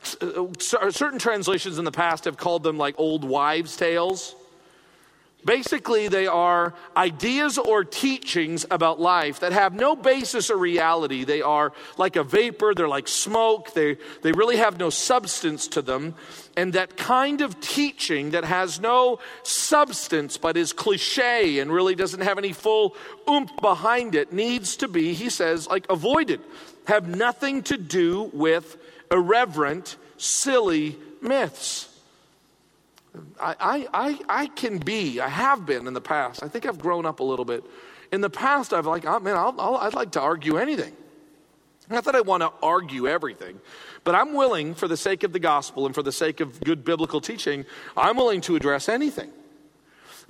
certain 0.02 1.18
translations 1.18 1.78
in 1.78 1.84
the 1.84 1.92
past 1.92 2.24
have 2.24 2.36
called 2.36 2.62
them 2.62 2.78
like 2.78 2.94
old 2.98 3.24
wives' 3.24 3.76
tales. 3.76 4.34
Basically, 5.44 6.08
they 6.08 6.26
are 6.26 6.74
ideas 6.96 7.56
or 7.56 7.82
teachings 7.84 8.66
about 8.70 9.00
life 9.00 9.40
that 9.40 9.52
have 9.52 9.72
no 9.72 9.96
basis 9.96 10.50
or 10.50 10.56
reality. 10.56 11.24
They 11.24 11.40
are 11.40 11.72
like 11.96 12.16
a 12.16 12.24
vapor, 12.24 12.74
they're 12.74 12.88
like 12.88 13.08
smoke, 13.08 13.72
they, 13.72 13.96
they 14.22 14.32
really 14.32 14.56
have 14.56 14.78
no 14.78 14.90
substance 14.90 15.66
to 15.68 15.82
them. 15.82 16.14
And 16.56 16.74
that 16.74 16.96
kind 16.96 17.40
of 17.40 17.58
teaching 17.60 18.30
that 18.30 18.44
has 18.44 18.80
no 18.80 19.18
substance 19.42 20.36
but 20.36 20.56
is 20.56 20.72
cliche 20.72 21.58
and 21.58 21.72
really 21.72 21.94
doesn't 21.94 22.20
have 22.20 22.36
any 22.36 22.52
full 22.52 22.94
oomph 23.28 23.52
behind 23.62 24.14
it 24.14 24.32
needs 24.32 24.76
to 24.76 24.88
be, 24.88 25.14
he 25.14 25.30
says, 25.30 25.66
like 25.66 25.86
avoided. 25.88 26.40
Have 26.86 27.08
nothing 27.08 27.62
to 27.64 27.78
do 27.78 28.30
with 28.34 28.76
irreverent, 29.10 29.96
silly 30.18 30.98
myths. 31.22 31.89
I, 33.40 33.88
I, 33.92 34.18
I 34.28 34.46
can 34.46 34.78
be, 34.78 35.20
I 35.20 35.28
have 35.28 35.66
been 35.66 35.86
in 35.86 35.94
the 35.94 36.00
past. 36.00 36.42
I 36.42 36.48
think 36.48 36.66
I've 36.66 36.78
grown 36.78 37.06
up 37.06 37.20
a 37.20 37.24
little 37.24 37.44
bit. 37.44 37.64
In 38.12 38.20
the 38.20 38.30
past, 38.30 38.72
I've 38.72 38.86
like, 38.86 39.04
oh, 39.04 39.18
man, 39.20 39.36
I'll, 39.36 39.54
I'll, 39.58 39.76
I'd 39.76 39.94
like 39.94 40.12
to 40.12 40.20
argue 40.20 40.56
anything. 40.56 40.96
Not 41.88 42.04
that 42.04 42.14
I 42.14 42.20
want 42.20 42.42
to 42.42 42.52
argue 42.62 43.08
everything, 43.08 43.60
but 44.04 44.14
I'm 44.14 44.34
willing, 44.34 44.74
for 44.74 44.86
the 44.86 44.96
sake 44.96 45.24
of 45.24 45.32
the 45.32 45.40
gospel 45.40 45.86
and 45.86 45.94
for 45.94 46.02
the 46.02 46.12
sake 46.12 46.38
of 46.40 46.60
good 46.60 46.84
biblical 46.84 47.20
teaching, 47.20 47.64
I'm 47.96 48.16
willing 48.16 48.40
to 48.42 48.54
address 48.54 48.88
anything. 48.88 49.32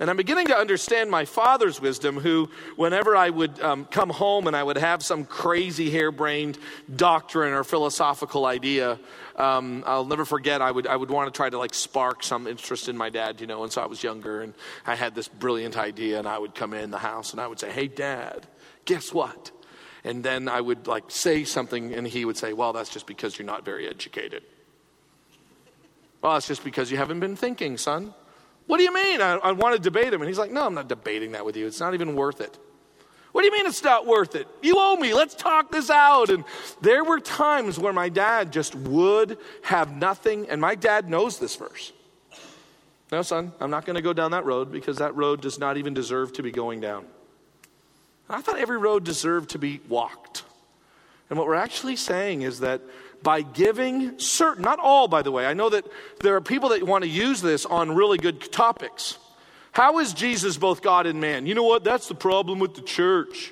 And 0.01 0.09
I'm 0.09 0.17
beginning 0.17 0.47
to 0.47 0.57
understand 0.57 1.11
my 1.11 1.25
father's 1.25 1.79
wisdom, 1.79 2.17
who, 2.17 2.49
whenever 2.75 3.15
I 3.15 3.29
would 3.29 3.61
um, 3.61 3.85
come 3.85 4.09
home 4.09 4.47
and 4.47 4.55
I 4.55 4.63
would 4.63 4.79
have 4.79 5.03
some 5.03 5.25
crazy 5.25 5.91
harebrained 5.91 6.57
doctrine 6.95 7.53
or 7.53 7.63
philosophical 7.63 8.47
idea, 8.47 8.99
um, 9.35 9.83
I'll 9.85 10.03
never 10.03 10.25
forget, 10.25 10.59
I 10.59 10.71
would, 10.71 10.87
I 10.87 10.95
would 10.95 11.11
want 11.11 11.31
to 11.31 11.37
try 11.37 11.51
to 11.51 11.57
like 11.59 11.75
spark 11.75 12.23
some 12.23 12.47
interest 12.47 12.89
in 12.89 12.97
my 12.97 13.11
dad, 13.11 13.41
you 13.41 13.45
know, 13.45 13.61
and 13.61 13.71
so 13.71 13.79
I 13.79 13.85
was 13.85 14.01
younger 14.01 14.41
and 14.41 14.55
I 14.87 14.95
had 14.95 15.13
this 15.13 15.27
brilliant 15.27 15.77
idea 15.77 16.17
and 16.17 16.27
I 16.27 16.39
would 16.39 16.55
come 16.55 16.73
in 16.73 16.89
the 16.89 16.97
house 16.97 17.31
and 17.31 17.39
I 17.39 17.45
would 17.45 17.59
say, 17.59 17.69
hey, 17.69 17.87
dad, 17.87 18.47
guess 18.85 19.13
what? 19.13 19.51
And 20.03 20.23
then 20.23 20.49
I 20.49 20.61
would 20.61 20.87
like 20.87 21.11
say 21.11 21.43
something 21.43 21.93
and 21.93 22.07
he 22.07 22.25
would 22.25 22.37
say, 22.37 22.53
well, 22.53 22.73
that's 22.73 22.89
just 22.89 23.05
because 23.05 23.37
you're 23.37 23.45
not 23.45 23.63
very 23.65 23.87
educated. 23.87 24.41
Well, 26.23 26.33
that's 26.33 26.47
just 26.47 26.63
because 26.63 26.89
you 26.89 26.97
haven't 26.97 27.19
been 27.19 27.35
thinking, 27.35 27.77
son. 27.77 28.15
What 28.71 28.77
do 28.77 28.85
you 28.85 28.93
mean? 28.93 29.19
I, 29.19 29.33
I 29.33 29.51
want 29.51 29.75
to 29.75 29.81
debate 29.81 30.13
him. 30.13 30.21
And 30.21 30.29
he's 30.29 30.37
like, 30.37 30.49
No, 30.49 30.65
I'm 30.65 30.73
not 30.73 30.87
debating 30.87 31.33
that 31.33 31.43
with 31.43 31.57
you. 31.57 31.67
It's 31.67 31.81
not 31.81 31.93
even 31.93 32.15
worth 32.15 32.39
it. 32.39 32.57
What 33.33 33.41
do 33.41 33.47
you 33.47 33.51
mean 33.51 33.65
it's 33.65 33.83
not 33.83 34.07
worth 34.07 34.33
it? 34.33 34.47
You 34.61 34.75
owe 34.77 34.95
me. 34.95 35.13
Let's 35.13 35.35
talk 35.35 35.73
this 35.73 35.89
out. 35.89 36.29
And 36.29 36.45
there 36.79 37.03
were 37.03 37.19
times 37.19 37.77
where 37.77 37.91
my 37.91 38.07
dad 38.07 38.53
just 38.53 38.73
would 38.73 39.37
have 39.63 39.93
nothing. 39.93 40.47
And 40.47 40.61
my 40.61 40.75
dad 40.75 41.09
knows 41.09 41.37
this 41.37 41.57
verse. 41.57 41.91
No, 43.11 43.23
son, 43.23 43.51
I'm 43.59 43.71
not 43.71 43.85
going 43.85 43.97
to 43.97 44.01
go 44.01 44.13
down 44.13 44.31
that 44.31 44.45
road 44.45 44.71
because 44.71 44.99
that 44.99 45.17
road 45.17 45.41
does 45.41 45.59
not 45.59 45.75
even 45.75 45.93
deserve 45.93 46.31
to 46.33 46.41
be 46.41 46.51
going 46.51 46.79
down. 46.79 47.05
I 48.29 48.39
thought 48.39 48.57
every 48.57 48.77
road 48.77 49.03
deserved 49.03 49.49
to 49.49 49.59
be 49.59 49.81
walked. 49.89 50.43
And 51.29 51.37
what 51.37 51.45
we're 51.45 51.55
actually 51.55 51.97
saying 51.97 52.43
is 52.43 52.61
that 52.61 52.79
by 53.23 53.41
giving 53.41 54.17
certain, 54.19 54.63
not 54.63 54.79
all, 54.79 55.07
by 55.07 55.21
the 55.21 55.31
way. 55.31 55.45
I 55.45 55.53
know 55.53 55.69
that 55.69 55.85
there 56.19 56.35
are 56.35 56.41
people 56.41 56.69
that 56.69 56.83
want 56.83 57.03
to 57.03 57.09
use 57.09 57.41
this 57.41 57.65
on 57.65 57.93
really 57.93 58.17
good 58.17 58.51
topics. 58.51 59.17
How 59.71 59.99
is 59.99 60.13
Jesus 60.13 60.57
both 60.57 60.81
God 60.81 61.05
and 61.05 61.21
man? 61.21 61.45
You 61.45 61.55
know 61.55 61.63
what? 61.63 61.83
That's 61.83 62.07
the 62.07 62.15
problem 62.15 62.59
with 62.59 62.75
the 62.75 62.81
church. 62.81 63.51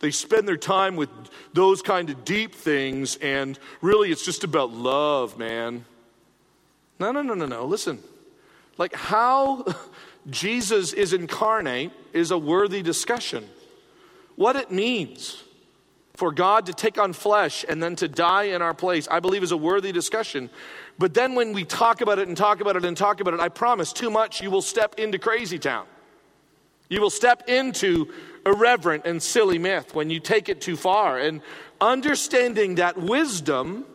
they 0.00 0.10
spend 0.10 0.48
their 0.48 0.56
time 0.56 0.96
with 0.96 1.10
those 1.52 1.80
kind 1.80 2.10
of 2.10 2.24
deep 2.24 2.54
things, 2.54 3.16
and 3.16 3.58
really 3.80 4.10
it's 4.10 4.24
just 4.24 4.42
about 4.42 4.72
love, 4.72 5.38
man. 5.38 5.84
No, 6.98 7.12
no, 7.12 7.22
no, 7.22 7.34
no, 7.34 7.46
no. 7.46 7.64
Listen. 7.66 8.00
Like 8.78 8.94
how 8.94 9.64
Jesus 10.30 10.92
is 10.92 11.12
incarnate 11.12 11.92
is 12.12 12.30
a 12.30 12.38
worthy 12.38 12.82
discussion. 12.82 13.48
What 14.36 14.56
it 14.56 14.70
means 14.70 15.42
for 16.14 16.30
God 16.30 16.66
to 16.66 16.72
take 16.72 16.98
on 16.98 17.12
flesh 17.12 17.64
and 17.68 17.82
then 17.82 17.96
to 17.96 18.08
die 18.08 18.44
in 18.44 18.62
our 18.62 18.74
place, 18.74 19.08
I 19.10 19.20
believe 19.20 19.42
is 19.42 19.52
a 19.52 19.56
worthy 19.56 19.92
discussion. 19.92 20.50
But 20.98 21.14
then 21.14 21.34
when 21.34 21.52
we 21.52 21.64
talk 21.64 22.00
about 22.00 22.18
it 22.18 22.28
and 22.28 22.36
talk 22.36 22.60
about 22.60 22.76
it 22.76 22.84
and 22.84 22.96
talk 22.96 23.20
about 23.20 23.34
it, 23.34 23.40
I 23.40 23.48
promise 23.48 23.92
too 23.92 24.10
much, 24.10 24.42
you 24.42 24.50
will 24.50 24.62
step 24.62 24.96
into 24.98 25.18
crazy 25.18 25.58
town. 25.58 25.86
You 26.88 27.00
will 27.00 27.10
step 27.10 27.48
into 27.48 28.12
irreverent 28.44 29.06
and 29.06 29.22
silly 29.22 29.58
myth 29.58 29.94
when 29.94 30.10
you 30.10 30.20
take 30.20 30.50
it 30.50 30.60
too 30.60 30.76
far. 30.76 31.18
And 31.18 31.40
understanding 31.80 32.74
that 32.74 32.98
wisdom 32.98 33.86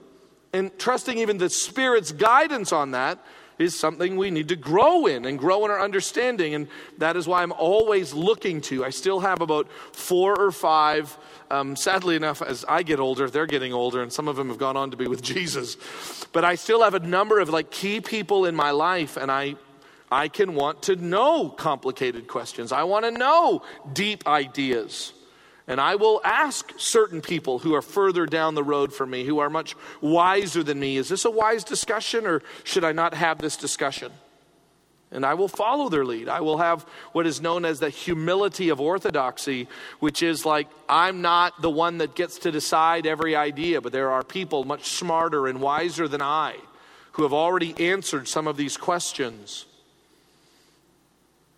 and 0.53 0.77
trusting 0.79 1.17
even 1.19 1.37
the 1.37 1.49
Spirit's 1.49 2.11
guidance 2.11 2.71
on 2.71 2.91
that 2.91 3.23
is 3.59 3.77
something 3.77 4.17
we 4.17 4.31
need 4.31 4.49
to 4.49 4.55
grow 4.55 5.05
in 5.05 5.25
and 5.25 5.39
grow 5.39 5.65
in 5.65 5.71
our 5.71 5.81
understanding. 5.81 6.53
And 6.53 6.67
that 6.97 7.15
is 7.15 7.27
why 7.27 7.43
I'm 7.43 7.51
always 7.51 8.13
looking 8.13 8.61
to. 8.61 8.85
I 8.85 8.89
still 8.91 9.19
have 9.19 9.41
about 9.41 9.67
four 9.91 10.39
or 10.39 10.51
five. 10.51 11.17
Um, 11.49 11.75
sadly 11.75 12.15
enough, 12.15 12.41
as 12.41 12.65
I 12.67 12.83
get 12.83 12.99
older, 12.99 13.29
they're 13.29 13.45
getting 13.45 13.73
older, 13.73 14.01
and 14.01 14.11
some 14.11 14.27
of 14.27 14.35
them 14.35 14.49
have 14.49 14.57
gone 14.57 14.77
on 14.77 14.91
to 14.91 14.97
be 14.97 15.07
with 15.07 15.21
Jesus. 15.21 15.77
But 16.33 16.43
I 16.43 16.55
still 16.55 16.83
have 16.83 16.93
a 16.93 16.99
number 16.99 17.39
of 17.39 17.49
like 17.49 17.71
key 17.71 18.01
people 18.01 18.45
in 18.45 18.55
my 18.55 18.71
life, 18.71 19.17
and 19.17 19.31
I 19.31 19.55
I 20.11 20.29
can 20.29 20.55
want 20.55 20.83
to 20.83 20.95
know 20.95 21.49
complicated 21.49 22.27
questions. 22.27 22.71
I 22.71 22.83
want 22.83 23.05
to 23.05 23.11
know 23.11 23.63
deep 23.91 24.25
ideas. 24.27 25.11
And 25.67 25.81
I 25.81 25.95
will 25.95 26.21
ask 26.23 26.71
certain 26.77 27.21
people 27.21 27.59
who 27.59 27.75
are 27.75 27.81
further 27.81 28.25
down 28.25 28.55
the 28.55 28.63
road 28.63 28.93
from 28.93 29.09
me, 29.09 29.25
who 29.25 29.39
are 29.39 29.49
much 29.49 29.75
wiser 29.99 30.63
than 30.63 30.79
me, 30.79 30.95
is 30.95 31.09
this 31.09 31.25
a 31.25 31.31
wise 31.31 31.65
discussion 31.65 32.25
or 32.25 32.41
should 32.63 32.85
I 32.85 32.93
not 32.93 33.13
have 33.13 33.39
this 33.39 33.57
discussion? 33.57 34.13
And 35.11 35.25
I 35.25 35.35
will 35.35 35.47
follow 35.47 35.89
their 35.89 36.05
lead. 36.05 36.27
I 36.27 36.41
will 36.41 36.57
have 36.57 36.83
what 37.13 37.27
is 37.27 37.41
known 37.41 37.63
as 37.65 37.79
the 37.79 37.89
humility 37.89 38.69
of 38.69 38.81
orthodoxy, 38.81 39.67
which 39.99 40.21
is 40.21 40.45
like, 40.45 40.67
I'm 40.87 41.21
not 41.21 41.61
the 41.61 41.69
one 41.69 41.99
that 41.99 42.15
gets 42.15 42.39
to 42.39 42.51
decide 42.51 43.05
every 43.05 43.35
idea, 43.35 43.81
but 43.81 43.93
there 43.93 44.11
are 44.11 44.23
people 44.23 44.63
much 44.63 44.89
smarter 44.89 45.47
and 45.47 45.61
wiser 45.61 46.07
than 46.07 46.21
I 46.21 46.55
who 47.13 47.23
have 47.23 47.33
already 47.33 47.73
answered 47.89 48.27
some 48.27 48.47
of 48.47 48.57
these 48.57 48.77
questions. 48.77 49.65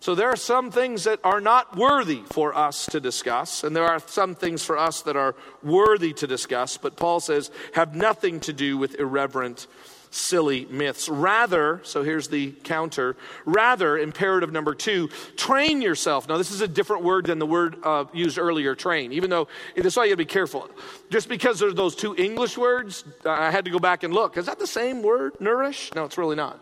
So 0.00 0.14
there 0.14 0.30
are 0.30 0.36
some 0.36 0.70
things 0.70 1.04
that 1.04 1.20
are 1.24 1.42
not 1.42 1.76
worthy 1.76 2.22
for 2.32 2.56
us 2.56 2.86
to 2.86 3.00
discuss, 3.00 3.64
and 3.64 3.76
there 3.76 3.86
are 3.86 4.00
some 4.00 4.34
things 4.34 4.64
for 4.64 4.78
us 4.78 5.02
that 5.02 5.14
are 5.14 5.34
worthy 5.62 6.14
to 6.14 6.26
discuss, 6.26 6.78
but 6.78 6.96
Paul 6.96 7.20
says 7.20 7.50
have 7.74 7.94
nothing 7.94 8.40
to 8.40 8.54
do 8.54 8.78
with 8.78 8.98
irreverent, 8.98 9.66
silly 10.10 10.64
myths. 10.70 11.10
Rather, 11.10 11.82
so 11.84 12.02
here's 12.02 12.28
the 12.28 12.52
counter, 12.64 13.14
rather, 13.44 13.98
imperative 13.98 14.50
number 14.52 14.74
two, 14.74 15.08
train 15.36 15.82
yourself. 15.82 16.26
Now, 16.26 16.38
this 16.38 16.50
is 16.50 16.62
a 16.62 16.68
different 16.68 17.04
word 17.04 17.26
than 17.26 17.38
the 17.38 17.44
word 17.44 17.76
uh, 17.84 18.06
used 18.14 18.38
earlier, 18.38 18.74
train, 18.74 19.12
even 19.12 19.28
though 19.28 19.48
that's 19.76 19.96
why 19.96 20.04
you 20.04 20.12
gotta 20.12 20.16
be 20.16 20.24
careful. 20.24 20.70
Just 21.10 21.28
because 21.28 21.60
there's 21.60 21.74
those 21.74 21.94
two 21.94 22.16
English 22.16 22.56
words, 22.56 23.04
I 23.26 23.50
had 23.50 23.66
to 23.66 23.70
go 23.70 23.78
back 23.78 24.02
and 24.02 24.14
look. 24.14 24.38
Is 24.38 24.46
that 24.46 24.58
the 24.58 24.66
same 24.66 25.02
word, 25.02 25.38
nourish? 25.40 25.90
No, 25.94 26.06
it's 26.06 26.16
really 26.16 26.36
not. 26.36 26.58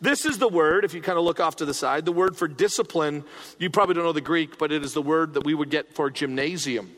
This 0.00 0.24
is 0.24 0.38
the 0.38 0.48
word, 0.48 0.84
if 0.84 0.94
you 0.94 1.00
kind 1.00 1.18
of 1.18 1.24
look 1.24 1.40
off 1.40 1.56
to 1.56 1.64
the 1.64 1.74
side, 1.74 2.04
the 2.04 2.12
word 2.12 2.36
for 2.36 2.48
discipline. 2.48 3.24
You 3.58 3.70
probably 3.70 3.94
don't 3.94 4.04
know 4.04 4.12
the 4.12 4.20
Greek, 4.20 4.58
but 4.58 4.72
it 4.72 4.84
is 4.84 4.94
the 4.94 5.02
word 5.02 5.34
that 5.34 5.44
we 5.44 5.54
would 5.54 5.70
get 5.70 5.94
for 5.94 6.10
gymnasium. 6.10 6.90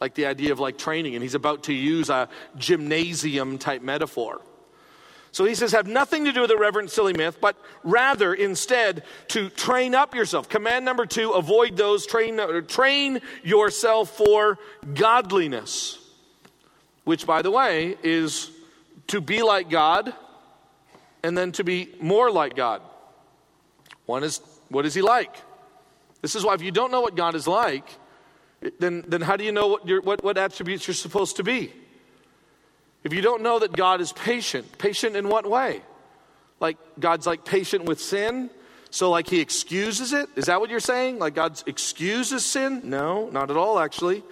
Like 0.00 0.14
the 0.14 0.26
idea 0.26 0.52
of 0.52 0.60
like 0.60 0.78
training, 0.78 1.14
and 1.14 1.22
he's 1.22 1.34
about 1.34 1.64
to 1.64 1.74
use 1.74 2.08
a 2.10 2.28
gymnasium 2.56 3.58
type 3.58 3.82
metaphor. 3.82 4.40
So 5.32 5.44
he 5.44 5.54
says, 5.54 5.72
have 5.72 5.86
nothing 5.86 6.24
to 6.24 6.32
do 6.32 6.40
with 6.40 6.50
the 6.50 6.56
reverent 6.56 6.90
silly 6.90 7.12
myth, 7.12 7.38
but 7.40 7.56
rather 7.84 8.34
instead 8.34 9.04
to 9.28 9.48
train 9.50 9.94
up 9.94 10.14
yourself. 10.14 10.48
Command 10.48 10.84
number 10.84 11.06
two, 11.06 11.30
avoid 11.30 11.76
those, 11.76 12.06
train, 12.06 12.40
uh, 12.40 12.62
train 12.62 13.20
yourself 13.44 14.16
for 14.16 14.58
godliness, 14.94 15.98
which, 17.04 17.26
by 17.26 17.42
the 17.42 17.50
way, 17.50 17.96
is 18.02 18.50
to 19.06 19.20
be 19.20 19.42
like 19.42 19.70
God 19.70 20.12
and 21.22 21.36
then 21.36 21.52
to 21.52 21.64
be 21.64 21.88
more 22.00 22.30
like 22.30 22.56
God. 22.56 22.82
One 24.06 24.24
is, 24.24 24.40
what 24.68 24.86
is 24.86 24.94
he 24.94 25.02
like? 25.02 25.34
This 26.22 26.34
is 26.34 26.44
why 26.44 26.54
if 26.54 26.62
you 26.62 26.70
don't 26.70 26.90
know 26.90 27.00
what 27.00 27.14
God 27.16 27.34
is 27.34 27.46
like, 27.46 27.88
then, 28.78 29.04
then 29.06 29.20
how 29.20 29.36
do 29.36 29.44
you 29.44 29.52
know 29.52 29.68
what, 29.68 30.04
what, 30.04 30.24
what 30.24 30.38
attributes 30.38 30.86
you're 30.86 30.94
supposed 30.94 31.36
to 31.36 31.42
be? 31.42 31.72
If 33.04 33.14
you 33.14 33.22
don't 33.22 33.42
know 33.42 33.58
that 33.58 33.72
God 33.72 34.00
is 34.00 34.12
patient, 34.12 34.78
patient 34.78 35.16
in 35.16 35.28
what 35.28 35.48
way? 35.48 35.80
Like 36.60 36.76
God's 36.98 37.26
like 37.26 37.44
patient 37.44 37.84
with 37.84 38.00
sin, 38.00 38.50
so 38.90 39.10
like 39.10 39.28
he 39.28 39.40
excuses 39.40 40.12
it? 40.12 40.28
Is 40.36 40.46
that 40.46 40.60
what 40.60 40.68
you're 40.68 40.80
saying? 40.80 41.18
Like 41.18 41.34
God 41.34 41.62
excuses 41.66 42.44
sin? 42.44 42.82
No, 42.84 43.30
not 43.30 43.50
at 43.50 43.56
all 43.56 43.78
actually. 43.78 44.22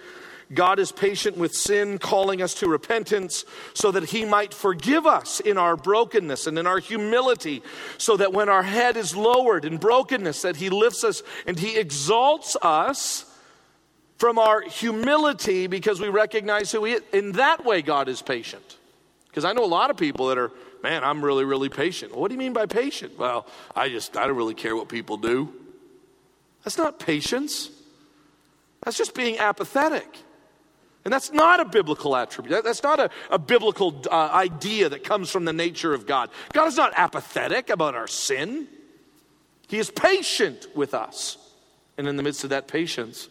God 0.51 0.79
is 0.79 0.91
patient 0.91 1.37
with 1.37 1.53
sin, 1.53 1.99
calling 1.99 2.41
us 2.41 2.55
to 2.55 2.67
repentance 2.67 3.45
so 3.75 3.91
that 3.91 4.05
He 4.05 4.25
might 4.25 4.53
forgive 4.53 5.05
us 5.05 5.39
in 5.39 5.57
our 5.59 5.75
brokenness 5.75 6.47
and 6.47 6.57
in 6.57 6.65
our 6.65 6.79
humility, 6.79 7.61
so 7.99 8.17
that 8.17 8.33
when 8.33 8.49
our 8.49 8.63
head 8.63 8.97
is 8.97 9.15
lowered 9.15 9.63
in 9.63 9.77
brokenness, 9.77 10.41
that 10.41 10.55
He 10.55 10.71
lifts 10.71 11.03
us 11.03 11.21
and 11.45 11.59
He 11.59 11.77
exalts 11.77 12.57
us 12.63 13.25
from 14.17 14.39
our 14.39 14.61
humility 14.61 15.67
because 15.67 16.01
we 16.01 16.09
recognize 16.09 16.71
who 16.71 16.83
He 16.83 16.93
is. 16.93 17.03
In 17.13 17.33
that 17.33 17.63
way, 17.63 17.83
God 17.83 18.09
is 18.09 18.21
patient. 18.21 18.77
Because 19.27 19.45
I 19.45 19.53
know 19.53 19.63
a 19.63 19.67
lot 19.67 19.91
of 19.91 19.97
people 19.97 20.27
that 20.27 20.39
are, 20.39 20.51
man, 20.81 21.03
I'm 21.03 21.23
really, 21.23 21.45
really 21.45 21.69
patient. 21.69 22.15
What 22.15 22.29
do 22.29 22.33
you 22.33 22.39
mean 22.39 22.53
by 22.53 22.65
patient? 22.65 23.19
Well, 23.19 23.45
I 23.75 23.89
just, 23.89 24.17
I 24.17 24.25
don't 24.25 24.35
really 24.35 24.55
care 24.55 24.75
what 24.75 24.89
people 24.89 25.17
do. 25.17 25.53
That's 26.63 26.77
not 26.79 26.99
patience. 26.99 27.69
That's 28.83 28.97
just 28.97 29.13
being 29.13 29.37
apathetic. 29.37 30.07
And 31.09 31.13
that's 31.15 31.31
not 31.31 31.59
a 31.59 31.65
biblical 31.65 32.15
attribute. 32.15 32.63
That's 32.63 32.83
not 32.83 32.99
a, 32.99 33.09
a 33.31 33.39
biblical 33.39 33.99
uh, 34.11 34.29
idea 34.31 34.89
that 34.89 35.03
comes 35.03 35.31
from 35.31 35.43
the 35.43 35.51
nature 35.51 35.91
of 35.91 36.05
God. 36.05 36.29
God 36.53 36.67
is 36.67 36.77
not 36.77 36.93
apathetic 36.95 37.71
about 37.71 37.95
our 37.95 38.05
sin, 38.05 38.67
He 39.67 39.79
is 39.79 39.89
patient 39.89 40.67
with 40.75 40.93
us. 40.93 41.39
And 41.97 42.07
in 42.07 42.15
the 42.15 42.21
midst 42.21 42.43
of 42.43 42.51
that 42.51 42.67
patience, 42.67 43.27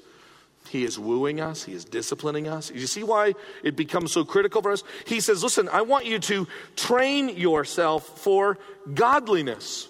he 0.69 0.83
is 0.83 0.99
wooing 0.99 1.41
us. 1.41 1.63
He 1.63 1.73
is 1.73 1.85
disciplining 1.85 2.49
us. 2.49 2.73
You 2.73 2.89
see 2.89 3.05
why 3.05 3.35
it 3.63 3.77
becomes 3.77 4.11
so 4.11 4.25
critical 4.25 4.61
for 4.61 4.73
us? 4.73 4.83
He 5.07 5.21
says, 5.21 5.45
Listen, 5.45 5.69
I 5.69 5.83
want 5.83 6.05
you 6.05 6.19
to 6.19 6.49
train 6.75 7.29
yourself 7.29 8.19
for 8.19 8.59
godliness. 8.93 9.89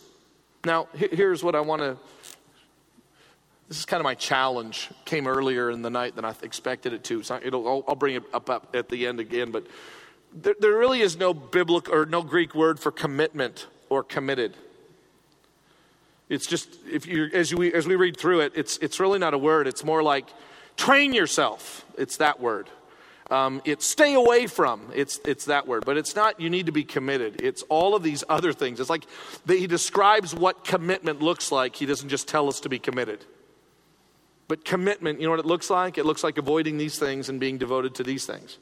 Now, 0.67 0.89
here's 0.93 1.43
what 1.43 1.55
I 1.55 1.61
want 1.63 1.81
to 1.81 1.97
this 3.69 3.79
is 3.79 3.85
kind 3.85 4.01
of 4.01 4.05
my 4.05 4.15
challenge. 4.15 4.89
Came 5.05 5.27
earlier 5.27 5.71
in 5.71 5.83
the 5.83 5.91
night 5.91 6.17
than 6.17 6.25
I 6.25 6.35
expected 6.43 6.95
it 6.95 7.05
to. 7.05 7.23
So 7.23 7.37
I'll, 7.37 7.85
I'll, 7.87 7.95
bring 7.95 8.17
it 8.17 8.23
up, 8.33 8.49
up, 8.49 8.75
at 8.75 8.89
the 8.89 9.07
end 9.07 9.21
again. 9.21 9.51
But 9.51 9.67
there, 10.33 10.55
there 10.59 10.77
really 10.77 11.03
is 11.03 11.19
no 11.19 11.35
biblical 11.35 11.95
or 11.95 12.07
no 12.07 12.23
Greek 12.23 12.55
word 12.55 12.81
for 12.81 12.91
commitment 12.91 13.67
or 13.91 14.03
committed. 14.03 14.57
It's 16.29 16.47
just 16.47 16.69
if 16.91 17.07
you 17.07 17.31
as 17.33 17.55
we 17.55 17.73
as 17.73 17.87
we 17.87 17.97
read 17.97 18.19
through 18.19 18.41
it, 18.41 18.53
it's 18.55 18.77
it's 18.79 19.01
really 19.01 19.19
not 19.19 19.33
a 19.33 19.39
word. 19.39 19.67
It's 19.67 19.85
more 19.85 20.03
like 20.03 20.27
train 20.77 21.15
yourself. 21.15 21.87
It's 21.97 22.19
that 22.19 22.41
word. 22.41 22.69
Um, 23.31 23.61
it's 23.65 23.87
stay 23.87 24.15
away 24.15 24.47
from. 24.47 24.91
It's 24.95 25.21
it's 25.25 25.47
that 25.47 25.67
word, 25.67 25.85
but 25.87 25.97
it's 25.97 26.15
not. 26.15 26.41
You 26.41 26.51
need 26.51 26.67
to 26.67 26.73
be 26.73 26.85
committed. 26.85 27.41
It's 27.43 27.63
all 27.65 27.95
of 27.95 28.03
these 28.03 28.25
other 28.29 28.53
things. 28.53 28.81
It's 28.81 28.91
like 28.91 29.05
the, 29.47 29.57
he 29.57 29.67
describes 29.67 30.35
what 30.35 30.65
commitment 30.65 31.23
looks 31.23 31.51
like. 31.51 31.77
He 31.77 31.87
doesn't 31.87 32.09
just 32.11 32.29
tell 32.29 32.49
us 32.49 32.61
to 32.61 32.69
be 32.69 32.79
committed. 32.79 33.25
But 34.49 34.65
commitment, 34.65 35.21
you 35.21 35.27
know 35.27 35.31
what 35.31 35.41
it 35.41 35.47
looks 35.47 35.69
like? 35.69 35.99
It 35.99 36.07
looks 36.07 36.25
like 36.25 36.39
avoiding 36.39 36.79
these 36.79 36.99
things 36.99 37.29
and 37.29 37.39
being 37.39 37.59
devoted 37.59 37.95
to 37.97 38.03
these 38.03 38.25
things. 38.25 38.57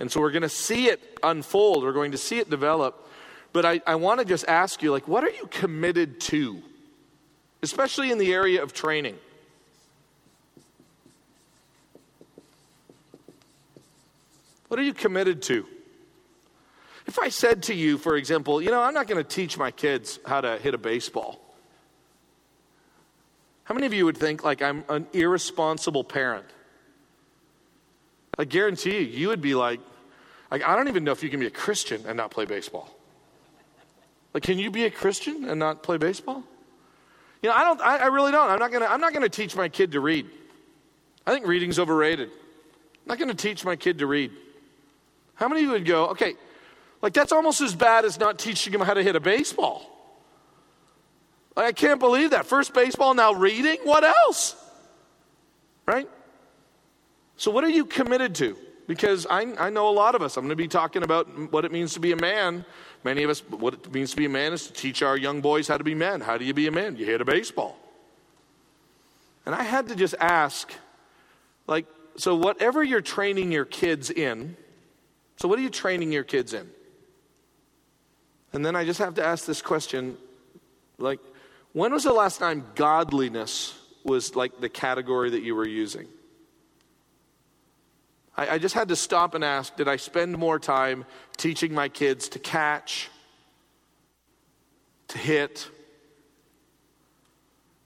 And 0.00 0.10
so 0.10 0.20
we're 0.20 0.30
going 0.30 0.42
to 0.42 0.48
see 0.48 0.86
it 0.86 1.18
unfold, 1.22 1.84
we're 1.84 1.92
going 1.92 2.12
to 2.12 2.18
see 2.18 2.38
it 2.38 2.50
develop. 2.50 3.06
But 3.52 3.64
I, 3.64 3.80
I 3.86 3.94
want 3.94 4.18
to 4.18 4.24
just 4.24 4.46
ask 4.48 4.82
you, 4.82 4.90
like, 4.90 5.06
what 5.06 5.22
are 5.22 5.30
you 5.30 5.46
committed 5.46 6.20
to? 6.22 6.60
Especially 7.62 8.10
in 8.10 8.18
the 8.18 8.32
area 8.32 8.62
of 8.62 8.72
training. 8.72 9.16
What 14.68 14.80
are 14.80 14.82
you 14.82 14.94
committed 14.94 15.42
to? 15.42 15.66
If 17.06 17.18
I 17.18 17.28
said 17.28 17.62
to 17.64 17.74
you, 17.74 17.98
for 17.98 18.16
example, 18.16 18.60
you 18.60 18.70
know, 18.70 18.82
I'm 18.82 18.94
not 18.94 19.06
going 19.06 19.22
to 19.22 19.28
teach 19.28 19.56
my 19.58 19.70
kids 19.70 20.18
how 20.26 20.40
to 20.40 20.58
hit 20.58 20.74
a 20.74 20.78
baseball. 20.78 21.43
How 23.64 23.74
many 23.74 23.86
of 23.86 23.94
you 23.94 24.04
would 24.04 24.16
think 24.16 24.44
like 24.44 24.62
I'm 24.62 24.84
an 24.88 25.06
irresponsible 25.12 26.04
parent? 26.04 26.46
I 28.38 28.44
guarantee 28.44 28.98
you, 28.98 29.00
you 29.00 29.28
would 29.28 29.40
be 29.40 29.54
like, 29.54 29.80
like, 30.50 30.62
I 30.62 30.76
don't 30.76 30.88
even 30.88 31.04
know 31.04 31.12
if 31.12 31.22
you 31.22 31.30
can 31.30 31.40
be 31.40 31.46
a 31.46 31.50
Christian 31.50 32.04
and 32.06 32.16
not 32.16 32.30
play 32.30 32.44
baseball. 32.44 32.90
Like, 34.32 34.42
can 34.42 34.58
you 34.58 34.70
be 34.70 34.84
a 34.84 34.90
Christian 34.90 35.48
and 35.48 35.58
not 35.58 35.82
play 35.82 35.96
baseball? 35.96 36.42
You 37.42 37.50
know, 37.50 37.56
I 37.56 37.64
don't. 37.64 37.80
I, 37.80 37.96
I 37.98 38.06
really 38.06 38.32
don't. 38.32 38.48
I'm 38.50 38.58
not 38.58 38.72
gonna. 38.72 38.86
I'm 38.86 39.00
not 39.00 39.12
gonna 39.12 39.28
teach 39.28 39.54
my 39.54 39.68
kid 39.68 39.92
to 39.92 40.00
read. 40.00 40.26
I 41.26 41.32
think 41.32 41.46
reading's 41.46 41.78
overrated. 41.78 42.30
I'm 43.08 43.18
not 43.18 43.28
to 43.28 43.34
teach 43.34 43.64
my 43.64 43.76
kid 43.76 43.98
to 43.98 44.06
read. 44.06 44.30
How 45.34 45.48
many 45.48 45.60
of 45.60 45.66
you 45.66 45.72
would 45.72 45.84
go, 45.84 46.06
okay, 46.08 46.34
like 47.02 47.12
that's 47.12 47.32
almost 47.32 47.60
as 47.60 47.74
bad 47.74 48.04
as 48.04 48.18
not 48.18 48.38
teaching 48.38 48.72
him 48.72 48.80
how 48.80 48.94
to 48.94 49.02
hit 49.02 49.16
a 49.16 49.20
baseball? 49.20 49.93
Like, 51.56 51.66
I 51.66 51.72
can't 51.72 52.00
believe 52.00 52.30
that. 52.30 52.46
First 52.46 52.74
baseball, 52.74 53.14
now 53.14 53.32
reading? 53.32 53.78
What 53.84 54.04
else? 54.04 54.56
Right? 55.86 56.08
So, 57.36 57.50
what 57.50 57.64
are 57.64 57.70
you 57.70 57.84
committed 57.84 58.34
to? 58.36 58.56
Because 58.86 59.26
I, 59.28 59.42
I 59.58 59.70
know 59.70 59.88
a 59.88 59.92
lot 59.92 60.14
of 60.14 60.22
us. 60.22 60.36
I'm 60.36 60.42
going 60.44 60.50
to 60.50 60.56
be 60.56 60.68
talking 60.68 61.02
about 61.02 61.52
what 61.52 61.64
it 61.64 61.72
means 61.72 61.94
to 61.94 62.00
be 62.00 62.12
a 62.12 62.16
man. 62.16 62.64
Many 63.02 63.22
of 63.22 63.30
us, 63.30 63.40
what 63.48 63.74
it 63.74 63.92
means 63.92 64.10
to 64.10 64.16
be 64.16 64.26
a 64.26 64.30
man 64.30 64.52
is 64.52 64.66
to 64.66 64.72
teach 64.72 65.02
our 65.02 65.16
young 65.16 65.40
boys 65.40 65.68
how 65.68 65.78
to 65.78 65.84
be 65.84 65.94
men. 65.94 66.20
How 66.20 66.36
do 66.36 66.44
you 66.44 66.54
be 66.54 66.66
a 66.66 66.72
man? 66.72 66.96
You 66.96 67.06
hit 67.06 67.20
a 67.20 67.24
baseball. 67.24 67.78
And 69.46 69.54
I 69.54 69.62
had 69.62 69.88
to 69.88 69.96
just 69.96 70.14
ask, 70.20 70.72
like, 71.66 71.86
so 72.16 72.34
whatever 72.34 72.82
you're 72.82 73.00
training 73.00 73.52
your 73.52 73.64
kids 73.64 74.10
in, 74.10 74.56
so 75.36 75.48
what 75.48 75.58
are 75.58 75.62
you 75.62 75.70
training 75.70 76.12
your 76.12 76.24
kids 76.24 76.54
in? 76.54 76.68
And 78.52 78.64
then 78.64 78.76
I 78.76 78.84
just 78.84 79.00
have 79.00 79.14
to 79.14 79.24
ask 79.24 79.46
this 79.46 79.60
question, 79.60 80.16
like, 80.98 81.18
when 81.74 81.92
was 81.92 82.04
the 82.04 82.12
last 82.12 82.38
time 82.38 82.64
godliness 82.76 83.74
was 84.04 84.34
like 84.34 84.60
the 84.60 84.68
category 84.68 85.30
that 85.30 85.42
you 85.42 85.54
were 85.54 85.66
using? 85.66 86.06
I, 88.36 88.50
I 88.50 88.58
just 88.58 88.74
had 88.74 88.88
to 88.88 88.96
stop 88.96 89.34
and 89.34 89.44
ask 89.44 89.76
did 89.76 89.88
I 89.88 89.96
spend 89.96 90.38
more 90.38 90.58
time 90.58 91.04
teaching 91.36 91.74
my 91.74 91.88
kids 91.88 92.28
to 92.30 92.38
catch, 92.38 93.10
to 95.08 95.18
hit? 95.18 95.68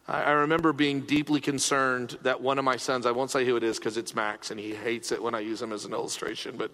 I, 0.06 0.22
I 0.22 0.30
remember 0.32 0.74
being 0.74 1.00
deeply 1.00 1.40
concerned 1.40 2.18
that 2.22 2.42
one 2.42 2.58
of 2.58 2.66
my 2.66 2.76
sons, 2.76 3.06
I 3.06 3.10
won't 3.10 3.30
say 3.30 3.46
who 3.46 3.56
it 3.56 3.62
is 3.62 3.78
because 3.78 3.96
it's 3.96 4.14
Max 4.14 4.50
and 4.50 4.60
he 4.60 4.74
hates 4.74 5.12
it 5.12 5.22
when 5.22 5.34
I 5.34 5.40
use 5.40 5.62
him 5.62 5.72
as 5.72 5.86
an 5.86 5.94
illustration, 5.94 6.56
but 6.58 6.72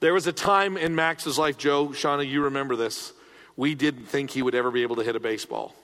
there 0.00 0.14
was 0.14 0.26
a 0.26 0.32
time 0.32 0.78
in 0.78 0.94
Max's 0.94 1.38
life, 1.38 1.58
Joe, 1.58 1.88
Shauna, 1.88 2.26
you 2.26 2.44
remember 2.44 2.74
this. 2.74 3.12
We 3.56 3.74
didn't 3.74 4.06
think 4.06 4.30
he 4.30 4.40
would 4.40 4.54
ever 4.54 4.70
be 4.70 4.82
able 4.82 4.96
to 4.96 5.02
hit 5.02 5.14
a 5.14 5.20
baseball. 5.20 5.74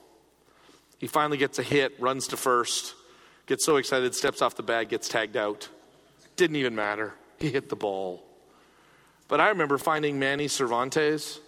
He 1.04 1.08
finally 1.08 1.36
gets 1.36 1.58
a 1.58 1.62
hit, 1.62 2.00
runs 2.00 2.28
to 2.28 2.38
first, 2.38 2.94
gets 3.44 3.62
so 3.62 3.76
excited, 3.76 4.14
steps 4.14 4.40
off 4.40 4.56
the 4.56 4.62
bag, 4.62 4.88
gets 4.88 5.06
tagged 5.06 5.36
out. 5.36 5.68
Didn't 6.36 6.56
even 6.56 6.74
matter. 6.74 7.12
He 7.38 7.50
hit 7.50 7.68
the 7.68 7.76
ball. 7.76 8.24
But 9.28 9.38
I 9.38 9.50
remember 9.50 9.76
finding 9.76 10.18
Manny 10.18 10.48
Cervantes, 10.48 11.40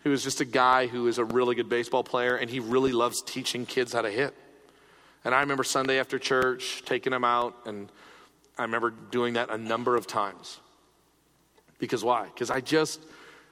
who 0.00 0.10
is 0.10 0.24
just 0.24 0.40
a 0.40 0.44
guy 0.44 0.88
who 0.88 1.06
is 1.06 1.18
a 1.18 1.24
really 1.24 1.54
good 1.54 1.68
baseball 1.68 2.02
player, 2.02 2.34
and 2.34 2.50
he 2.50 2.58
really 2.58 2.90
loves 2.90 3.22
teaching 3.22 3.66
kids 3.66 3.92
how 3.92 4.02
to 4.02 4.10
hit. 4.10 4.34
And 5.24 5.32
I 5.32 5.38
remember 5.38 5.62
Sunday 5.62 6.00
after 6.00 6.18
church 6.18 6.82
taking 6.84 7.12
him 7.12 7.22
out, 7.22 7.54
and 7.66 7.88
I 8.58 8.62
remember 8.62 8.90
doing 8.90 9.34
that 9.34 9.48
a 9.48 9.58
number 9.58 9.94
of 9.94 10.08
times. 10.08 10.58
Because 11.78 12.02
why? 12.02 12.24
Because 12.24 12.50
I 12.50 12.60
just, 12.60 13.00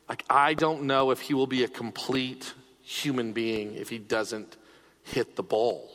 like, 0.08 0.24
I 0.28 0.54
don't 0.54 0.88
know 0.88 1.12
if 1.12 1.20
he 1.20 1.34
will 1.34 1.46
be 1.46 1.62
a 1.62 1.68
complete 1.68 2.52
human 2.82 3.32
being 3.32 3.76
if 3.76 3.88
he 3.88 3.98
doesn't 3.98 4.56
hit 5.02 5.36
the 5.36 5.42
ball. 5.42 5.90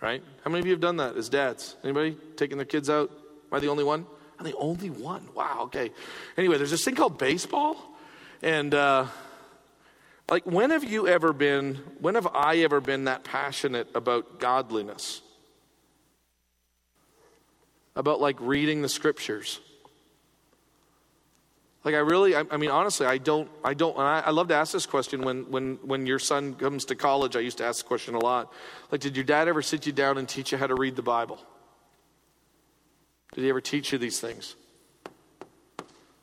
Right? 0.00 0.22
How 0.44 0.50
many 0.50 0.60
of 0.60 0.66
you 0.66 0.72
have 0.72 0.80
done 0.80 0.98
that 0.98 1.16
as 1.16 1.28
dads? 1.28 1.76
Anybody 1.82 2.16
taking 2.36 2.58
their 2.58 2.66
kids 2.66 2.90
out? 2.90 3.10
Am 3.10 3.56
I 3.56 3.60
the 3.60 3.68
only 3.68 3.84
one? 3.84 4.06
I'm 4.38 4.44
the 4.44 4.56
only 4.56 4.90
one. 4.90 5.28
Wow, 5.34 5.62
okay. 5.64 5.90
Anyway, 6.36 6.58
there's 6.58 6.70
this 6.70 6.84
thing 6.84 6.94
called 6.94 7.18
baseball. 7.18 7.76
And 8.42 8.74
uh, 8.74 9.06
like, 10.28 10.44
when 10.44 10.70
have 10.70 10.84
you 10.84 11.08
ever 11.08 11.32
been, 11.32 11.76
when 12.00 12.14
have 12.14 12.26
I 12.26 12.58
ever 12.58 12.80
been 12.80 13.04
that 13.04 13.24
passionate 13.24 13.88
about 13.94 14.38
godliness? 14.38 15.22
About 17.94 18.20
like 18.20 18.36
reading 18.40 18.82
the 18.82 18.88
scriptures? 18.88 19.60
Like 21.86 21.94
I 21.94 21.98
really, 21.98 22.34
I, 22.34 22.42
I 22.50 22.56
mean, 22.56 22.70
honestly, 22.70 23.06
I 23.06 23.16
don't, 23.16 23.48
I 23.62 23.72
don't. 23.72 23.96
I, 23.96 24.18
I, 24.18 24.30
love 24.30 24.48
to 24.48 24.56
ask 24.56 24.72
this 24.72 24.86
question 24.86 25.22
when, 25.22 25.48
when, 25.52 25.76
when 25.84 26.04
your 26.04 26.18
son 26.18 26.54
comes 26.54 26.84
to 26.86 26.96
college. 26.96 27.36
I 27.36 27.40
used 27.40 27.58
to 27.58 27.64
ask 27.64 27.84
the 27.84 27.86
question 27.86 28.16
a 28.16 28.18
lot. 28.18 28.52
Like, 28.90 29.00
did 29.00 29.14
your 29.14 29.24
dad 29.24 29.46
ever 29.46 29.62
sit 29.62 29.86
you 29.86 29.92
down 29.92 30.18
and 30.18 30.28
teach 30.28 30.50
you 30.50 30.58
how 30.58 30.66
to 30.66 30.74
read 30.74 30.96
the 30.96 31.02
Bible? 31.02 31.38
Did 33.34 33.44
he 33.44 33.50
ever 33.50 33.60
teach 33.60 33.92
you 33.92 33.98
these 33.98 34.18
things? 34.18 34.56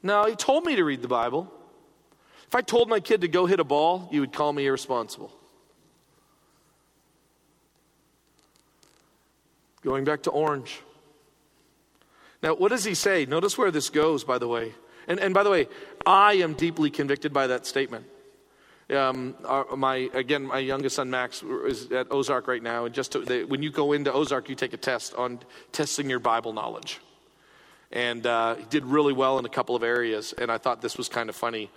No, 0.04 0.26
he 0.26 0.36
told 0.36 0.66
me 0.66 0.76
to 0.76 0.84
read 0.84 1.02
the 1.02 1.08
Bible. 1.08 1.50
If 2.46 2.56
I 2.56 2.60
told 2.60 2.90
my 2.90 3.00
kid 3.00 3.22
to 3.22 3.30
go 3.30 3.46
hit 3.46 3.62
a 3.62 3.64
ball, 3.64 4.10
you 4.12 4.20
would 4.20 4.34
call 4.34 4.52
me 4.52 4.66
irresponsible. 4.66 5.32
Going 9.82 10.04
back 10.04 10.24
to 10.24 10.30
orange. 10.30 10.82
Now, 12.42 12.54
what 12.54 12.68
does 12.68 12.84
he 12.84 12.96
say? 12.96 13.26
Notice 13.26 13.58
where 13.58 13.72
this 13.72 13.90
goes, 13.90 14.26
by 14.26 14.38
the 14.38 14.48
way. 14.50 14.74
And, 15.08 15.20
and 15.20 15.34
by 15.34 15.44
the 15.44 15.50
way, 15.50 15.68
I 16.06 16.34
am 16.34 16.54
deeply 16.54 16.90
convicted 16.90 17.34
by 17.34 17.48
that 17.48 17.66
statement. 17.66 18.06
Um, 18.90 19.36
our, 19.46 19.76
my 19.76 20.10
again, 20.14 20.44
my 20.44 20.60
youngest 20.60 20.98
son 20.98 21.10
Max 21.10 21.42
is 21.42 21.92
at 21.92 22.12
Ozark 22.12 22.48
right 22.48 22.62
now, 22.62 22.86
and 22.86 22.94
just 22.94 23.14
to, 23.14 23.20
they, 23.20 23.44
when 23.44 23.64
you 23.64 23.72
go 23.72 23.94
into 23.94 24.12
Ozark, 24.12 24.50
you 24.50 24.56
take 24.56 24.74
a 24.74 24.78
test 24.78 25.16
on 25.16 25.40
testing 25.72 26.10
your 26.10 26.20
Bible 26.20 26.54
knowledge, 26.54 27.00
and 27.92 28.26
uh, 28.28 28.56
he 28.56 28.66
did 28.66 28.86
really 28.86 29.14
well 29.14 29.40
in 29.40 29.46
a 29.46 29.50
couple 29.50 29.76
of 29.76 29.84
areas. 29.84 30.34
And 30.38 30.52
I 30.52 30.58
thought 30.58 30.82
this 30.82 30.98
was 30.98 31.08
kind 31.08 31.30
of 31.30 31.36
funny. 31.36 31.70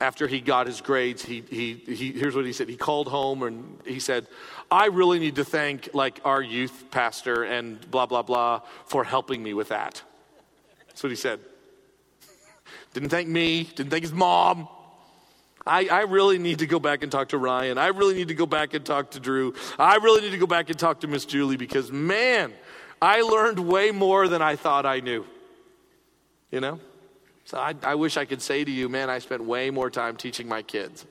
After 0.00 0.26
he 0.26 0.40
got 0.40 0.66
his 0.66 0.82
grades, 0.82 1.24
he, 1.24 1.42
he, 1.48 1.74
he 1.74 2.12
here's 2.12 2.34
what 2.34 2.44
he 2.44 2.52
said. 2.52 2.68
He 2.68 2.76
called 2.76 3.08
home 3.08 3.42
and 3.42 3.78
he 3.84 4.00
said, 4.00 4.26
"I 4.70 4.86
really 4.86 5.18
need 5.18 5.36
to 5.36 5.44
thank 5.44 5.90
like 5.94 6.20
our 6.24 6.42
youth 6.42 6.84
pastor 6.90 7.44
and 7.44 7.78
blah 7.90 8.06
blah 8.06 8.22
blah 8.22 8.60
for 8.86 9.04
helping 9.04 9.42
me 9.42 9.54
with 9.54 9.68
that." 9.68 10.02
That's 10.88 11.02
what 11.02 11.10
he 11.10 11.16
said. 11.16 11.40
Didn't 12.94 13.10
thank 13.10 13.28
me, 13.28 13.64
didn't 13.64 13.90
thank 13.90 14.02
his 14.02 14.12
mom. 14.12 14.68
I, 15.66 15.88
I 15.88 16.00
really 16.02 16.38
need 16.38 16.60
to 16.60 16.66
go 16.66 16.78
back 16.78 17.02
and 17.02 17.10
talk 17.10 17.30
to 17.30 17.38
Ryan. 17.38 17.76
I 17.76 17.88
really 17.88 18.14
need 18.14 18.28
to 18.28 18.34
go 18.34 18.46
back 18.46 18.74
and 18.74 18.86
talk 18.86 19.12
to 19.12 19.20
Drew. 19.20 19.54
I 19.78 19.96
really 19.96 20.20
need 20.20 20.30
to 20.30 20.38
go 20.38 20.46
back 20.46 20.70
and 20.70 20.78
talk 20.78 21.00
to 21.00 21.08
Miss 21.08 21.24
Julie 21.24 21.56
because, 21.56 21.90
man, 21.90 22.52
I 23.02 23.22
learned 23.22 23.58
way 23.58 23.90
more 23.90 24.28
than 24.28 24.42
I 24.42 24.54
thought 24.54 24.86
I 24.86 25.00
knew. 25.00 25.26
You 26.52 26.60
know? 26.60 26.80
So 27.44 27.58
I, 27.58 27.74
I 27.82 27.96
wish 27.96 28.16
I 28.16 28.24
could 28.24 28.42
say 28.42 28.64
to 28.64 28.70
you, 28.70 28.88
man, 28.88 29.10
I 29.10 29.18
spent 29.18 29.42
way 29.42 29.70
more 29.70 29.90
time 29.90 30.16
teaching 30.16 30.48
my 30.48 30.62
kids 30.62 31.04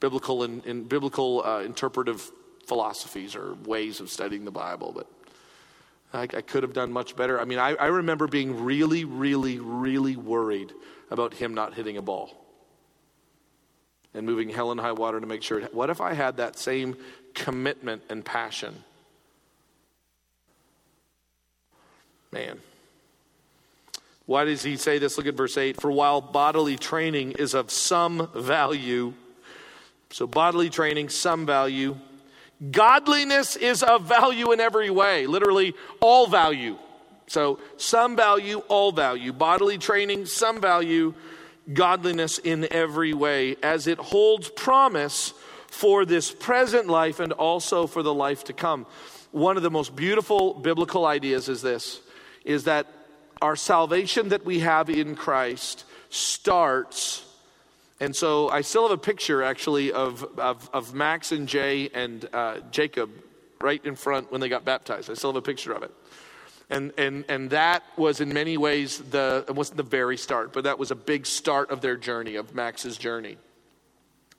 biblical 0.00 0.44
and, 0.44 0.88
biblical 0.88 1.42
uh, 1.44 1.62
interpretive 1.62 2.30
philosophies 2.66 3.34
or 3.34 3.54
ways 3.64 4.00
of 4.00 4.10
studying 4.10 4.44
the 4.44 4.50
Bible, 4.50 4.92
but 4.94 5.06
I, 6.12 6.22
I 6.22 6.26
could 6.26 6.62
have 6.62 6.72
done 6.72 6.92
much 6.92 7.16
better. 7.16 7.40
I 7.40 7.44
mean, 7.44 7.58
I, 7.58 7.74
I 7.74 7.86
remember 7.86 8.26
being 8.26 8.64
really, 8.64 9.04
really, 9.04 9.58
really 9.58 10.16
worried 10.16 10.72
about 11.10 11.34
him 11.34 11.54
not 11.54 11.74
hitting 11.74 11.96
a 11.96 12.02
ball 12.02 12.30
and 14.14 14.24
moving 14.26 14.48
hell 14.48 14.70
and 14.70 14.80
high 14.80 14.92
water 14.92 15.20
to 15.20 15.26
make 15.26 15.42
sure. 15.42 15.60
What 15.66 15.90
if 15.90 16.00
I 16.00 16.14
had 16.14 16.38
that 16.38 16.58
same 16.58 16.96
commitment 17.34 18.02
and 18.08 18.24
passion? 18.24 18.84
Man. 22.32 22.60
Why 24.26 24.44
does 24.44 24.62
he 24.62 24.76
say 24.76 24.98
this? 24.98 25.16
Look 25.16 25.26
at 25.26 25.34
verse 25.34 25.56
8. 25.56 25.80
For 25.80 25.90
while 25.90 26.20
bodily 26.20 26.76
training 26.76 27.32
is 27.32 27.54
of 27.54 27.70
some 27.70 28.28
value, 28.34 29.14
so 30.10 30.26
bodily 30.26 30.68
training, 30.68 31.08
some 31.08 31.46
value, 31.46 31.96
godliness 32.70 33.56
is 33.56 33.82
of 33.82 34.04
value 34.04 34.52
in 34.52 34.60
every 34.60 34.90
way, 34.90 35.26
literally, 35.26 35.74
all 36.00 36.26
value. 36.26 36.76
So, 37.26 37.60
some 37.76 38.16
value, 38.16 38.58
all 38.68 38.92
value. 38.92 39.32
Bodily 39.32 39.78
training, 39.78 40.26
some 40.26 40.60
value. 40.60 41.14
Godliness 41.72 42.38
in 42.38 42.66
every 42.72 43.12
way, 43.12 43.56
as 43.62 43.86
it 43.86 43.98
holds 43.98 44.48
promise 44.48 45.34
for 45.66 46.06
this 46.06 46.32
present 46.32 46.86
life 46.88 47.20
and 47.20 47.32
also 47.32 47.86
for 47.86 48.02
the 48.02 48.14
life 48.14 48.44
to 48.44 48.54
come. 48.54 48.86
One 49.32 49.58
of 49.58 49.62
the 49.62 49.70
most 49.70 49.94
beautiful 49.94 50.54
biblical 50.54 51.04
ideas 51.06 51.48
is 51.48 51.60
this 51.62 52.00
is 52.44 52.64
that 52.64 52.86
our 53.42 53.54
salvation 53.54 54.30
that 54.30 54.44
we 54.44 54.60
have 54.60 54.88
in 54.88 55.14
Christ 55.14 55.84
starts 56.08 57.24
and 58.00 58.14
so 58.14 58.48
I 58.48 58.60
still 58.60 58.82
have 58.82 58.92
a 58.92 59.00
picture 59.00 59.42
actually 59.42 59.92
of, 59.92 60.24
of, 60.38 60.70
of 60.72 60.94
Max 60.94 61.32
and 61.32 61.48
Jay 61.48 61.90
and 61.92 62.28
uh, 62.32 62.60
Jacob 62.70 63.10
right 63.60 63.84
in 63.84 63.96
front 63.96 64.30
when 64.30 64.40
they 64.40 64.48
got 64.48 64.64
baptized. 64.64 65.10
I 65.10 65.14
still 65.14 65.30
have 65.30 65.36
a 65.36 65.42
picture 65.42 65.72
of 65.72 65.82
it. 65.82 65.92
And, 66.70 66.92
and, 66.98 67.24
and 67.28 67.50
that 67.50 67.82
was 67.96 68.20
in 68.20 68.32
many 68.32 68.56
ways 68.56 68.98
the, 68.98 69.44
it 69.48 69.54
wasn't 69.54 69.78
the 69.78 69.82
very 69.82 70.16
start, 70.16 70.52
but 70.52 70.64
that 70.64 70.78
was 70.78 70.90
a 70.90 70.94
big 70.94 71.26
start 71.26 71.70
of 71.70 71.80
their 71.80 71.96
journey, 71.96 72.36
of 72.36 72.54
Max's 72.54 72.96
journey. 72.96 73.38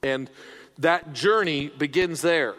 And 0.04 0.30
that 0.78 1.14
journey 1.14 1.68
begins 1.68 2.22
there. 2.22 2.56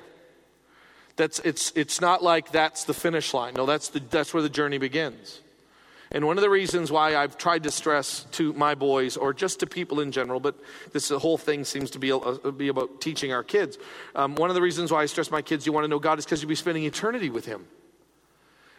That's, 1.16 1.38
it's, 1.40 1.72
it's 1.76 2.00
not 2.00 2.22
like 2.22 2.50
that's 2.50 2.84
the 2.84 2.94
finish 2.94 3.32
line. 3.32 3.54
No, 3.54 3.64
that's, 3.64 3.88
the, 3.88 4.00
that's 4.00 4.34
where 4.34 4.42
the 4.42 4.48
journey 4.48 4.78
begins. 4.78 5.40
And 6.12 6.26
one 6.26 6.36
of 6.38 6.42
the 6.42 6.50
reasons 6.50 6.90
why 6.90 7.16
I've 7.16 7.38
tried 7.38 7.62
to 7.62 7.70
stress 7.70 8.26
to 8.32 8.52
my 8.54 8.74
boys, 8.74 9.16
or 9.16 9.32
just 9.32 9.60
to 9.60 9.66
people 9.66 10.00
in 10.00 10.10
general, 10.10 10.40
but 10.40 10.56
this 10.92 11.10
whole 11.10 11.38
thing 11.38 11.64
seems 11.64 11.90
to 11.92 12.00
be, 12.00 12.12
be 12.56 12.68
about 12.68 13.00
teaching 13.00 13.32
our 13.32 13.44
kids. 13.44 13.78
Um, 14.16 14.34
one 14.34 14.50
of 14.50 14.54
the 14.54 14.62
reasons 14.62 14.90
why 14.90 15.02
I 15.02 15.06
stress 15.06 15.30
my 15.30 15.40
kids, 15.40 15.66
you 15.66 15.72
want 15.72 15.84
to 15.84 15.88
know 15.88 16.00
God, 16.00 16.18
is 16.18 16.24
because 16.24 16.42
you'll 16.42 16.48
be 16.48 16.56
spending 16.56 16.84
eternity 16.84 17.30
with 17.30 17.46
Him. 17.46 17.66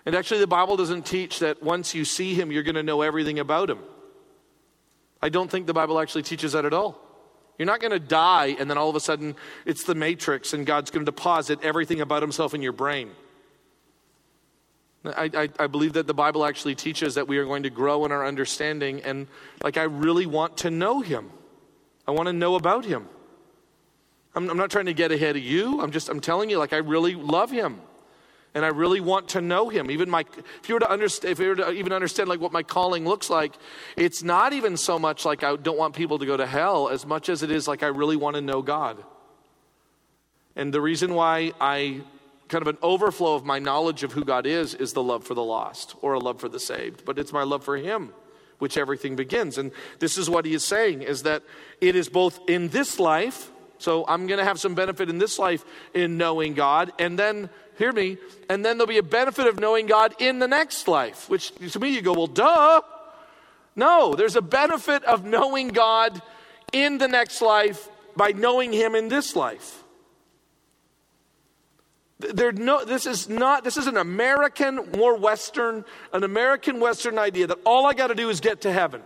And 0.06 0.16
actually, 0.16 0.40
the 0.40 0.48
Bible 0.48 0.78
doesn't 0.78 1.06
teach 1.06 1.40
that 1.40 1.62
once 1.62 1.94
you 1.94 2.06
see 2.06 2.34
him, 2.34 2.52
you're 2.52 2.64
going 2.64 2.76
to 2.76 2.84
know 2.84 3.02
everything 3.02 3.40
about 3.40 3.70
him. 3.70 3.80
I 5.22 5.30
don't 5.30 5.50
think 5.50 5.68
the 5.68 5.74
Bible 5.74 6.00
actually 6.00 6.24
teaches 6.24 6.54
that 6.54 6.66
at 6.66 6.74
all. 6.74 7.00
You're 7.60 7.68
not 7.68 7.80
going 7.80 7.92
to 7.92 8.00
die 8.00 8.56
and 8.60 8.68
then 8.70 8.80
all 8.80 8.90
of 8.90 8.96
a 8.96 9.00
sudden 9.00 9.36
it's 9.66 9.84
the 9.84 9.94
matrix 9.94 10.54
and 10.54 10.66
God's 10.66 10.90
going 10.90 11.06
to 11.06 11.12
deposit 11.12 11.60
everything 11.62 12.02
about 12.02 12.24
himself 12.24 12.56
in 12.56 12.64
your 12.64 12.72
brain. 12.72 13.12
I, 15.04 15.30
I, 15.34 15.50
I, 15.60 15.68
believe 15.68 15.94
that 15.94 16.06
the 16.06 16.14
Bible 16.14 16.46
actually 16.46 16.76
teaches 16.76 17.16
that 17.16 17.28
we 17.28 17.38
are 17.40 17.46
going 17.46 17.64
to 17.64 17.72
grow 17.72 18.06
in 18.06 18.12
our 18.12 18.26
understanding, 18.26 19.02
and 19.02 19.28
like 19.64 19.78
I 19.78 19.84
really 19.84 20.28
want 20.28 20.58
to 20.58 20.70
know 20.70 21.02
Him. 21.02 21.32
I 22.08 22.12
want 22.12 22.28
to 22.28 22.34
know 22.34 22.56
about 22.56 22.86
Him. 22.86 23.08
I'm, 24.36 24.50
I'm 24.50 24.58
not 24.58 24.70
trying 24.70 24.86
to 24.86 24.94
get 24.94 25.12
ahead 25.12 25.36
of 25.36 25.42
you. 25.42 25.82
I'm 25.82 25.92
just 25.92 26.08
I'm 26.08 26.20
telling 26.20 26.50
you, 26.50 26.60
like 26.60 26.74
I 26.74 26.78
really 26.78 27.16
love 27.16 27.50
Him 27.50 27.82
and 28.54 28.66
I 28.66 28.70
really 28.70 29.00
want 29.00 29.30
to 29.30 29.42
know 29.42 29.70
him. 29.70 29.90
Even 29.90 30.10
my, 30.10 30.26
if 30.62 30.68
you 30.68 30.76
were 30.76 30.80
to 30.82 30.90
understand, 30.90 31.32
if 31.32 31.40
you 31.40 31.50
were 31.50 31.56
to 31.56 31.72
even 31.72 31.94
understand 31.94 32.28
like 32.28 32.42
what 32.42 32.52
my 32.52 32.64
calling 32.64 33.06
looks 33.06 33.30
like, 33.30 33.54
it's 33.96 34.24
not 34.24 34.54
even 34.54 34.76
so 34.76 35.00
much 35.00 35.26
like 35.26 35.44
I 35.44 35.56
don't 35.56 35.78
want 35.78 35.96
people 35.96 36.20
to 36.20 36.26
go 36.26 36.36
to 36.36 36.46
hell 36.46 36.90
as 36.90 37.06
much 37.06 37.30
as 37.30 37.44
it 37.44 37.52
is 37.52 37.68
like 37.68 37.84
I 37.84 37.88
really 37.88 38.18
want 38.18 38.36
to 38.36 38.42
know 38.42 38.62
God. 38.62 39.02
And 40.56 40.74
the 40.74 40.82
reason 40.82 41.14
why 41.14 41.54
I 41.62 42.02
kind 42.52 42.62
of 42.62 42.68
an 42.68 42.78
overflow 42.84 43.34
of 43.34 43.46
my 43.46 43.60
knowledge 43.60 44.04
of 44.04 44.12
who 44.12 44.26
God 44.26 44.46
is 44.46 44.74
is 44.76 44.92
the 44.92 45.02
love 45.02 45.24
for 45.24 45.34
the 45.34 45.44
lost 45.44 45.96
or 46.02 46.14
a 46.14 46.20
love 46.20 46.40
for 46.40 46.50
the 46.50 46.60
saved, 46.60 47.06
but 47.06 47.18
it's 47.18 47.32
my 47.32 47.44
love 47.44 47.64
for 47.64 47.78
him 47.78 48.14
which 48.60 48.78
everything 48.78 49.16
begins. 49.16 49.58
And 49.58 49.72
this 49.98 50.20
is 50.20 50.30
what 50.30 50.46
he 50.46 50.54
is 50.54 50.64
saying 50.64 51.02
is 51.02 51.24
that 51.24 51.42
it 51.80 51.96
is 51.96 52.10
both 52.10 52.40
in 52.48 52.68
this 52.68 53.00
life, 53.00 53.50
so 53.80 54.06
I'm 54.08 54.28
going 54.28 54.38
to 54.38 54.44
have 54.44 54.60
some 54.60 54.76
benefit 54.76 55.10
in 55.10 55.18
this 55.18 55.40
life 55.40 55.66
in 55.96 56.18
knowing 56.18 56.54
God, 56.54 56.92
and 57.00 57.18
then 57.18 57.50
hear 57.80 57.92
me, 57.92 58.18
and 58.50 58.64
then 58.64 58.78
there'll 58.78 58.88
be 58.88 59.00
a 59.00 59.04
benefit 59.04 59.48
of 59.48 59.60
knowing 59.60 59.88
God 59.88 60.14
in 60.20 60.38
the 60.38 60.48
next 60.48 60.88
life, 60.88 61.28
which 61.28 61.56
to 61.72 61.80
me 61.80 61.90
you 61.90 62.04
go, 62.04 62.14
well, 62.14 62.28
duh. 62.28 62.82
No, 63.76 64.14
there's 64.14 64.36
a 64.36 64.42
benefit 64.42 65.04
of 65.06 65.26
knowing 65.26 65.70
God 65.70 66.22
in 66.72 67.00
the 67.00 67.08
next 67.08 67.42
life 67.42 67.90
by 68.16 68.32
knowing 68.32 68.74
Him 68.74 68.94
in 68.94 69.08
this 69.08 69.36
life. 69.36 69.82
There 72.22 72.52
no, 72.52 72.86
this 72.86 73.06
is 73.06 73.30
not, 73.30 73.64
this 73.64 73.78
is 73.78 73.88
an 73.88 73.98
American, 73.98 74.92
more 74.98 75.18
Western, 75.18 75.86
an 76.14 76.24
American 76.24 76.80
Western 76.80 77.18
idea 77.18 77.48
that 77.48 77.58
all 77.66 77.86
I 77.86 77.94
got 77.94 78.08
to 78.08 78.16
do 78.16 78.30
is 78.30 78.40
get 78.40 78.62
to 78.62 78.72
heaven. 78.72 79.02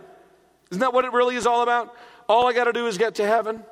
Isn't 0.70 0.80
that 0.80 0.92
what 0.92 1.04
it 1.04 1.12
really 1.12 1.36
is 1.36 1.46
all 1.46 1.62
about? 1.62 1.94
All 2.28 2.46
I 2.46 2.52
got 2.52 2.64
to 2.64 2.72
do 2.72 2.86
is 2.86 2.98
get 2.98 3.16
to 3.16 3.26
heaven. 3.26 3.62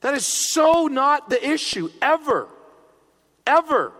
That 0.00 0.14
is 0.14 0.26
so 0.26 0.86
not 0.86 1.30
the 1.30 1.48
issue, 1.48 1.90
ever 2.02 2.48
ever. 3.46 3.92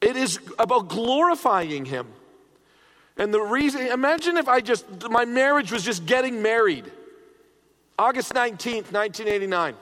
It 0.00 0.16
is 0.16 0.38
about 0.58 0.88
glorifying 0.88 1.84
Him. 1.84 2.08
And 3.16 3.32
the 3.32 3.40
reason, 3.40 3.86
imagine 3.86 4.36
if 4.36 4.48
I 4.48 4.60
just, 4.60 5.08
my 5.08 5.24
marriage 5.24 5.70
was 5.70 5.84
just 5.84 6.04
getting 6.04 6.42
married. 6.42 6.90
August 7.98 8.34
19th, 8.34 8.92
1989. 8.92 9.76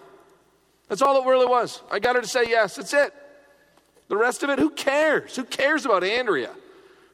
That's 0.92 1.00
all 1.00 1.22
it 1.22 1.26
really 1.26 1.46
was. 1.46 1.80
I 1.90 2.00
got 2.00 2.16
her 2.16 2.20
to 2.20 2.28
say 2.28 2.44
yes. 2.46 2.76
That's 2.76 2.92
it. 2.92 3.14
The 4.08 4.16
rest 4.18 4.42
of 4.42 4.50
it, 4.50 4.58
who 4.58 4.68
cares? 4.68 5.34
Who 5.34 5.44
cares 5.44 5.86
about 5.86 6.04
Andrea? 6.04 6.50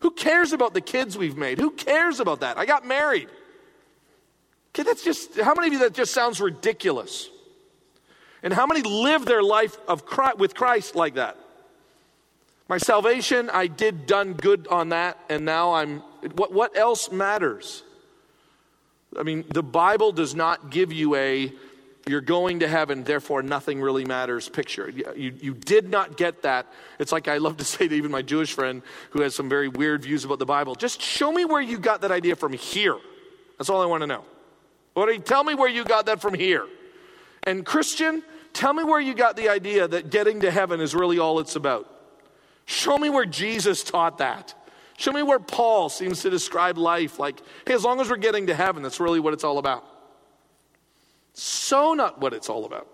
Who 0.01 0.11
cares 0.11 0.53
about 0.53 0.75
the 0.75 0.81
kids 0.81 1.17
we've 1.17 1.37
made? 1.37 1.59
Who 1.59 1.71
cares 1.71 2.19
about 2.19 2.41
that? 2.41 2.59
I 2.59 2.67
got 2.67 2.85
married. 2.85 3.29
Okay, 4.71 4.83
that's 4.83 5.05
just, 5.05 5.39
how 5.39 5.55
many 5.55 5.69
of 5.69 5.75
you 5.75 5.79
that 5.79 5.95
just 5.95 6.13
sounds 6.13 6.41
ridiculous? 6.41 7.31
And 8.43 8.53
how 8.53 8.67
many 8.67 8.83
live 8.83 9.25
their 9.27 9.45
life 9.45 9.79
of 9.87 10.05
Christ, 10.05 10.39
with 10.39 10.57
Christ 10.57 10.97
like 10.97 11.15
that? 11.15 11.37
My 12.69 12.79
salvation, 12.79 13.49
I 13.49 13.69
did 13.69 14.07
done 14.07 14.33
good 14.33 14.67
on 14.67 14.89
that, 14.89 15.21
and 15.31 15.45
now 15.45 15.75
I'm. 15.75 16.01
What, 16.35 16.53
what 16.53 16.77
else 16.77 17.13
matters? 17.13 17.85
I 19.17 19.23
mean, 19.23 19.45
the 19.55 19.63
Bible 19.63 20.11
does 20.11 20.35
not 20.35 20.71
give 20.71 20.93
you 20.93 21.15
a 21.15 21.53
you're 22.09 22.21
going 22.21 22.61
to 22.61 22.69
heaven, 22.69 23.05
therefore 23.05 23.43
nothing 23.43 23.81
really 23.81 24.05
matters 24.05 24.49
picture. 24.49 24.89
You, 24.89 25.33
you 25.41 25.55
did 25.55 25.89
not 25.89 26.17
get 26.17 26.43
that. 26.43 26.67
It's 26.99 27.13
like 27.13 27.29
I 27.29 27.39
love 27.39 27.57
to 27.59 27.65
say 27.77 27.89
to 27.89 27.95
even 27.95 28.11
my 28.11 28.23
Jewish 28.23 28.53
friend 28.53 28.83
who 29.11 29.23
has 29.23 29.35
some 29.35 29.49
very 29.49 29.69
weird 29.69 30.03
views 30.03 30.25
about 30.25 30.39
the 30.39 30.47
Bible 30.47 30.75
just 30.75 31.01
show 31.01 31.33
me 31.33 31.45
where 31.45 31.61
you 31.61 31.79
got 31.79 32.03
that 32.03 32.11
idea 32.11 32.37
from 32.37 32.53
here. 32.53 32.97
That's 33.59 33.71
all 33.71 33.83
I 33.83 33.87
want 33.87 34.03
to 34.03 34.07
know. 34.07 34.25
Tell 35.25 35.45
me 35.45 35.55
where 35.55 35.69
you 35.69 35.85
got 35.85 36.07
that 36.07 36.21
from 36.21 36.35
here. 36.35 36.67
And 37.45 37.65
Christian, 37.65 38.23
tell 38.53 38.73
me 38.73 38.83
where 38.85 39.01
you 39.01 39.15
got 39.15 39.37
the 39.37 39.49
idea 39.49 39.87
that 39.87 40.11
getting 40.11 40.41
to 40.41 40.51
heaven 40.51 40.81
is 40.81 40.95
really 40.95 41.19
all 41.19 41.39
it's 41.39 41.57
about. 41.57 41.89
Show 42.67 42.99
me 42.99 43.09
where 43.09 43.25
Jesus 43.25 43.83
taught 43.83 44.19
that. 44.19 44.55
Show 44.99 45.13
me 45.13 45.23
where 45.23 45.39
Paul 45.39 45.89
seems 45.89 46.23
to 46.23 46.31
describe 46.31 46.77
life 46.77 47.19
like, 47.19 47.41
hey, 47.67 47.75
as 47.75 47.85
long 47.85 48.01
as 48.01 48.11
we're 48.11 48.17
getting 48.17 48.49
to 48.49 48.55
heaven, 48.55 48.83
that's 48.83 48.99
really 48.99 49.21
what 49.21 49.33
it's 49.33 49.45
all 49.45 49.59
about. 49.59 49.85
So, 51.39 51.95
not 51.95 52.21
what 52.21 52.35
it's 52.35 52.49
all 52.49 52.65
about. 52.65 52.89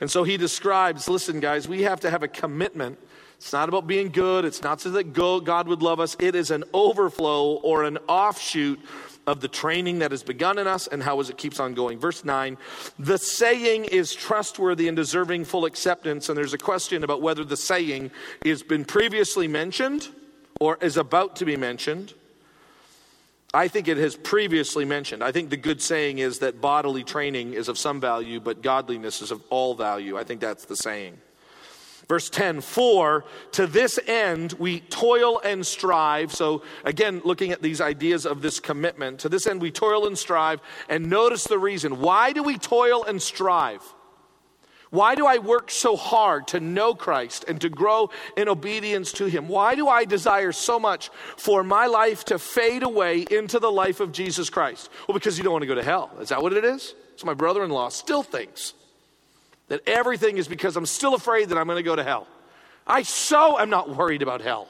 And 0.00 0.10
so 0.10 0.24
he 0.24 0.36
describes 0.36 1.08
listen, 1.08 1.40
guys, 1.40 1.68
we 1.68 1.82
have 1.82 2.00
to 2.00 2.10
have 2.10 2.22
a 2.22 2.28
commitment. 2.28 2.98
It's 3.36 3.52
not 3.52 3.68
about 3.68 3.86
being 3.86 4.10
good, 4.10 4.44
it's 4.44 4.62
not 4.62 4.80
so 4.80 4.90
that 4.90 5.12
God 5.12 5.68
would 5.68 5.82
love 5.82 6.00
us, 6.00 6.16
it 6.18 6.34
is 6.34 6.50
an 6.50 6.64
overflow 6.74 7.54
or 7.56 7.84
an 7.84 7.98
offshoot 8.08 8.80
of 9.28 9.40
the 9.40 9.46
training 9.46 9.98
that 10.00 10.10
has 10.10 10.22
begun 10.22 10.58
in 10.58 10.66
us 10.66 10.86
and 10.86 11.02
how 11.02 11.20
as 11.20 11.30
it 11.30 11.36
keeps 11.36 11.60
on 11.60 11.74
going. 11.74 11.98
Verse 11.98 12.24
9, 12.24 12.56
the 12.98 13.18
saying 13.18 13.84
is 13.84 14.12
trustworthy 14.14 14.88
and 14.88 14.96
deserving 14.96 15.44
full 15.44 15.66
acceptance. 15.66 16.28
And 16.28 16.38
there's 16.38 16.54
a 16.54 16.58
question 16.58 17.04
about 17.04 17.20
whether 17.20 17.44
the 17.44 17.56
saying 17.56 18.10
has 18.44 18.62
been 18.62 18.84
previously 18.84 19.46
mentioned 19.46 20.08
or 20.58 20.78
is 20.80 20.96
about 20.96 21.36
to 21.36 21.44
be 21.44 21.56
mentioned. 21.56 22.14
I 23.54 23.68
think 23.68 23.88
it 23.88 23.96
has 23.96 24.14
previously 24.14 24.84
mentioned. 24.84 25.24
I 25.24 25.32
think 25.32 25.48
the 25.48 25.56
good 25.56 25.80
saying 25.80 26.18
is 26.18 26.40
that 26.40 26.60
bodily 26.60 27.02
training 27.02 27.54
is 27.54 27.68
of 27.68 27.78
some 27.78 28.00
value, 28.00 28.40
but 28.40 28.62
godliness 28.62 29.22
is 29.22 29.30
of 29.30 29.42
all 29.48 29.74
value. 29.74 30.18
I 30.18 30.24
think 30.24 30.40
that's 30.40 30.66
the 30.66 30.76
saying. 30.76 31.16
Verse 32.08 32.30
10, 32.30 32.62
for 32.62 33.24
to 33.52 33.66
this 33.66 33.98
end 34.06 34.54
we 34.54 34.80
toil 34.80 35.40
and 35.44 35.66
strive. 35.66 36.32
So, 36.32 36.62
again, 36.84 37.20
looking 37.24 37.52
at 37.52 37.60
these 37.60 37.80
ideas 37.82 38.24
of 38.24 38.40
this 38.40 38.60
commitment, 38.60 39.20
to 39.20 39.28
this 39.28 39.46
end 39.46 39.60
we 39.60 39.70
toil 39.70 40.06
and 40.06 40.16
strive. 40.16 40.60
And 40.88 41.10
notice 41.10 41.44
the 41.44 41.58
reason. 41.58 42.00
Why 42.00 42.32
do 42.32 42.42
we 42.42 42.56
toil 42.56 43.04
and 43.04 43.20
strive? 43.20 43.82
Why 44.90 45.14
do 45.14 45.26
I 45.26 45.38
work 45.38 45.70
so 45.70 45.96
hard 45.96 46.48
to 46.48 46.60
know 46.60 46.94
Christ 46.94 47.44
and 47.46 47.60
to 47.60 47.68
grow 47.68 48.10
in 48.36 48.48
obedience 48.48 49.12
to 49.12 49.26
Him? 49.26 49.48
Why 49.48 49.74
do 49.74 49.88
I 49.88 50.04
desire 50.04 50.52
so 50.52 50.80
much 50.80 51.10
for 51.36 51.62
my 51.62 51.86
life 51.86 52.24
to 52.26 52.38
fade 52.38 52.82
away 52.82 53.26
into 53.30 53.58
the 53.58 53.70
life 53.70 54.00
of 54.00 54.12
Jesus 54.12 54.48
Christ? 54.48 54.88
Well, 55.06 55.14
because 55.14 55.36
you 55.36 55.44
don't 55.44 55.52
want 55.52 55.62
to 55.62 55.66
go 55.66 55.74
to 55.74 55.82
hell. 55.82 56.10
Is 56.20 56.30
that 56.30 56.42
what 56.42 56.52
it 56.54 56.64
is? 56.64 56.94
So, 57.16 57.26
my 57.26 57.34
brother 57.34 57.64
in 57.64 57.70
law 57.70 57.90
still 57.90 58.22
thinks 58.22 58.72
that 59.68 59.82
everything 59.86 60.38
is 60.38 60.48
because 60.48 60.76
I'm 60.76 60.86
still 60.86 61.14
afraid 61.14 61.50
that 61.50 61.58
I'm 61.58 61.66
going 61.66 61.76
to 61.76 61.82
go 61.82 61.96
to 61.96 62.04
hell. 62.04 62.26
I 62.86 63.02
so 63.02 63.58
am 63.58 63.68
not 63.68 63.94
worried 63.94 64.22
about 64.22 64.40
hell. 64.40 64.68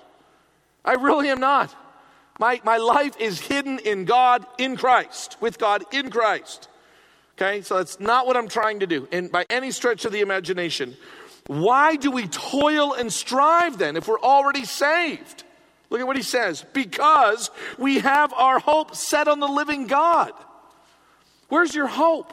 I 0.84 0.94
really 0.94 1.28
am 1.28 1.38
not. 1.38 1.74
My, 2.40 2.60
my 2.64 2.76
life 2.76 3.16
is 3.20 3.40
hidden 3.40 3.78
in 3.80 4.04
God, 4.04 4.46
in 4.58 4.76
Christ, 4.76 5.36
with 5.40 5.58
God 5.58 5.84
in 5.92 6.10
Christ. 6.10 6.68
Okay, 7.40 7.62
so 7.62 7.76
that's 7.76 8.00
not 8.00 8.26
what 8.26 8.36
I'm 8.36 8.48
trying 8.48 8.80
to 8.80 8.86
do, 8.88 9.06
and 9.12 9.30
by 9.30 9.46
any 9.48 9.70
stretch 9.70 10.04
of 10.04 10.10
the 10.10 10.22
imagination. 10.22 10.96
Why 11.46 11.94
do 11.94 12.10
we 12.10 12.26
toil 12.26 12.94
and 12.94 13.12
strive 13.12 13.78
then 13.78 13.96
if 13.96 14.08
we're 14.08 14.20
already 14.20 14.64
saved? 14.64 15.44
Look 15.88 16.00
at 16.00 16.06
what 16.06 16.16
he 16.16 16.22
says 16.22 16.64
because 16.72 17.50
we 17.78 18.00
have 18.00 18.34
our 18.34 18.58
hope 18.58 18.96
set 18.96 19.28
on 19.28 19.38
the 19.38 19.46
living 19.46 19.86
God. 19.86 20.32
Where's 21.48 21.74
your 21.76 21.86
hope? 21.86 22.32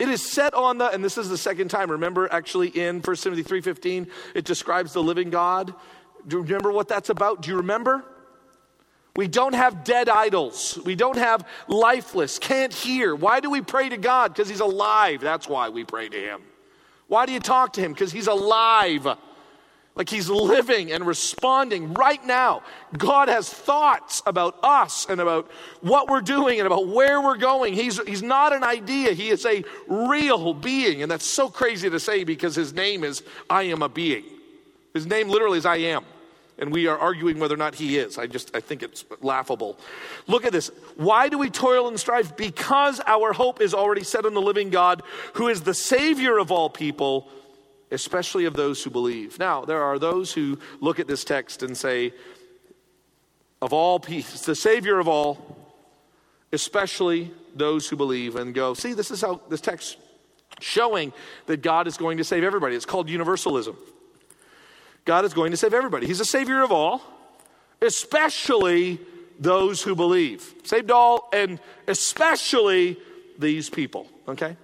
It 0.00 0.08
is 0.08 0.32
set 0.32 0.52
on 0.52 0.78
the, 0.78 0.90
and 0.90 1.02
this 1.04 1.16
is 1.16 1.28
the 1.28 1.38
second 1.38 1.68
time. 1.68 1.88
Remember, 1.92 2.30
actually, 2.30 2.68
in 2.68 3.00
1 3.00 3.16
Timothy 3.16 3.44
3.15, 3.44 4.08
it 4.34 4.44
describes 4.44 4.92
the 4.92 5.02
living 5.02 5.30
God. 5.30 5.72
Do 6.26 6.38
you 6.38 6.42
remember 6.42 6.72
what 6.72 6.88
that's 6.88 7.08
about? 7.08 7.42
Do 7.42 7.50
you 7.50 7.58
remember? 7.58 8.04
We 9.14 9.28
don't 9.28 9.54
have 9.54 9.84
dead 9.84 10.08
idols. 10.08 10.78
We 10.84 10.94
don't 10.94 11.18
have 11.18 11.46
lifeless, 11.68 12.38
can't 12.38 12.72
hear. 12.72 13.14
Why 13.14 13.40
do 13.40 13.50
we 13.50 13.60
pray 13.60 13.88
to 13.90 13.98
God? 13.98 14.32
Because 14.32 14.48
He's 14.48 14.60
alive. 14.60 15.20
That's 15.20 15.48
why 15.48 15.68
we 15.68 15.84
pray 15.84 16.08
to 16.08 16.18
Him. 16.18 16.40
Why 17.08 17.26
do 17.26 17.32
you 17.32 17.40
talk 17.40 17.74
to 17.74 17.80
Him? 17.80 17.92
Because 17.92 18.12
He's 18.12 18.26
alive. 18.26 19.06
Like 19.94 20.08
he's 20.08 20.30
living 20.30 20.90
and 20.90 21.06
responding 21.06 21.92
right 21.92 22.24
now. 22.24 22.62
God 22.96 23.28
has 23.28 23.48
thoughts 23.50 24.22
about 24.24 24.58
us 24.62 25.06
and 25.08 25.20
about 25.20 25.50
what 25.82 26.08
we're 26.08 26.22
doing 26.22 26.60
and 26.60 26.66
about 26.66 26.88
where 26.88 27.20
we're 27.20 27.36
going. 27.36 27.74
He's, 27.74 28.00
he's 28.06 28.22
not 28.22 28.54
an 28.54 28.64
idea, 28.64 29.12
he 29.12 29.28
is 29.28 29.44
a 29.44 29.62
real 29.86 30.54
being. 30.54 31.02
And 31.02 31.10
that's 31.10 31.26
so 31.26 31.50
crazy 31.50 31.90
to 31.90 32.00
say 32.00 32.24
because 32.24 32.54
his 32.54 32.72
name 32.72 33.04
is 33.04 33.22
I 33.50 33.64
am 33.64 33.82
a 33.82 33.88
being. 33.88 34.24
His 34.94 35.06
name 35.06 35.28
literally 35.28 35.58
is 35.58 35.66
I 35.66 35.76
am. 35.76 36.04
And 36.62 36.72
we 36.72 36.86
are 36.86 36.96
arguing 36.96 37.40
whether 37.40 37.54
or 37.54 37.58
not 37.58 37.74
he 37.74 37.98
is. 37.98 38.16
I 38.16 38.26
just 38.26 38.54
I 38.56 38.60
think 38.60 38.82
it's 38.82 39.04
laughable. 39.20 39.78
Look 40.28 40.46
at 40.46 40.52
this. 40.52 40.70
Why 40.96 41.28
do 41.28 41.36
we 41.36 41.50
toil 41.50 41.88
and 41.88 41.98
strive? 41.98 42.36
Because 42.36 43.00
our 43.04 43.32
hope 43.32 43.60
is 43.60 43.74
already 43.74 44.04
set 44.04 44.24
on 44.24 44.32
the 44.32 44.40
living 44.40 44.70
God, 44.70 45.02
who 45.34 45.48
is 45.48 45.62
the 45.62 45.74
Savior 45.74 46.38
of 46.38 46.52
all 46.52 46.70
people 46.70 47.28
especially 47.90 48.46
of 48.46 48.54
those 48.54 48.82
who 48.82 48.90
believe. 48.90 49.38
Now, 49.38 49.64
there 49.64 49.82
are 49.82 49.98
those 49.98 50.32
who 50.32 50.58
look 50.80 50.98
at 50.98 51.06
this 51.06 51.24
text 51.24 51.62
and 51.62 51.76
say, 51.76 52.14
of 53.60 53.72
all 53.72 54.00
peace, 54.00 54.40
the 54.46 54.54
Savior 54.54 54.98
of 54.98 55.06
all, 55.06 55.56
especially 56.52 57.30
those 57.54 57.88
who 57.88 57.96
believe, 57.96 58.36
and 58.36 58.54
go, 58.54 58.72
see, 58.72 58.94
this 58.94 59.10
is 59.10 59.20
how 59.20 59.42
this 59.50 59.60
text 59.60 59.98
showing 60.58 61.12
that 61.46 61.60
God 61.60 61.86
is 61.86 61.96
going 61.96 62.16
to 62.16 62.24
save 62.24 62.44
everybody. 62.44 62.74
It's 62.74 62.86
called 62.86 63.10
universalism. 63.10 63.76
God 65.04 65.24
is 65.24 65.34
going 65.34 65.50
to 65.50 65.56
save 65.56 65.74
everybody. 65.74 66.06
He's 66.06 66.20
a 66.20 66.24
Savior 66.24 66.62
of 66.62 66.72
all, 66.72 67.02
especially 67.80 69.00
those 69.38 69.82
who 69.82 69.94
believe. 69.94 70.54
Saved 70.64 70.90
all, 70.90 71.28
and 71.32 71.58
especially 71.88 72.96
these 73.38 73.68
people, 73.68 74.06
okay? 74.28 74.56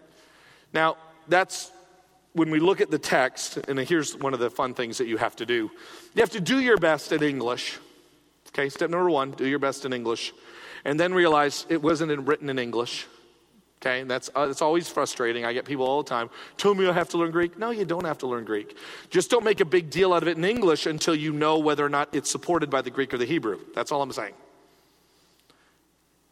Now, 0.72 0.97
that's 1.26 1.72
when 2.32 2.51
we 2.51 2.61
look 2.61 2.80
at 2.80 2.91
the 2.91 2.99
text, 2.99 3.57
and 3.57 3.78
here's 3.80 4.16
one 4.16 4.32
of 4.32 4.41
the 4.41 4.51
fun 4.51 4.74
things 4.74 4.99
that 4.99 5.09
you 5.09 5.16
have 5.16 5.34
to 5.36 5.47
do 5.47 5.70
you 6.14 6.20
have 6.20 6.30
to 6.30 6.41
do 6.41 6.61
your 6.61 6.76
best 6.78 7.12
in 7.12 7.22
English. 7.22 7.78
Okay, 8.49 8.68
step 8.68 8.91
number 8.91 9.11
one 9.11 9.32
do 9.32 9.47
your 9.47 9.59
best 9.59 9.84
in 9.84 9.93
English. 9.93 10.32
And 10.84 10.99
then 10.99 11.12
realize 11.12 11.66
it 11.68 11.82
wasn't 11.82 12.26
written 12.26 12.49
in 12.49 12.59
English. 12.59 13.07
Okay, 13.80 14.02
that's, 14.02 14.28
uh, 14.34 14.46
that's 14.46 14.60
always 14.60 14.88
frustrating. 14.88 15.44
I 15.44 15.52
get 15.52 15.64
people 15.64 15.86
all 15.86 16.02
the 16.02 16.08
time, 16.08 16.30
tell 16.56 16.74
me 16.74 16.88
I 16.88 16.92
have 16.92 17.08
to 17.10 17.18
learn 17.18 17.30
Greek. 17.30 17.56
No, 17.58 17.70
you 17.70 17.84
don't 17.84 18.04
have 18.04 18.18
to 18.18 18.26
learn 18.26 18.44
Greek. 18.44 18.76
Just 19.08 19.30
don't 19.30 19.44
make 19.44 19.60
a 19.60 19.64
big 19.64 19.88
deal 19.88 20.12
out 20.12 20.22
of 20.22 20.28
it 20.28 20.36
in 20.36 20.44
English 20.44 20.86
until 20.86 21.14
you 21.14 21.32
know 21.32 21.58
whether 21.58 21.86
or 21.86 21.88
not 21.88 22.08
it's 22.12 22.28
supported 22.28 22.70
by 22.70 22.82
the 22.82 22.90
Greek 22.90 23.14
or 23.14 23.18
the 23.18 23.24
Hebrew. 23.24 23.60
That's 23.76 23.92
all 23.92 24.02
I'm 24.02 24.10
saying. 24.10 24.34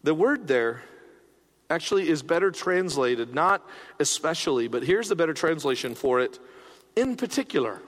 The 0.03 0.13
word 0.13 0.49
there 0.49 0.83
actually 1.71 2.09
is 2.09 2.23
better 2.23 2.51
translated, 2.51 3.33
not 3.33 3.65
especially, 4.01 4.67
but 4.67 4.83
here's 4.83 5.09
the 5.09 5.17
better 5.17 5.35
translation 5.35 5.95
for 5.95 6.21
it 6.21 6.41
in 6.97 7.17
particular, 7.17 7.81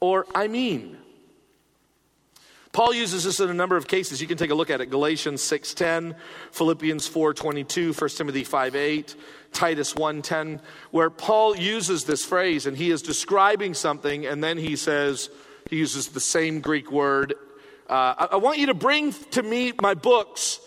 or 0.00 0.26
I 0.34 0.48
mean. 0.48 0.98
Paul 2.76 2.92
uses 2.92 3.24
this 3.24 3.40
in 3.40 3.48
a 3.48 3.54
number 3.54 3.78
of 3.78 3.88
cases. 3.88 4.20
You 4.20 4.26
can 4.26 4.36
take 4.36 4.50
a 4.50 4.54
look 4.54 4.68
at 4.68 4.82
it. 4.82 4.90
Galatians 4.90 5.40
6:10, 5.40 6.14
Philippians 6.52 7.08
4:22, 7.08 7.94
1 7.94 8.18
Timothy 8.18 8.44
5:8, 8.44 9.14
Titus 9.54 9.94
1:10, 9.94 10.60
where 10.90 11.08
Paul 11.08 11.56
uses 11.56 12.04
this 12.04 12.22
phrase 12.22 12.66
and 12.66 12.76
he 12.76 12.90
is 12.90 13.00
describing 13.00 13.72
something 13.72 14.26
and 14.26 14.44
then 14.44 14.58
he 14.58 14.76
says 14.76 15.30
he 15.70 15.76
uses 15.76 16.08
the 16.08 16.20
same 16.20 16.60
Greek 16.60 16.92
word. 16.92 17.32
Uh, 17.88 18.14
I, 18.18 18.28
I 18.32 18.36
want 18.36 18.58
you 18.58 18.66
to 18.66 18.74
bring 18.74 19.14
to 19.30 19.42
me 19.42 19.72
my 19.80 19.94
books 19.94 20.60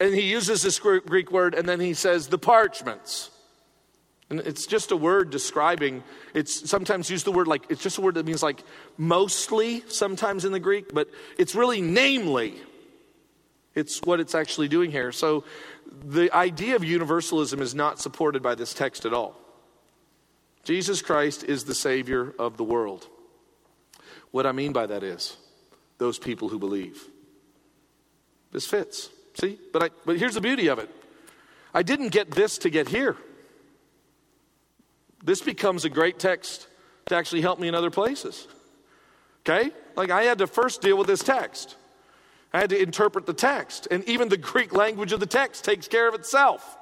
and 0.00 0.12
he 0.12 0.20
uses 0.20 0.60
this 0.60 0.78
Greek 0.78 1.32
word, 1.32 1.54
and 1.54 1.66
then 1.66 1.80
he 1.80 1.94
says, 1.94 2.28
the 2.28 2.36
parchments. 2.36 3.30
And 4.30 4.40
it's 4.40 4.66
just 4.66 4.90
a 4.90 4.96
word 4.96 5.30
describing, 5.30 6.02
it's 6.32 6.68
sometimes 6.68 7.10
used 7.10 7.26
the 7.26 7.32
word 7.32 7.46
like, 7.46 7.66
it's 7.68 7.82
just 7.82 7.98
a 7.98 8.00
word 8.00 8.14
that 8.14 8.24
means 8.24 8.42
like 8.42 8.62
mostly 8.96 9.84
sometimes 9.88 10.44
in 10.44 10.52
the 10.52 10.60
Greek, 10.60 10.94
but 10.94 11.08
it's 11.38 11.54
really 11.54 11.82
namely. 11.82 12.54
It's 13.74 14.00
what 14.02 14.20
it's 14.20 14.34
actually 14.34 14.68
doing 14.68 14.90
here. 14.90 15.12
So 15.12 15.44
the 16.04 16.32
idea 16.32 16.76
of 16.76 16.84
universalism 16.84 17.60
is 17.60 17.74
not 17.74 18.00
supported 18.00 18.42
by 18.42 18.54
this 18.54 18.72
text 18.72 19.04
at 19.04 19.12
all. 19.12 19.36
Jesus 20.62 21.02
Christ 21.02 21.44
is 21.44 21.64
the 21.64 21.74
Savior 21.74 22.32
of 22.38 22.56
the 22.56 22.64
world. 22.64 23.06
What 24.30 24.46
I 24.46 24.52
mean 24.52 24.72
by 24.72 24.86
that 24.86 25.02
is 25.02 25.36
those 25.98 26.18
people 26.18 26.48
who 26.48 26.58
believe. 26.58 27.08
This 28.52 28.66
fits. 28.66 29.10
See? 29.34 29.58
But, 29.72 29.82
I, 29.82 29.90
but 30.06 30.18
here's 30.18 30.34
the 30.34 30.40
beauty 30.40 30.68
of 30.68 30.78
it 30.78 30.88
I 31.74 31.82
didn't 31.82 32.08
get 32.08 32.30
this 32.30 32.58
to 32.58 32.70
get 32.70 32.88
here. 32.88 33.16
This 35.24 35.40
becomes 35.40 35.84
a 35.84 35.90
great 35.90 36.18
text 36.18 36.68
to 37.06 37.16
actually 37.16 37.40
help 37.40 37.58
me 37.58 37.66
in 37.66 37.74
other 37.74 37.90
places. 37.90 38.46
Okay? 39.40 39.70
Like 39.96 40.10
I 40.10 40.24
had 40.24 40.38
to 40.38 40.46
first 40.46 40.82
deal 40.82 40.96
with 40.96 41.06
this 41.06 41.22
text. 41.22 41.76
I 42.52 42.60
had 42.60 42.70
to 42.70 42.80
interpret 42.80 43.26
the 43.26 43.34
text. 43.34 43.88
And 43.90 44.04
even 44.04 44.28
the 44.28 44.36
Greek 44.36 44.72
language 44.72 45.12
of 45.12 45.20
the 45.20 45.26
text 45.26 45.64
takes 45.64 45.88
care 45.88 46.08
of 46.08 46.14
itself. 46.14 46.76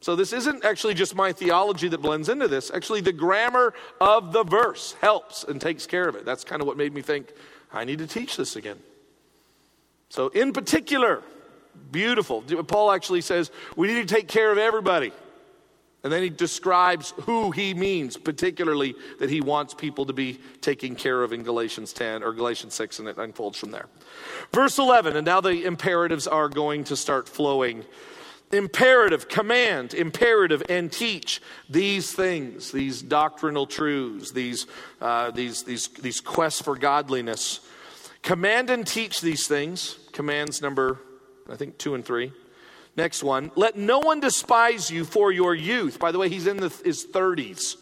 So 0.00 0.16
this 0.16 0.32
isn't 0.32 0.64
actually 0.64 0.94
just 0.94 1.14
my 1.14 1.32
theology 1.32 1.88
that 1.88 2.02
blends 2.02 2.28
into 2.28 2.48
this. 2.48 2.70
Actually, 2.70 3.00
the 3.00 3.12
grammar 3.12 3.72
of 4.00 4.32
the 4.32 4.42
verse 4.42 4.94
helps 5.00 5.44
and 5.44 5.60
takes 5.60 5.86
care 5.86 6.08
of 6.08 6.14
it. 6.16 6.26
That's 6.26 6.44
kind 6.44 6.60
of 6.60 6.66
what 6.66 6.76
made 6.76 6.92
me 6.92 7.00
think 7.00 7.32
I 7.72 7.84
need 7.84 8.00
to 8.00 8.06
teach 8.06 8.36
this 8.36 8.56
again. 8.56 8.78
So, 10.10 10.28
in 10.28 10.52
particular, 10.52 11.22
Beautiful. 11.90 12.42
Paul 12.42 12.90
actually 12.90 13.20
says 13.20 13.50
we 13.76 13.88
need 13.88 14.08
to 14.08 14.14
take 14.14 14.28
care 14.28 14.50
of 14.50 14.58
everybody. 14.58 15.12
And 16.04 16.12
then 16.12 16.22
he 16.22 16.28
describes 16.30 17.14
who 17.22 17.50
he 17.50 17.74
means, 17.74 18.16
particularly 18.16 18.94
that 19.18 19.30
he 19.30 19.40
wants 19.40 19.74
people 19.74 20.04
to 20.06 20.12
be 20.12 20.38
taken 20.60 20.94
care 20.94 21.22
of 21.22 21.32
in 21.32 21.42
Galatians 21.42 21.92
10 21.92 22.22
or 22.22 22.32
Galatians 22.32 22.74
6, 22.74 23.00
and 23.00 23.08
it 23.08 23.16
unfolds 23.16 23.58
from 23.58 23.70
there. 23.70 23.86
Verse 24.52 24.78
11, 24.78 25.16
and 25.16 25.24
now 25.24 25.40
the 25.40 25.64
imperatives 25.64 26.26
are 26.26 26.48
going 26.48 26.84
to 26.84 26.96
start 26.96 27.28
flowing. 27.28 27.84
Imperative, 28.52 29.28
command, 29.28 29.94
imperative, 29.94 30.62
and 30.68 30.92
teach 30.92 31.40
these 31.68 32.12
things, 32.12 32.70
these 32.70 33.02
doctrinal 33.02 33.66
truths, 33.66 34.30
these, 34.30 34.66
uh, 35.00 35.30
these, 35.30 35.64
these, 35.64 35.88
these 35.88 36.20
quests 36.20 36.60
for 36.60 36.76
godliness. 36.76 37.60
Command 38.22 38.70
and 38.70 38.86
teach 38.86 39.20
these 39.22 39.48
things. 39.48 39.98
Commands 40.12 40.62
number 40.62 41.00
I 41.50 41.56
think 41.56 41.76
two 41.76 41.94
and 41.94 42.04
three. 42.04 42.32
Next 42.96 43.22
one. 43.22 43.50
Let 43.56 43.76
no 43.76 43.98
one 43.98 44.20
despise 44.20 44.90
you 44.90 45.04
for 45.04 45.32
your 45.32 45.54
youth. 45.54 45.98
By 45.98 46.12
the 46.12 46.18
way, 46.18 46.28
he's 46.28 46.46
in 46.46 46.58
the, 46.58 46.68
his 46.84 47.06
30s. 47.06 47.76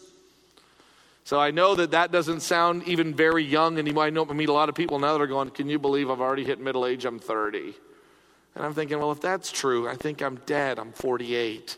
So 1.25 1.39
I 1.39 1.51
know 1.51 1.75
that 1.75 1.91
that 1.91 2.11
doesn't 2.11 2.41
sound 2.41 2.83
even 2.87 3.13
very 3.13 3.43
young 3.43 3.77
anymore. 3.77 4.03
I 4.03 4.09
know 4.09 4.27
I 4.29 4.33
meet 4.33 4.49
a 4.49 4.53
lot 4.53 4.69
of 4.69 4.75
people 4.75 4.99
now 4.99 5.13
that 5.13 5.21
are 5.21 5.27
going, 5.27 5.51
Can 5.51 5.69
you 5.69 5.79
believe 5.79 6.09
I've 6.09 6.19
already 6.19 6.43
hit 6.43 6.59
middle 6.59 6.85
age? 6.85 7.05
I'm 7.05 7.19
30. 7.19 7.73
And 8.55 8.65
I'm 8.65 8.73
thinking, 8.73 8.99
Well, 8.99 9.11
if 9.11 9.21
that's 9.21 9.51
true, 9.51 9.87
I 9.87 9.95
think 9.95 10.21
I'm 10.21 10.35
dead. 10.45 10.79
I'm 10.79 10.91
48. 10.91 11.77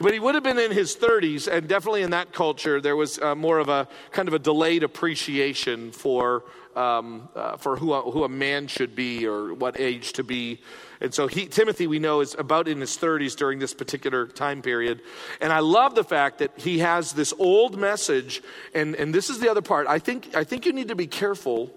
But 0.00 0.12
he 0.12 0.20
would 0.20 0.36
have 0.36 0.44
been 0.44 0.58
in 0.58 0.70
his 0.70 0.94
30s, 0.96 1.48
and 1.48 1.68
definitely 1.68 2.02
in 2.02 2.10
that 2.10 2.32
culture, 2.32 2.80
there 2.80 2.94
was 2.94 3.18
uh, 3.18 3.34
more 3.34 3.58
of 3.58 3.68
a 3.68 3.88
kind 4.12 4.28
of 4.28 4.34
a 4.34 4.38
delayed 4.38 4.84
appreciation 4.84 5.90
for, 5.90 6.44
um, 6.76 7.28
uh, 7.34 7.56
for 7.56 7.76
who 7.76 7.92
a, 7.92 8.02
who 8.02 8.22
a 8.22 8.28
man 8.28 8.68
should 8.68 8.94
be 8.94 9.26
or 9.26 9.52
what 9.54 9.80
age 9.80 10.12
to 10.12 10.22
be. 10.22 10.60
And 11.00 11.12
so 11.12 11.26
he, 11.26 11.46
Timothy, 11.46 11.88
we 11.88 11.98
know, 11.98 12.20
is 12.20 12.36
about 12.38 12.68
in 12.68 12.80
his 12.80 12.96
30s 12.96 13.34
during 13.36 13.58
this 13.58 13.74
particular 13.74 14.26
time 14.26 14.62
period. 14.62 15.02
And 15.40 15.52
I 15.52 15.58
love 15.58 15.96
the 15.96 16.04
fact 16.04 16.38
that 16.38 16.52
he 16.56 16.78
has 16.78 17.12
this 17.12 17.34
old 17.36 17.76
message, 17.76 18.40
and, 18.74 18.94
and 18.94 19.12
this 19.12 19.28
is 19.28 19.40
the 19.40 19.50
other 19.50 19.62
part. 19.62 19.88
I 19.88 19.98
think, 19.98 20.36
I 20.36 20.44
think 20.44 20.64
you 20.64 20.72
need 20.72 20.88
to 20.88 20.96
be 20.96 21.08
careful 21.08 21.72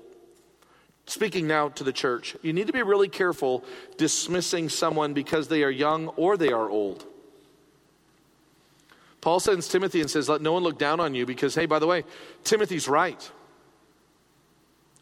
Speaking 1.08 1.48
now 1.48 1.68
to 1.70 1.84
the 1.84 1.92
church, 1.92 2.38
you 2.42 2.54
need 2.54 2.68
to 2.68 2.74
be 2.74 2.84
really 2.84 3.10
careful 3.10 3.66
dismissing 3.98 4.70
someone 4.70 5.14
because 5.14 5.48
they 5.48 5.64
are 5.64 5.70
young 5.70 6.08
or 6.10 6.38
they 6.38 6.54
are 6.54 6.70
old. 6.70 7.06
Paul 9.22 9.40
sends 9.40 9.68
Timothy 9.68 10.02
and 10.02 10.10
says, 10.10 10.28
Let 10.28 10.42
no 10.42 10.52
one 10.54 10.64
look 10.64 10.78
down 10.78 11.00
on 11.00 11.14
you 11.14 11.26
because, 11.26 11.56
hey, 11.56 11.68
by 11.68 11.80
the 11.80 11.88
way, 11.88 12.04
Timothy's 12.44 12.88
right. 12.88 13.32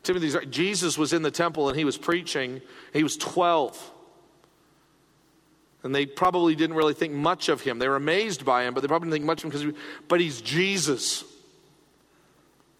Timothy's 0.04 0.36
right. 0.36 0.50
Jesus 0.50 0.98
was 0.98 1.14
in 1.14 1.22
the 1.22 1.32
temple 1.32 1.70
and 1.70 1.78
he 1.78 1.86
was 1.86 1.98
preaching. 1.98 2.62
He 2.94 3.04
was 3.04 3.18
12. 3.18 3.92
And 5.84 5.96
they 5.96 6.06
probably 6.06 6.56
didn't 6.56 6.76
really 6.76 6.94
think 6.94 7.14
much 7.14 7.48
of 7.48 7.62
him. 7.62 7.80
They 7.80 7.88
were 7.88 7.96
amazed 7.96 8.44
by 8.44 8.64
him, 8.64 8.74
but 8.74 8.82
they 8.82 8.88
probably 8.88 9.08
didn't 9.08 9.14
think 9.14 9.26
much 9.26 9.44
of 9.44 9.54
him 9.54 9.60
because, 9.62 9.82
but 10.10 10.20
he's 10.20 10.42
Jesus. 10.42 11.24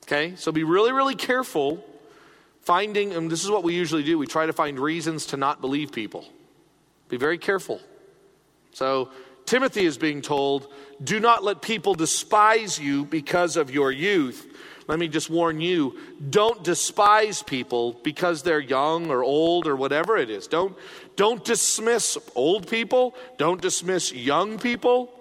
Okay? 0.04 0.36
So 0.36 0.52
be 0.52 0.64
really, 0.64 0.92
really 0.92 1.16
careful 1.16 1.86
finding, 2.62 3.14
and 3.14 3.32
this 3.32 3.44
is 3.44 3.50
what 3.50 3.64
we 3.64 3.74
usually 3.74 4.04
do 4.04 4.20
we 4.20 4.28
try 4.28 4.46
to 4.46 4.54
find 4.54 4.78
reasons 4.80 5.28
to 5.28 5.38
not 5.38 5.62
believe 5.62 5.92
people. 5.92 6.26
Be 7.08 7.18
very 7.18 7.38
careful. 7.38 7.80
So 8.74 9.10
Timothy 9.50 9.86
is 9.86 9.98
being 9.98 10.22
told, 10.22 10.72
do 11.04 11.20
not 11.20 11.44
let 11.44 11.64
people 11.64 11.96
despise 11.96 12.78
you 12.78 13.04
because 13.04 13.58
of 13.58 13.72
your 13.72 13.92
youth. 13.92 14.46
Let 14.88 15.00
me 15.00 15.08
just 15.08 15.28
warn 15.28 15.60
you 15.60 15.98
don't 16.30 16.64
despise 16.64 17.42
people 17.42 17.94
because 18.04 18.44
they're 18.44 18.60
young 18.60 19.10
or 19.10 19.24
old 19.24 19.66
or 19.66 19.76
whatever 19.76 20.18
it 20.18 20.30
is. 20.30 20.46
Don't, 20.46 20.78
don't 21.16 21.44
dismiss 21.44 22.16
old 22.36 22.70
people, 22.70 23.16
don't 23.40 23.60
dismiss 23.60 24.14
young 24.14 24.60
people. 24.60 25.12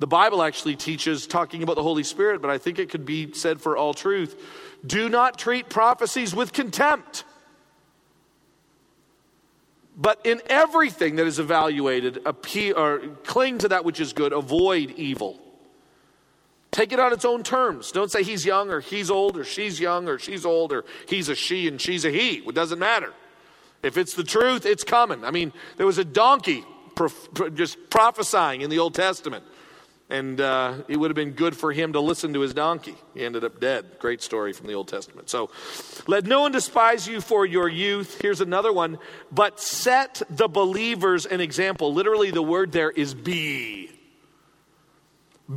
The 0.00 0.06
Bible 0.06 0.42
actually 0.42 0.76
teaches, 0.76 1.26
talking 1.26 1.62
about 1.62 1.76
the 1.76 1.82
Holy 1.82 2.04
Spirit, 2.04 2.42
but 2.42 2.50
I 2.50 2.58
think 2.58 2.78
it 2.78 2.90
could 2.90 3.06
be 3.06 3.32
said 3.32 3.62
for 3.62 3.74
all 3.74 3.94
truth 3.94 4.36
do 4.84 5.08
not 5.08 5.38
treat 5.38 5.70
prophecies 5.70 6.34
with 6.34 6.52
contempt. 6.52 7.24
But 9.96 10.20
in 10.24 10.42
everything 10.46 11.16
that 11.16 11.26
is 11.26 11.38
evaluated, 11.38 12.22
cling 13.24 13.58
to 13.58 13.68
that 13.68 13.84
which 13.84 13.98
is 13.98 14.12
good, 14.12 14.32
avoid 14.32 14.90
evil. 14.90 15.40
Take 16.70 16.92
it 16.92 17.00
on 17.00 17.14
its 17.14 17.24
own 17.24 17.42
terms. 17.42 17.90
Don't 17.92 18.10
say 18.10 18.22
he's 18.22 18.44
young 18.44 18.68
or 18.68 18.80
he's 18.80 19.10
old 19.10 19.38
or 19.38 19.44
she's 19.44 19.80
young 19.80 20.08
or 20.08 20.18
she's 20.18 20.44
old 20.44 20.72
or 20.72 20.84
he's 21.08 21.30
a 21.30 21.34
she 21.34 21.68
and 21.68 21.80
she's 21.80 22.04
a 22.04 22.10
he. 22.10 22.36
It 22.46 22.54
doesn't 22.54 22.78
matter. 22.78 23.14
If 23.82 23.96
it's 23.96 24.12
the 24.12 24.24
truth, 24.24 24.66
it's 24.66 24.84
coming. 24.84 25.24
I 25.24 25.30
mean, 25.30 25.54
there 25.78 25.86
was 25.86 25.96
a 25.96 26.04
donkey 26.04 26.64
prof- 26.94 27.54
just 27.54 27.78
prophesying 27.88 28.60
in 28.60 28.68
the 28.68 28.78
Old 28.78 28.94
Testament. 28.94 29.44
And 30.08 30.40
uh, 30.40 30.82
it 30.86 30.96
would 30.96 31.10
have 31.10 31.16
been 31.16 31.32
good 31.32 31.56
for 31.56 31.72
him 31.72 31.94
to 31.94 32.00
listen 32.00 32.32
to 32.34 32.40
his 32.40 32.54
donkey. 32.54 32.94
He 33.14 33.24
ended 33.24 33.42
up 33.42 33.58
dead. 33.58 33.98
Great 33.98 34.22
story 34.22 34.52
from 34.52 34.68
the 34.68 34.74
Old 34.74 34.86
Testament. 34.86 35.28
So, 35.28 35.50
let 36.06 36.24
no 36.26 36.42
one 36.42 36.52
despise 36.52 37.08
you 37.08 37.20
for 37.20 37.44
your 37.44 37.68
youth. 37.68 38.20
Here's 38.20 38.40
another 38.40 38.72
one. 38.72 38.98
But 39.32 39.58
set 39.58 40.22
the 40.30 40.46
believers 40.46 41.26
an 41.26 41.40
example. 41.40 41.92
Literally, 41.92 42.30
the 42.30 42.42
word 42.42 42.70
there 42.70 42.90
is 42.90 43.14
be. 43.14 43.90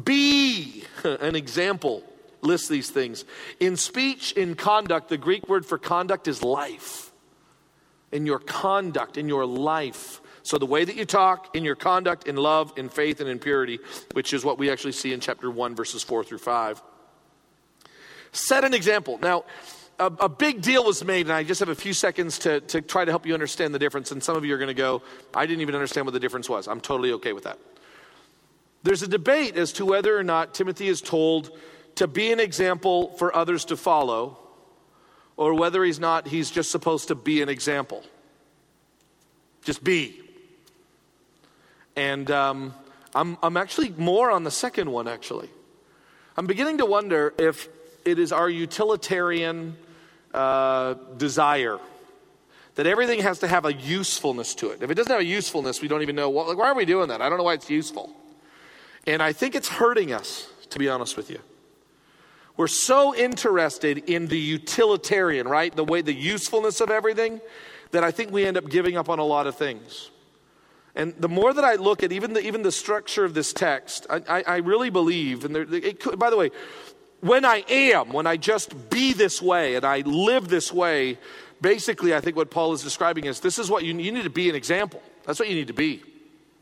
Be 0.03 0.83
an 1.03 1.35
example. 1.35 2.03
List 2.41 2.69
these 2.69 2.89
things. 2.89 3.25
In 3.59 3.75
speech, 3.75 4.31
in 4.31 4.55
conduct, 4.55 5.09
the 5.09 5.17
Greek 5.17 5.47
word 5.47 5.65
for 5.65 5.77
conduct 5.77 6.27
is 6.27 6.41
life. 6.41 7.11
In 8.11 8.25
your 8.25 8.39
conduct, 8.39 9.17
in 9.17 9.27
your 9.27 9.45
life. 9.45 10.18
So, 10.43 10.57
the 10.57 10.65
way 10.65 10.85
that 10.85 10.95
you 10.95 11.05
talk, 11.05 11.55
in 11.55 11.63
your 11.63 11.75
conduct, 11.75 12.27
in 12.27 12.35
love, 12.35 12.73
in 12.77 12.89
faith, 12.89 13.19
and 13.19 13.29
in 13.29 13.39
purity, 13.39 13.79
which 14.13 14.33
is 14.33 14.45
what 14.45 14.57
we 14.57 14.69
actually 14.69 14.93
see 14.93 15.13
in 15.13 15.19
chapter 15.19 15.49
1, 15.51 15.75
verses 15.75 16.03
4 16.03 16.23
through 16.23 16.37
5. 16.37 16.81
Set 18.31 18.63
an 18.63 18.73
example. 18.73 19.17
Now, 19.21 19.43
a, 19.99 20.05
a, 20.05 20.29
big 20.29 20.61
deal 20.61 20.85
was 20.85 21.03
made, 21.03 21.25
and 21.25 21.33
I 21.33 21.43
just 21.43 21.59
have 21.59 21.69
a 21.69 21.75
few 21.75 21.93
seconds 21.93 22.39
to, 22.39 22.61
to 22.61 22.81
try 22.81 23.03
to 23.03 23.11
help 23.11 23.25
you 23.25 23.33
understand 23.33 23.73
the 23.73 23.79
difference. 23.79 24.11
And 24.11 24.23
some 24.23 24.37
of 24.37 24.45
you 24.45 24.53
are 24.55 24.57
going 24.57 24.69
to 24.69 24.73
go, 24.73 25.01
I 25.33 25.45
didn't 25.45 25.61
even 25.61 25.75
understand 25.75 26.05
what 26.05 26.13
the 26.13 26.19
difference 26.19 26.47
was. 26.47 26.67
I'm 26.67 26.79
totally 26.79 27.11
okay 27.13 27.33
with 27.33 27.43
that. 27.43 27.59
There's 28.83 29.01
a 29.03 29.07
debate 29.07 29.57
as 29.57 29.73
to 29.73 29.85
whether 29.85 30.17
or 30.17 30.23
not 30.23 30.53
Timothy 30.53 30.87
is 30.87 31.01
told 31.01 31.51
to 31.95 32.07
be 32.07 32.31
an 32.31 32.39
example 32.39 33.09
for 33.17 33.35
others 33.35 33.65
to 33.65 33.77
follow, 33.77 34.39
or 35.35 35.53
whether 35.53 35.83
he's 35.83 35.99
not, 35.99 36.27
he's 36.27 36.49
just 36.49 36.71
supposed 36.71 37.09
to 37.09 37.15
be 37.15 37.41
an 37.41 37.49
example. 37.49 38.03
Just 39.63 39.83
be. 39.83 40.21
And 41.99 42.31
um, 42.31 42.73
I'm, 43.13 43.37
I'm 43.43 43.57
actually 43.57 43.89
more 43.89 44.31
on 44.31 44.45
the 44.45 44.51
second 44.51 44.89
one, 44.89 45.09
actually. 45.09 45.49
I'm 46.37 46.47
beginning 46.47 46.77
to 46.77 46.85
wonder 46.85 47.33
if 47.37 47.67
it 48.05 48.19
is 48.19 48.31
our 48.31 48.49
utilitarian 48.49 49.75
uh, 50.33 50.93
desire 51.17 51.77
that 52.75 52.87
everything 52.87 53.19
has 53.19 53.39
to 53.39 53.49
have 53.49 53.65
a 53.65 53.73
usefulness 53.73 54.55
to 54.55 54.69
it. 54.69 54.81
If 54.81 54.89
it 54.89 54.93
doesn't 54.93 55.11
have 55.11 55.19
a 55.19 55.25
usefulness, 55.25 55.81
we 55.81 55.89
don't 55.89 56.01
even 56.01 56.15
know, 56.15 56.29
well, 56.29 56.47
like, 56.47 56.57
why 56.57 56.69
are 56.69 56.73
we 56.73 56.85
doing 56.85 57.09
that? 57.09 57.21
I 57.21 57.27
don't 57.27 57.37
know 57.37 57.43
why 57.43 57.55
it's 57.55 57.69
useful. 57.69 58.09
And 59.05 59.21
I 59.21 59.33
think 59.33 59.53
it's 59.53 59.67
hurting 59.67 60.13
us, 60.13 60.47
to 60.69 60.79
be 60.79 60.87
honest 60.87 61.17
with 61.17 61.29
you. 61.29 61.39
We're 62.55 62.67
so 62.67 63.13
interested 63.13 63.97
in 64.09 64.27
the 64.27 64.39
utilitarian, 64.39 65.49
right? 65.49 65.75
The 65.75 65.83
way, 65.83 66.01
the 66.01 66.13
usefulness 66.13 66.79
of 66.79 66.91
everything, 66.91 67.41
that 67.91 68.05
I 68.05 68.11
think 68.11 68.31
we 68.31 68.45
end 68.45 68.55
up 68.55 68.69
giving 68.69 68.95
up 68.95 69.09
on 69.09 69.19
a 69.19 69.25
lot 69.25 69.47
of 69.47 69.57
things. 69.57 70.11
And 70.99 71.13
the 71.17 71.29
more 71.29 71.53
that 71.53 71.63
I 71.63 71.75
look 71.75 72.03
at 72.03 72.11
even 72.11 72.33
the, 72.33 72.45
even 72.45 72.61
the 72.61 72.73
structure 72.73 73.23
of 73.23 73.33
this 73.33 73.53
text, 73.53 74.05
I, 74.09 74.21
I, 74.27 74.43
I 74.45 74.57
really 74.57 74.89
believe, 74.89 75.45
and 75.45 75.55
there, 75.55 75.65
it, 75.73 76.19
by 76.19 76.29
the 76.29 76.35
way, 76.35 76.51
when 77.21 77.45
I 77.45 77.63
am, 77.69 78.11
when 78.11 78.27
I 78.27 78.35
just 78.35 78.89
be 78.89 79.13
this 79.13 79.41
way 79.41 79.75
and 79.75 79.85
I 79.85 79.99
live 80.01 80.49
this 80.49 80.73
way, 80.73 81.17
basically, 81.61 82.13
I 82.13 82.19
think 82.19 82.35
what 82.35 82.51
Paul 82.51 82.73
is 82.73 82.83
describing 82.83 83.23
is 83.23 83.39
this 83.39 83.59
is 83.59 83.69
what 83.69 83.85
you, 83.85 83.97
you 83.97 84.11
need 84.11 84.25
to 84.25 84.29
be 84.29 84.49
an 84.49 84.55
example. 84.55 85.01
That's 85.25 85.39
what 85.39 85.47
you 85.47 85.55
need 85.55 85.67
to 85.67 85.73
be. 85.73 86.03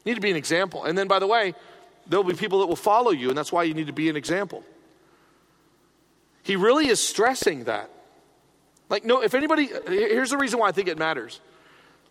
You 0.03 0.05
need 0.05 0.15
to 0.15 0.21
be 0.21 0.29
an 0.29 0.37
example. 0.37 0.83
And 0.83 0.95
then, 0.95 1.07
by 1.07 1.17
the 1.17 1.25
way, 1.25 1.55
there'll 2.05 2.23
be 2.23 2.35
people 2.35 2.59
that 2.59 2.67
will 2.67 2.75
follow 2.75 3.09
you, 3.09 3.29
and 3.29 3.37
that's 3.37 3.51
why 3.51 3.63
you 3.63 3.73
need 3.73 3.87
to 3.87 3.93
be 3.93 4.07
an 4.07 4.15
example. 4.15 4.63
He 6.43 6.55
really 6.55 6.89
is 6.89 7.01
stressing 7.01 7.63
that. 7.63 7.89
Like, 8.87 9.03
no, 9.03 9.23
if 9.23 9.33
anybody, 9.33 9.71
here's 9.87 10.29
the 10.29 10.37
reason 10.37 10.59
why 10.59 10.67
I 10.67 10.73
think 10.73 10.89
it 10.89 10.99
matters. 10.99 11.41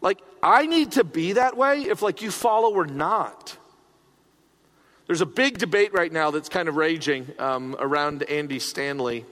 Like, 0.07 0.21
I 0.41 0.67
need 0.67 0.93
to 0.93 1.03
be 1.03 1.33
that 1.33 1.57
way 1.57 1.81
if, 1.83 2.01
like, 2.01 2.23
you 2.23 2.31
follow 2.31 2.73
or 2.73 2.87
not. 2.87 3.57
There's 5.09 5.21
a 5.21 5.27
big 5.27 5.59
debate 5.59 5.93
right 5.93 6.13
now 6.13 6.31
that's 6.31 6.49
kind 6.49 6.69
of 6.69 6.77
raging 6.77 7.27
um, 7.41 7.75
around 7.81 8.23
Andy 8.23 8.61
Stanley 8.61 9.25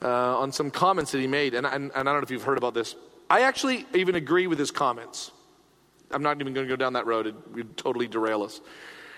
uh, 0.00 0.38
on 0.38 0.52
some 0.52 0.70
comments 0.70 1.10
that 1.10 1.18
he 1.18 1.26
made. 1.26 1.52
And, 1.54 1.66
and, 1.66 1.90
and 1.96 2.08
I 2.08 2.12
don't 2.12 2.20
know 2.20 2.22
if 2.22 2.30
you've 2.30 2.44
heard 2.44 2.58
about 2.58 2.74
this. 2.74 2.94
I 3.28 3.40
actually 3.40 3.86
even 3.92 4.14
agree 4.14 4.46
with 4.46 4.56
his 4.56 4.70
comments. 4.70 5.32
I'm 6.12 6.22
not 6.22 6.40
even 6.40 6.54
going 6.54 6.68
to 6.68 6.72
go 6.72 6.76
down 6.76 6.92
that 6.92 7.06
road, 7.06 7.26
it 7.26 7.34
would 7.54 7.76
totally 7.76 8.06
derail 8.06 8.44
us. 8.44 8.60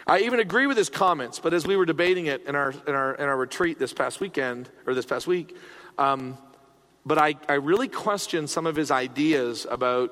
I 0.06 0.20
even 0.20 0.40
agree 0.40 0.66
with 0.66 0.78
his 0.78 0.88
comments, 0.88 1.40
but 1.40 1.52
as 1.52 1.66
we 1.66 1.76
were 1.76 1.84
debating 1.84 2.24
it 2.24 2.46
in 2.46 2.56
our, 2.56 2.70
in 2.86 2.94
our, 2.94 3.14
in 3.16 3.24
our 3.24 3.36
retreat 3.36 3.78
this 3.78 3.92
past 3.92 4.18
weekend, 4.18 4.70
or 4.86 4.94
this 4.94 5.04
past 5.04 5.26
week, 5.26 5.54
um, 5.98 6.38
but 7.04 7.18
I, 7.18 7.34
I 7.50 7.56
really 7.56 7.88
question 7.88 8.46
some 8.46 8.64
of 8.64 8.76
his 8.76 8.90
ideas 8.90 9.66
about, 9.70 10.10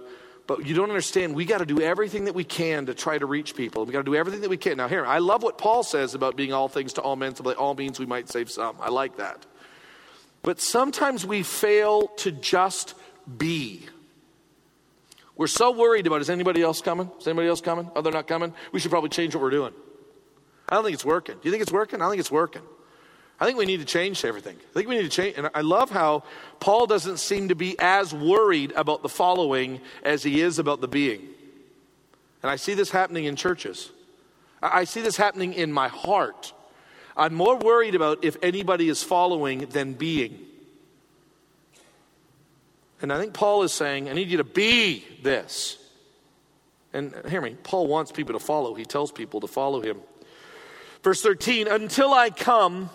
but 0.49 0.67
you 0.67 0.75
don't 0.75 0.89
understand, 0.89 1.35
we 1.35 1.45
got 1.45 1.59
to 1.59 1.67
do 1.67 1.79
everything 1.79 2.25
that 2.25 2.35
we 2.35 2.43
can 2.43 2.87
to 2.87 2.95
try 2.95 3.19
to 3.19 3.27
reach 3.27 3.55
people. 3.55 3.85
We 3.85 3.93
got 3.93 3.99
to 3.99 4.11
do 4.11 4.15
everything 4.15 4.41
that 4.41 4.49
we 4.49 4.57
can. 4.57 4.79
Now, 4.79 4.89
here, 4.89 5.05
I 5.05 5.19
love 5.19 5.43
what 5.43 5.59
Paul 5.59 5.83
says 5.83 6.15
about 6.15 6.37
being 6.37 6.55
all 6.55 6.69
things 6.69 6.95
to 6.95 7.03
all 7.03 7.17
men, 7.17 7.35
so 7.35 7.45
by 7.45 7.53
all 7.53 7.75
means 7.75 8.01
we 8.01 8.07
might 8.07 8.31
save 8.31 8.51
some. 8.51 8.77
I 8.81 8.89
like 8.89 9.19
that. 9.19 9.45
But 10.43 10.59
sometimes 10.59 11.27
we 11.27 11.43
fail 11.43 12.09
to 12.19 12.33
just 12.33 12.95
be. 13.37 13.83
We're 15.37 15.49
so 15.49 15.71
worried 15.71 16.07
about 16.07 16.23
is 16.23 16.31
anybody 16.31 16.63
else 16.63 16.81
coming? 16.81 17.11
Is 17.21 17.29
anybody 17.29 17.49
else 17.49 17.61
coming? 17.61 17.91
Oh, 17.95 18.01
they're 18.01 18.11
not 18.11 18.27
coming? 18.27 18.55
We 18.73 18.81
should 18.81 18.91
probably 18.91 19.11
change 19.11 19.35
what 19.35 19.43
we're 19.43 19.51
doing. 19.51 19.75
I 20.67 20.77
don't 20.77 20.85
think 20.85 20.95
it's 20.95 21.05
working. 21.05 21.35
Do 21.35 21.41
you 21.45 21.51
think 21.51 21.63
it's 21.63 21.73
working? 21.73 22.01
I 22.01 22.05
don't 22.05 22.13
think 22.13 22.21
it's 22.21 22.31
working. 22.31 22.63
I 23.41 23.47
think 23.47 23.57
we 23.57 23.67
need 23.67 23.79
to 23.79 23.87
change 23.87 24.25
everything. 24.25 24.57
I 24.57 24.75
think 24.75 24.89
we 24.89 24.97
need 24.97 25.05
to 25.05 25.09
change. 25.09 25.37
And 25.39 25.49
I 25.55 25.61
love 25.61 25.91
how 25.91 26.25
Paul 26.59 26.87
doesn't 26.87 27.19
seem 27.19 27.49
to 27.49 27.55
be 27.55 27.77
as 27.79 28.13
worried 28.13 28.73
about 28.73 29.03
the 29.03 29.09
following 29.09 29.81
as 30.03 30.23
he 30.25 30.41
is 30.41 30.59
about 30.59 30.81
the 30.81 30.89
being. 30.89 31.29
And 32.43 32.51
I 32.51 32.57
see 32.57 32.75
this 32.75 32.91
happening 32.91 33.25
in 33.25 33.37
churches. 33.37 33.91
I 34.61 34.85
see 34.85 35.03
this 35.03 35.17
happening 35.17 35.55
in 35.55 35.73
my 35.73 35.89
heart. 35.89 36.53
I'm 37.17 37.35
more 37.35 37.57
worried 37.57 37.95
about 37.95 38.25
if 38.25 38.37
anybody 38.43 38.89
is 38.89 39.03
following 39.03 39.61
than 39.67 39.93
being. 39.93 40.41
And 43.01 43.13
I 43.13 43.19
think 43.21 43.35
Paul 43.35 43.63
is 43.63 43.73
saying, 43.73 44.09
I 44.09 44.13
need 44.13 44.29
you 44.29 44.39
to 44.39 44.45
be 44.45 45.05
this. 45.23 45.79
And 46.93 47.15
hear 47.29 47.41
me, 47.41 47.57
Paul 47.63 47.87
wants 47.87 48.11
people 48.11 48.33
to 48.33 48.45
follow. 48.45 48.75
He 48.75 48.85
tells 48.85 49.13
people 49.13 49.41
to 49.41 49.47
follow 49.47 49.81
him. 49.81 49.99
Verse 51.03 51.23
13, 51.23 51.69
until 51.69 52.13
I 52.13 52.31
come, 52.31 52.91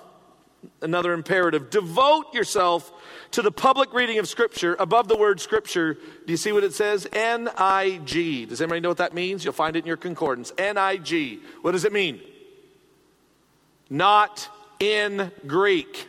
another 0.81 1.13
imperative, 1.13 1.69
devote 1.69 2.33
yourself 2.33 2.91
to 3.31 3.41
the 3.41 3.51
public 3.51 3.93
reading 3.93 4.19
of 4.19 4.27
Scripture. 4.27 4.75
Above 4.79 5.07
the 5.07 5.17
word 5.17 5.39
Scripture, 5.39 5.93
do 5.93 6.33
you 6.33 6.37
see 6.37 6.51
what 6.51 6.63
it 6.63 6.73
says? 6.73 7.07
N 7.13 7.49
I 7.57 7.99
G. 8.05 8.45
Does 8.45 8.61
anybody 8.61 8.81
know 8.81 8.89
what 8.89 8.97
that 8.97 9.13
means? 9.13 9.43
You'll 9.43 9.53
find 9.53 9.75
it 9.75 9.79
in 9.79 9.85
your 9.85 9.97
concordance. 9.97 10.51
N 10.57 10.77
I 10.77 10.97
G. 10.97 11.39
What 11.61 11.71
does 11.71 11.85
it 11.85 11.93
mean? 11.93 12.21
Not 13.89 14.49
in 14.79 15.31
Greek. 15.47 16.07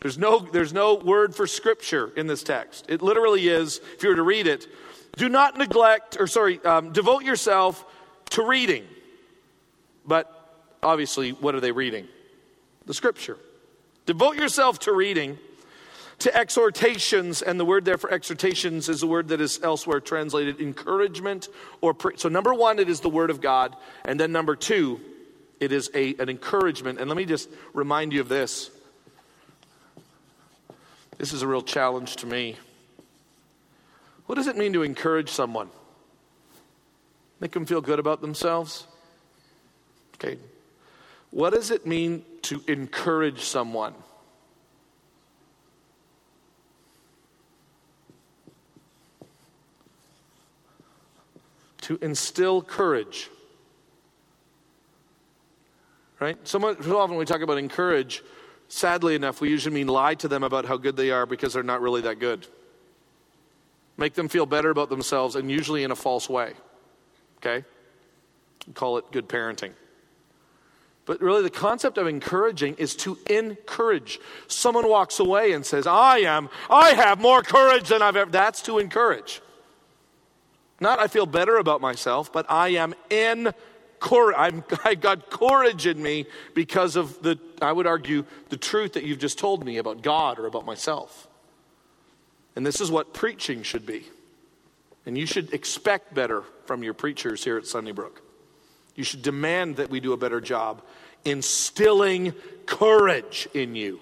There's 0.00 0.18
no, 0.18 0.38
there's 0.38 0.72
no 0.72 0.94
word 0.94 1.34
for 1.34 1.46
scripture 1.46 2.12
in 2.16 2.28
this 2.28 2.42
text. 2.44 2.86
It 2.88 3.02
literally 3.02 3.48
is, 3.48 3.80
if 3.94 4.02
you 4.02 4.10
were 4.10 4.16
to 4.16 4.22
read 4.22 4.46
it, 4.46 4.66
do 5.16 5.28
not 5.28 5.58
neglect, 5.58 6.16
or 6.20 6.28
sorry, 6.28 6.64
um, 6.64 6.92
devote 6.92 7.24
yourself 7.24 7.84
to 8.30 8.46
reading. 8.46 8.84
But 10.06 10.32
obviously, 10.82 11.32
what 11.32 11.56
are 11.56 11.60
they 11.60 11.72
reading? 11.72 12.06
The 12.88 12.94
scripture. 12.94 13.36
Devote 14.06 14.36
yourself 14.36 14.78
to 14.80 14.92
reading, 14.92 15.38
to 16.20 16.34
exhortations, 16.34 17.42
and 17.42 17.60
the 17.60 17.64
word 17.66 17.84
there 17.84 17.98
for 17.98 18.10
exhortations 18.10 18.88
is 18.88 19.02
a 19.02 19.06
word 19.06 19.28
that 19.28 19.42
is 19.42 19.60
elsewhere 19.62 20.00
translated 20.00 20.58
encouragement 20.58 21.48
or 21.82 21.92
pre- 21.92 22.16
so 22.16 22.30
number 22.30 22.54
one, 22.54 22.78
it 22.78 22.88
is 22.88 23.00
the 23.00 23.10
word 23.10 23.28
of 23.28 23.42
God, 23.42 23.76
and 24.06 24.18
then 24.18 24.32
number 24.32 24.56
two, 24.56 25.00
it 25.60 25.70
is 25.70 25.90
a, 25.94 26.14
an 26.14 26.30
encouragement. 26.30 26.98
And 26.98 27.10
let 27.10 27.18
me 27.18 27.26
just 27.26 27.50
remind 27.74 28.14
you 28.14 28.22
of 28.22 28.30
this. 28.30 28.70
This 31.18 31.34
is 31.34 31.42
a 31.42 31.46
real 31.46 31.62
challenge 31.62 32.16
to 32.16 32.26
me. 32.26 32.56
What 34.24 34.36
does 34.36 34.46
it 34.46 34.56
mean 34.56 34.72
to 34.72 34.82
encourage 34.82 35.28
someone? 35.28 35.68
Make 37.38 37.52
them 37.52 37.66
feel 37.66 37.82
good 37.82 37.98
about 37.98 38.22
themselves? 38.22 38.86
Okay. 40.14 40.38
What 41.30 41.52
does 41.52 41.70
it 41.70 41.86
mean 41.86 42.24
to 42.42 42.62
encourage 42.66 43.42
someone? 43.42 43.94
To 51.82 51.98
instill 52.02 52.62
courage. 52.62 53.30
Right? 56.20 56.36
So, 56.46 56.58
often 56.58 57.16
we 57.16 57.24
talk 57.24 57.42
about 57.42 57.58
encourage, 57.58 58.22
sadly 58.68 59.14
enough, 59.14 59.40
we 59.40 59.50
usually 59.50 59.74
mean 59.74 59.86
lie 59.86 60.14
to 60.16 60.28
them 60.28 60.42
about 60.42 60.64
how 60.64 60.76
good 60.76 60.96
they 60.96 61.10
are 61.10 61.26
because 61.26 61.52
they're 61.52 61.62
not 61.62 61.80
really 61.80 62.00
that 62.02 62.18
good. 62.18 62.46
Make 63.96 64.14
them 64.14 64.28
feel 64.28 64.46
better 64.46 64.70
about 64.70 64.88
themselves, 64.88 65.36
and 65.36 65.50
usually 65.50 65.84
in 65.84 65.90
a 65.90 65.96
false 65.96 66.28
way. 66.28 66.54
Okay? 67.38 67.64
Call 68.74 68.98
it 68.98 69.10
good 69.12 69.28
parenting. 69.28 69.72
But 71.08 71.22
really, 71.22 71.42
the 71.42 71.48
concept 71.48 71.96
of 71.96 72.06
encouraging 72.06 72.74
is 72.74 72.94
to 72.96 73.16
encourage. 73.30 74.20
Someone 74.46 74.86
walks 74.86 75.18
away 75.18 75.52
and 75.52 75.64
says, 75.64 75.86
I 75.86 76.18
am, 76.18 76.50
I 76.68 76.90
have 76.90 77.18
more 77.18 77.42
courage 77.42 77.88
than 77.88 78.02
I've 78.02 78.14
ever. 78.14 78.30
That's 78.30 78.60
to 78.64 78.78
encourage. 78.78 79.40
Not 80.80 80.98
I 80.98 81.06
feel 81.06 81.24
better 81.24 81.56
about 81.56 81.80
myself, 81.80 82.30
but 82.30 82.44
I 82.50 82.68
am 82.68 82.94
cor- 84.00 84.36
I'm, 84.38 84.62
I 84.84 84.96
got 84.96 85.30
courage 85.30 85.86
in 85.86 86.02
me 86.02 86.26
because 86.52 86.94
of 86.94 87.22
the, 87.22 87.38
I 87.62 87.72
would 87.72 87.86
argue, 87.86 88.26
the 88.50 88.58
truth 88.58 88.92
that 88.92 89.04
you've 89.04 89.18
just 89.18 89.38
told 89.38 89.64
me 89.64 89.78
about 89.78 90.02
God 90.02 90.38
or 90.38 90.44
about 90.44 90.66
myself. 90.66 91.26
And 92.54 92.66
this 92.66 92.82
is 92.82 92.90
what 92.90 93.14
preaching 93.14 93.62
should 93.62 93.86
be. 93.86 94.04
And 95.06 95.16
you 95.16 95.24
should 95.24 95.54
expect 95.54 96.12
better 96.12 96.42
from 96.66 96.82
your 96.82 96.92
preachers 96.92 97.44
here 97.44 97.56
at 97.56 97.66
Sunnybrook. 97.66 98.27
You 98.98 99.04
should 99.04 99.22
demand 99.22 99.76
that 99.76 99.90
we 99.90 100.00
do 100.00 100.12
a 100.12 100.16
better 100.16 100.40
job 100.40 100.82
instilling 101.24 102.32
courage 102.66 103.48
in 103.54 103.76
you 103.76 104.00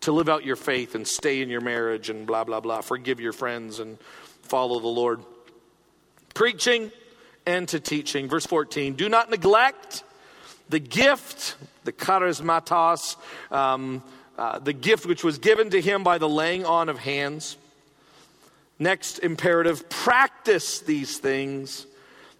to 0.00 0.12
live 0.12 0.28
out 0.28 0.44
your 0.44 0.56
faith 0.56 0.94
and 0.94 1.08
stay 1.08 1.40
in 1.40 1.48
your 1.48 1.62
marriage 1.62 2.10
and 2.10 2.26
blah, 2.26 2.44
blah, 2.44 2.60
blah. 2.60 2.82
Forgive 2.82 3.18
your 3.18 3.32
friends 3.32 3.80
and 3.80 3.98
follow 4.42 4.78
the 4.78 4.88
Lord. 4.88 5.24
Preaching 6.34 6.92
and 7.46 7.66
to 7.68 7.80
teaching. 7.80 8.28
Verse 8.28 8.44
14 8.44 8.92
Do 8.92 9.08
not 9.08 9.30
neglect 9.30 10.04
the 10.68 10.80
gift, 10.80 11.56
the 11.84 11.92
charismatos, 11.92 13.16
um, 13.50 14.02
uh, 14.36 14.58
the 14.58 14.74
gift 14.74 15.06
which 15.06 15.24
was 15.24 15.38
given 15.38 15.70
to 15.70 15.80
him 15.80 16.04
by 16.04 16.18
the 16.18 16.28
laying 16.28 16.66
on 16.66 16.90
of 16.90 16.98
hands. 16.98 17.56
Next 18.78 19.20
imperative 19.20 19.88
practice 19.88 20.80
these 20.80 21.16
things. 21.16 21.86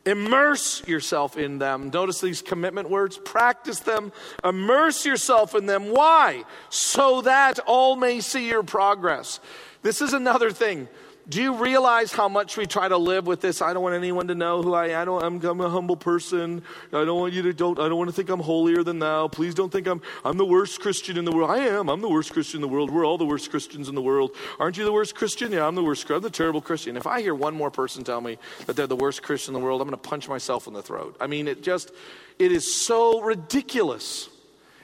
Immerse 0.06 0.86
yourself 0.88 1.36
in 1.36 1.58
them. 1.58 1.90
Notice 1.92 2.20
these 2.20 2.40
commitment 2.40 2.88
words. 2.88 3.18
Practice 3.18 3.80
them. 3.80 4.12
Immerse 4.42 5.04
yourself 5.04 5.54
in 5.54 5.66
them. 5.66 5.90
Why? 5.90 6.44
So 6.70 7.20
that 7.22 7.58
all 7.66 7.96
may 7.96 8.20
see 8.20 8.48
your 8.48 8.62
progress. 8.62 9.40
This 9.82 10.00
is 10.00 10.12
another 10.12 10.50
thing. 10.50 10.88
Do 11.28 11.40
you 11.40 11.54
realize 11.54 12.12
how 12.12 12.28
much 12.28 12.56
we 12.56 12.66
try 12.66 12.88
to 12.88 12.96
live 12.96 13.26
with 13.26 13.40
this? 13.40 13.62
I 13.62 13.72
don't 13.72 13.82
want 13.82 13.94
anyone 13.94 14.28
to 14.28 14.34
know 14.34 14.62
who 14.62 14.74
I 14.74 14.88
am. 14.88 15.02
I 15.02 15.04
don't, 15.04 15.22
I'm, 15.22 15.44
I'm, 15.44 15.60
a 15.60 15.68
humble 15.68 15.96
person. 15.96 16.62
I 16.88 17.04
don't 17.04 17.20
want 17.20 17.34
you 17.34 17.42
to 17.42 17.52
don't. 17.52 17.78
I 17.78 17.88
don't 17.88 17.98
want 17.98 18.08
to 18.08 18.16
think 18.16 18.30
I'm 18.30 18.40
holier 18.40 18.82
than 18.82 18.98
thou. 18.98 19.28
Please 19.28 19.54
don't 19.54 19.70
think 19.70 19.86
I'm. 19.86 20.00
I'm 20.24 20.38
the 20.38 20.44
worst 20.44 20.80
Christian 20.80 21.16
in 21.16 21.24
the 21.24 21.30
world. 21.30 21.50
I 21.50 21.58
am. 21.58 21.88
I'm 21.88 22.00
the 22.00 22.08
worst 22.08 22.32
Christian 22.32 22.58
in 22.58 22.62
the 22.62 22.68
world. 22.68 22.90
We're 22.90 23.06
all 23.06 23.18
the 23.18 23.26
worst 23.26 23.50
Christians 23.50 23.88
in 23.88 23.94
the 23.94 24.02
world. 24.02 24.34
Aren't 24.58 24.76
you 24.76 24.84
the 24.84 24.92
worst 24.92 25.14
Christian? 25.14 25.52
Yeah, 25.52 25.66
I'm 25.66 25.74
the 25.74 25.84
worst. 25.84 26.10
I'm 26.10 26.22
the 26.22 26.30
terrible 26.30 26.60
Christian. 26.60 26.96
If 26.96 27.06
I 27.06 27.20
hear 27.20 27.34
one 27.34 27.54
more 27.54 27.70
person 27.70 28.02
tell 28.02 28.20
me 28.20 28.38
that 28.66 28.74
they're 28.74 28.86
the 28.86 28.96
worst 28.96 29.22
Christian 29.22 29.54
in 29.54 29.60
the 29.60 29.64
world, 29.64 29.80
I'm 29.82 29.88
going 29.88 30.00
to 30.00 30.08
punch 30.08 30.28
myself 30.28 30.66
in 30.66 30.72
the 30.72 30.82
throat. 30.82 31.16
I 31.20 31.26
mean, 31.26 31.46
it 31.46 31.62
just, 31.62 31.92
it 32.38 32.50
is 32.50 32.74
so 32.74 33.20
ridiculous. 33.20 34.30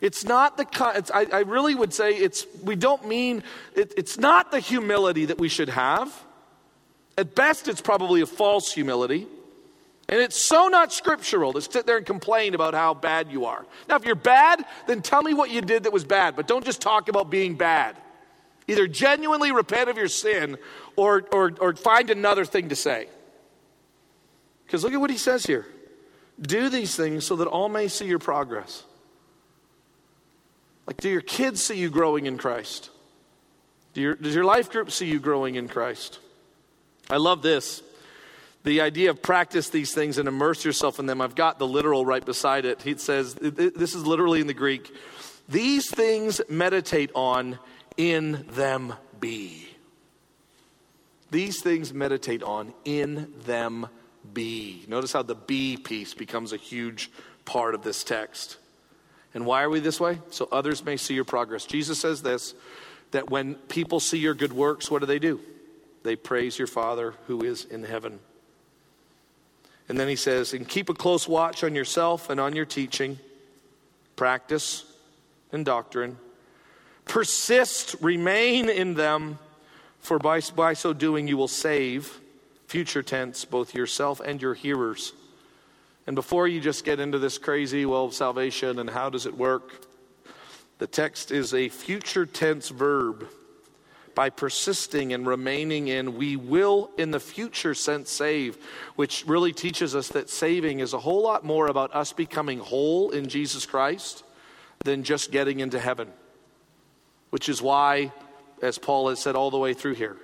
It's 0.01 0.25
not 0.25 0.57
the, 0.59 0.67
it's, 0.95 1.11
I, 1.11 1.27
I, 1.33 1.41
really 1.41 1.75
would 1.75 1.95
say 1.95 2.11
it's, 2.11 2.47
we 2.63 2.77
don't 2.77 3.09
mean, 3.09 3.43
it, 3.75 3.95
it's 3.97 4.19
not 4.19 4.51
the 4.51 4.61
humility 4.61 5.25
that 5.25 5.39
we 5.39 5.49
should 5.49 5.71
have. 5.71 6.26
At 7.19 7.35
best, 7.35 7.69
it's 7.69 7.81
probably 7.81 8.21
a 8.21 8.27
false 8.27 8.73
humility. 8.73 9.27
And 10.09 10.21
it's 10.21 10.45
so 10.45 10.69
not 10.69 10.93
scriptural 10.93 11.53
to 11.55 11.61
sit 11.61 11.87
there 11.87 11.97
and 11.97 12.07
complain 12.07 12.55
about 12.55 12.75
how 12.75 12.95
bad 12.95 13.33
you 13.33 13.47
are. 13.47 13.67
Now, 13.89 13.97
if 13.97 14.05
you're 14.05 14.15
bad, 14.15 14.65
then 14.87 15.03
tell 15.03 15.23
me 15.23 15.35
what 15.35 15.51
you 15.51 15.61
did 15.61 15.85
that 15.85 15.93
was 15.93 16.05
bad, 16.05 16.37
but 16.37 16.47
don't 16.47 16.65
just 16.65 16.81
talk 16.81 17.09
about 17.09 17.29
being 17.29 17.57
bad. 17.57 17.97
Either 18.69 18.87
genuinely 18.87 19.51
repent 19.51 19.91
of 19.91 19.97
your 19.97 20.09
sin 20.09 20.59
or, 20.95 21.25
or, 21.33 21.53
or 21.61 21.75
find 21.75 22.11
another 22.11 22.45
thing 22.45 22.69
to 22.69 22.77
say. 22.77 23.09
Because 24.65 24.85
look 24.85 24.93
at 24.93 25.01
what 25.01 25.11
he 25.11 25.19
says 25.19 25.45
here 25.45 25.67
do 26.41 26.69
these 26.69 26.95
things 26.95 27.25
so 27.25 27.37
that 27.37 27.47
all 27.47 27.71
may 27.71 27.89
see 27.89 28.05
your 28.05 28.19
progress. 28.19 28.85
Like, 30.87 30.99
do 30.99 31.09
your 31.09 31.23
kids 31.23 31.63
see 31.63 31.79
you 31.79 31.89
growing 31.89 32.27
in 32.27 32.37
Christ? 32.37 32.91
Do 33.95 34.03
your, 34.03 34.15
does 34.15 34.35
your 34.35 34.45
life 34.45 34.71
group 34.71 34.91
see 34.91 35.07
you 35.07 35.19
growing 35.19 35.55
in 35.55 35.67
Christ? 35.67 36.21
I 37.11 37.17
love 37.17 37.43
this. 37.43 37.83
The 38.65 38.81
idea 38.81 39.11
of 39.11 39.23
practice 39.23 39.69
these 39.69 39.95
things 39.95 40.19
and 40.19 40.27
immerse 40.27 40.65
yourself 40.65 40.99
in 40.99 41.07
them. 41.07 41.21
I've 41.21 41.37
got 41.37 41.59
the 41.59 41.67
literal 41.67 42.05
right 42.05 42.25
beside 42.25 42.65
it. 42.65 42.83
He 42.83 42.97
says, 42.97 43.35
this 43.35 43.95
is 43.95 44.05
literally 44.05 44.41
in 44.41 44.49
the 44.49 44.55
Greek. 44.55 44.93
These 45.49 45.89
things 45.89 46.41
meditate 46.49 47.13
on, 47.15 47.61
in 47.97 48.45
them 48.51 48.95
be. 49.21 49.69
These 51.31 51.63
things 51.63 51.95
meditate 51.95 52.43
on, 52.43 52.75
in 52.85 53.33
them 53.45 53.87
be. 54.33 54.85
Notice 54.89 55.13
how 55.13 55.23
the 55.23 55.37
be 55.37 55.77
piece 55.77 56.15
becomes 56.15 56.53
a 56.53 56.57
huge 56.57 57.11
part 57.45 57.75
of 57.77 57.83
this 57.83 58.03
text. 58.03 58.57
And 59.33 59.47
why 59.47 59.63
are 59.63 59.71
we 59.71 59.81
this 59.81 60.01
way? 60.01 60.19
So 60.31 60.49
others 60.51 60.85
may 60.85 60.97
see 60.97 61.15
your 61.15 61.25
progress. 61.25 61.67
Jesus 61.67 62.01
says 62.01 62.23
this 62.23 62.55
that 63.13 63.31
when 63.31 63.55
people 63.55 64.01
see 64.01 64.19
your 64.19 64.35
good 64.35 64.53
works, 64.53 64.91
what 64.91 64.99
do 64.99 65.07
they 65.07 65.21
do? 65.21 65.41
They 66.07 66.17
praise 66.17 66.59
your 66.59 66.69
Father 66.69 67.15
who 67.27 67.43
is 67.43 67.65
in 67.65 67.85
heaven. 67.85 68.21
And 69.89 69.99
then 69.99 70.09
he 70.09 70.17
says, 70.17 70.53
and 70.53 70.69
keep 70.69 70.89
a 70.89 70.95
close 70.95 71.29
watch 71.29 71.63
on 71.63 71.75
yourself 71.75 72.31
and 72.31 72.41
on 72.41 72.57
your 72.57 72.65
teaching, 72.65 73.19
practice 74.17 74.85
and 75.53 75.65
doctrine. 75.65 76.19
Persist, 77.05 77.95
remain 78.01 78.69
in 78.69 78.95
them, 78.95 79.39
for 80.01 80.19
by, 80.19 80.41
by 80.55 80.73
so 80.73 80.93
doing 80.93 81.29
you 81.29 81.37
will 81.37 81.49
save, 81.49 82.21
future 82.67 83.03
tense, 83.03 83.45
both 83.45 83.75
yourself 83.75 84.21
and 84.21 84.43
your 84.43 84.55
hearers. 84.55 85.13
And 86.07 86.17
before 86.17 86.49
you 86.49 86.61
just 86.61 86.85
get 86.85 86.99
into 87.01 87.19
this 87.19 87.39
crazy, 87.39 87.87
well, 87.87 88.11
salvation 88.11 88.79
and 88.79 88.91
how 88.91 89.11
does 89.11 89.27
it 89.27 89.37
work, 89.37 89.87
the 90.79 90.87
text 90.87 91.31
is 91.31 91.55
a 91.55 91.69
future 91.69 92.27
tense 92.27 92.69
verb 92.69 93.29
by 94.17 94.31
persisting 94.31 95.13
and 95.13 95.27
remaining 95.27 95.89
in, 95.89 96.17
we 96.17 96.37
will 96.37 96.91
in 96.97 97.11
the 97.11 97.21
future 97.21 97.75
sense 97.75 98.11
save, 98.11 98.57
which 98.97 99.25
really 99.27 99.53
teaches 99.53 99.95
us 99.95 100.09
that 100.09 100.31
saving 100.31 100.81
is 100.81 100.95
a 100.95 100.99
whole 100.99 101.23
lot 101.23 101.45
more 101.45 101.67
about 101.67 101.95
us 101.95 102.15
becoming 102.15 102.59
whole 102.59 103.11
in 103.11 103.29
Jesus 103.29 103.67
Christ 103.67 104.25
than 104.85 105.05
just 105.05 105.31
getting 105.31 105.61
into 105.61 105.79
heaven. 105.79 106.09
Which 107.29 107.51
is 107.51 107.61
why, 107.61 108.11
as 108.63 108.79
Paul 108.79 109.11
has 109.11 109.21
said 109.21 109.37
all 109.37 109.51
the 109.51 109.59
way 109.59 109.75
through 109.75 109.95
here, 109.95 110.17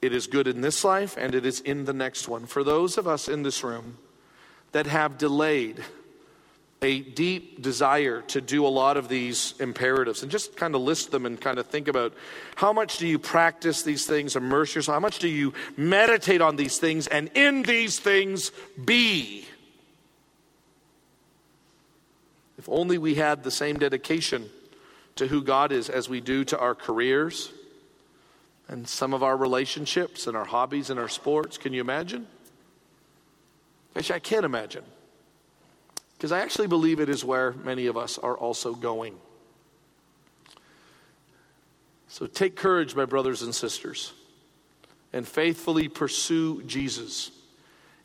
it 0.00 0.14
is 0.14 0.26
good 0.26 0.48
in 0.48 0.62
this 0.62 0.82
life 0.82 1.16
and 1.18 1.34
it 1.34 1.44
is 1.44 1.60
in 1.60 1.84
the 1.84 1.92
next 1.92 2.28
one. 2.28 2.46
For 2.46 2.64
those 2.64 2.96
of 2.96 3.06
us 3.06 3.28
in 3.28 3.42
this 3.42 3.62
room 3.62 3.98
that 4.72 4.86
have 4.86 5.18
delayed, 5.18 5.84
a 6.82 7.00
deep 7.00 7.62
desire 7.62 8.20
to 8.22 8.40
do 8.40 8.66
a 8.66 8.68
lot 8.68 8.96
of 8.96 9.08
these 9.08 9.54
imperatives 9.58 10.22
and 10.22 10.30
just 10.30 10.56
kind 10.56 10.74
of 10.74 10.82
list 10.82 11.10
them 11.10 11.24
and 11.24 11.40
kind 11.40 11.58
of 11.58 11.66
think 11.66 11.88
about 11.88 12.12
how 12.54 12.72
much 12.72 12.98
do 12.98 13.06
you 13.06 13.18
practice 13.18 13.82
these 13.82 14.06
things, 14.06 14.36
immerse 14.36 14.74
yourself, 14.74 14.94
how 14.94 15.00
much 15.00 15.18
do 15.18 15.28
you 15.28 15.54
meditate 15.76 16.42
on 16.42 16.56
these 16.56 16.78
things, 16.78 17.06
and 17.06 17.30
in 17.34 17.62
these 17.62 17.98
things 17.98 18.52
be. 18.84 19.46
If 22.58 22.68
only 22.68 22.98
we 22.98 23.14
had 23.14 23.42
the 23.42 23.50
same 23.50 23.78
dedication 23.78 24.50
to 25.16 25.26
who 25.26 25.42
God 25.42 25.72
is 25.72 25.88
as 25.88 26.08
we 26.08 26.20
do 26.20 26.44
to 26.44 26.58
our 26.58 26.74
careers 26.74 27.52
and 28.68 28.86
some 28.86 29.14
of 29.14 29.22
our 29.22 29.36
relationships 29.36 30.26
and 30.26 30.36
our 30.36 30.44
hobbies 30.44 30.90
and 30.90 30.98
our 30.98 31.08
sports. 31.08 31.56
Can 31.56 31.72
you 31.72 31.80
imagine? 31.80 32.26
Actually, 33.94 34.16
I 34.16 34.20
can't 34.20 34.44
imagine. 34.44 34.84
Because 36.16 36.32
I 36.32 36.40
actually 36.40 36.68
believe 36.68 37.00
it 37.00 37.08
is 37.08 37.24
where 37.24 37.52
many 37.52 37.86
of 37.86 37.96
us 37.96 38.18
are 38.18 38.36
also 38.36 38.74
going. 38.74 39.16
So 42.08 42.26
take 42.26 42.56
courage, 42.56 42.94
my 42.94 43.04
brothers 43.04 43.42
and 43.42 43.54
sisters, 43.54 44.12
and 45.12 45.28
faithfully 45.28 45.88
pursue 45.88 46.62
Jesus, 46.62 47.30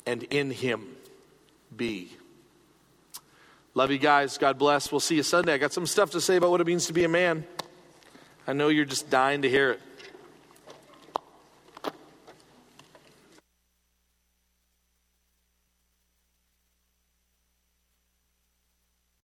and 0.06 0.24
in 0.24 0.52
him 0.52 0.96
be. 1.76 2.12
Love 3.74 3.92
you 3.92 3.98
guys. 3.98 4.38
God 4.38 4.58
bless. 4.58 4.92
We'll 4.92 5.00
see 5.00 5.16
you 5.16 5.24
Sunday. 5.24 5.54
I 5.54 5.58
got 5.58 5.72
some 5.72 5.86
stuff 5.86 6.12
to 6.12 6.20
say 6.20 6.36
about 6.36 6.52
what 6.52 6.60
it 6.60 6.68
means 6.68 6.88
to 6.88 6.94
be 6.94 7.06
a 7.06 7.10
man. 7.10 7.46
I 8.46 8.54
know 8.54 8.68
you're 8.68 8.84
just 8.84 9.10
dying 9.10 9.44
to 9.44 9.50
hear 9.50 9.72
it. 9.72 9.82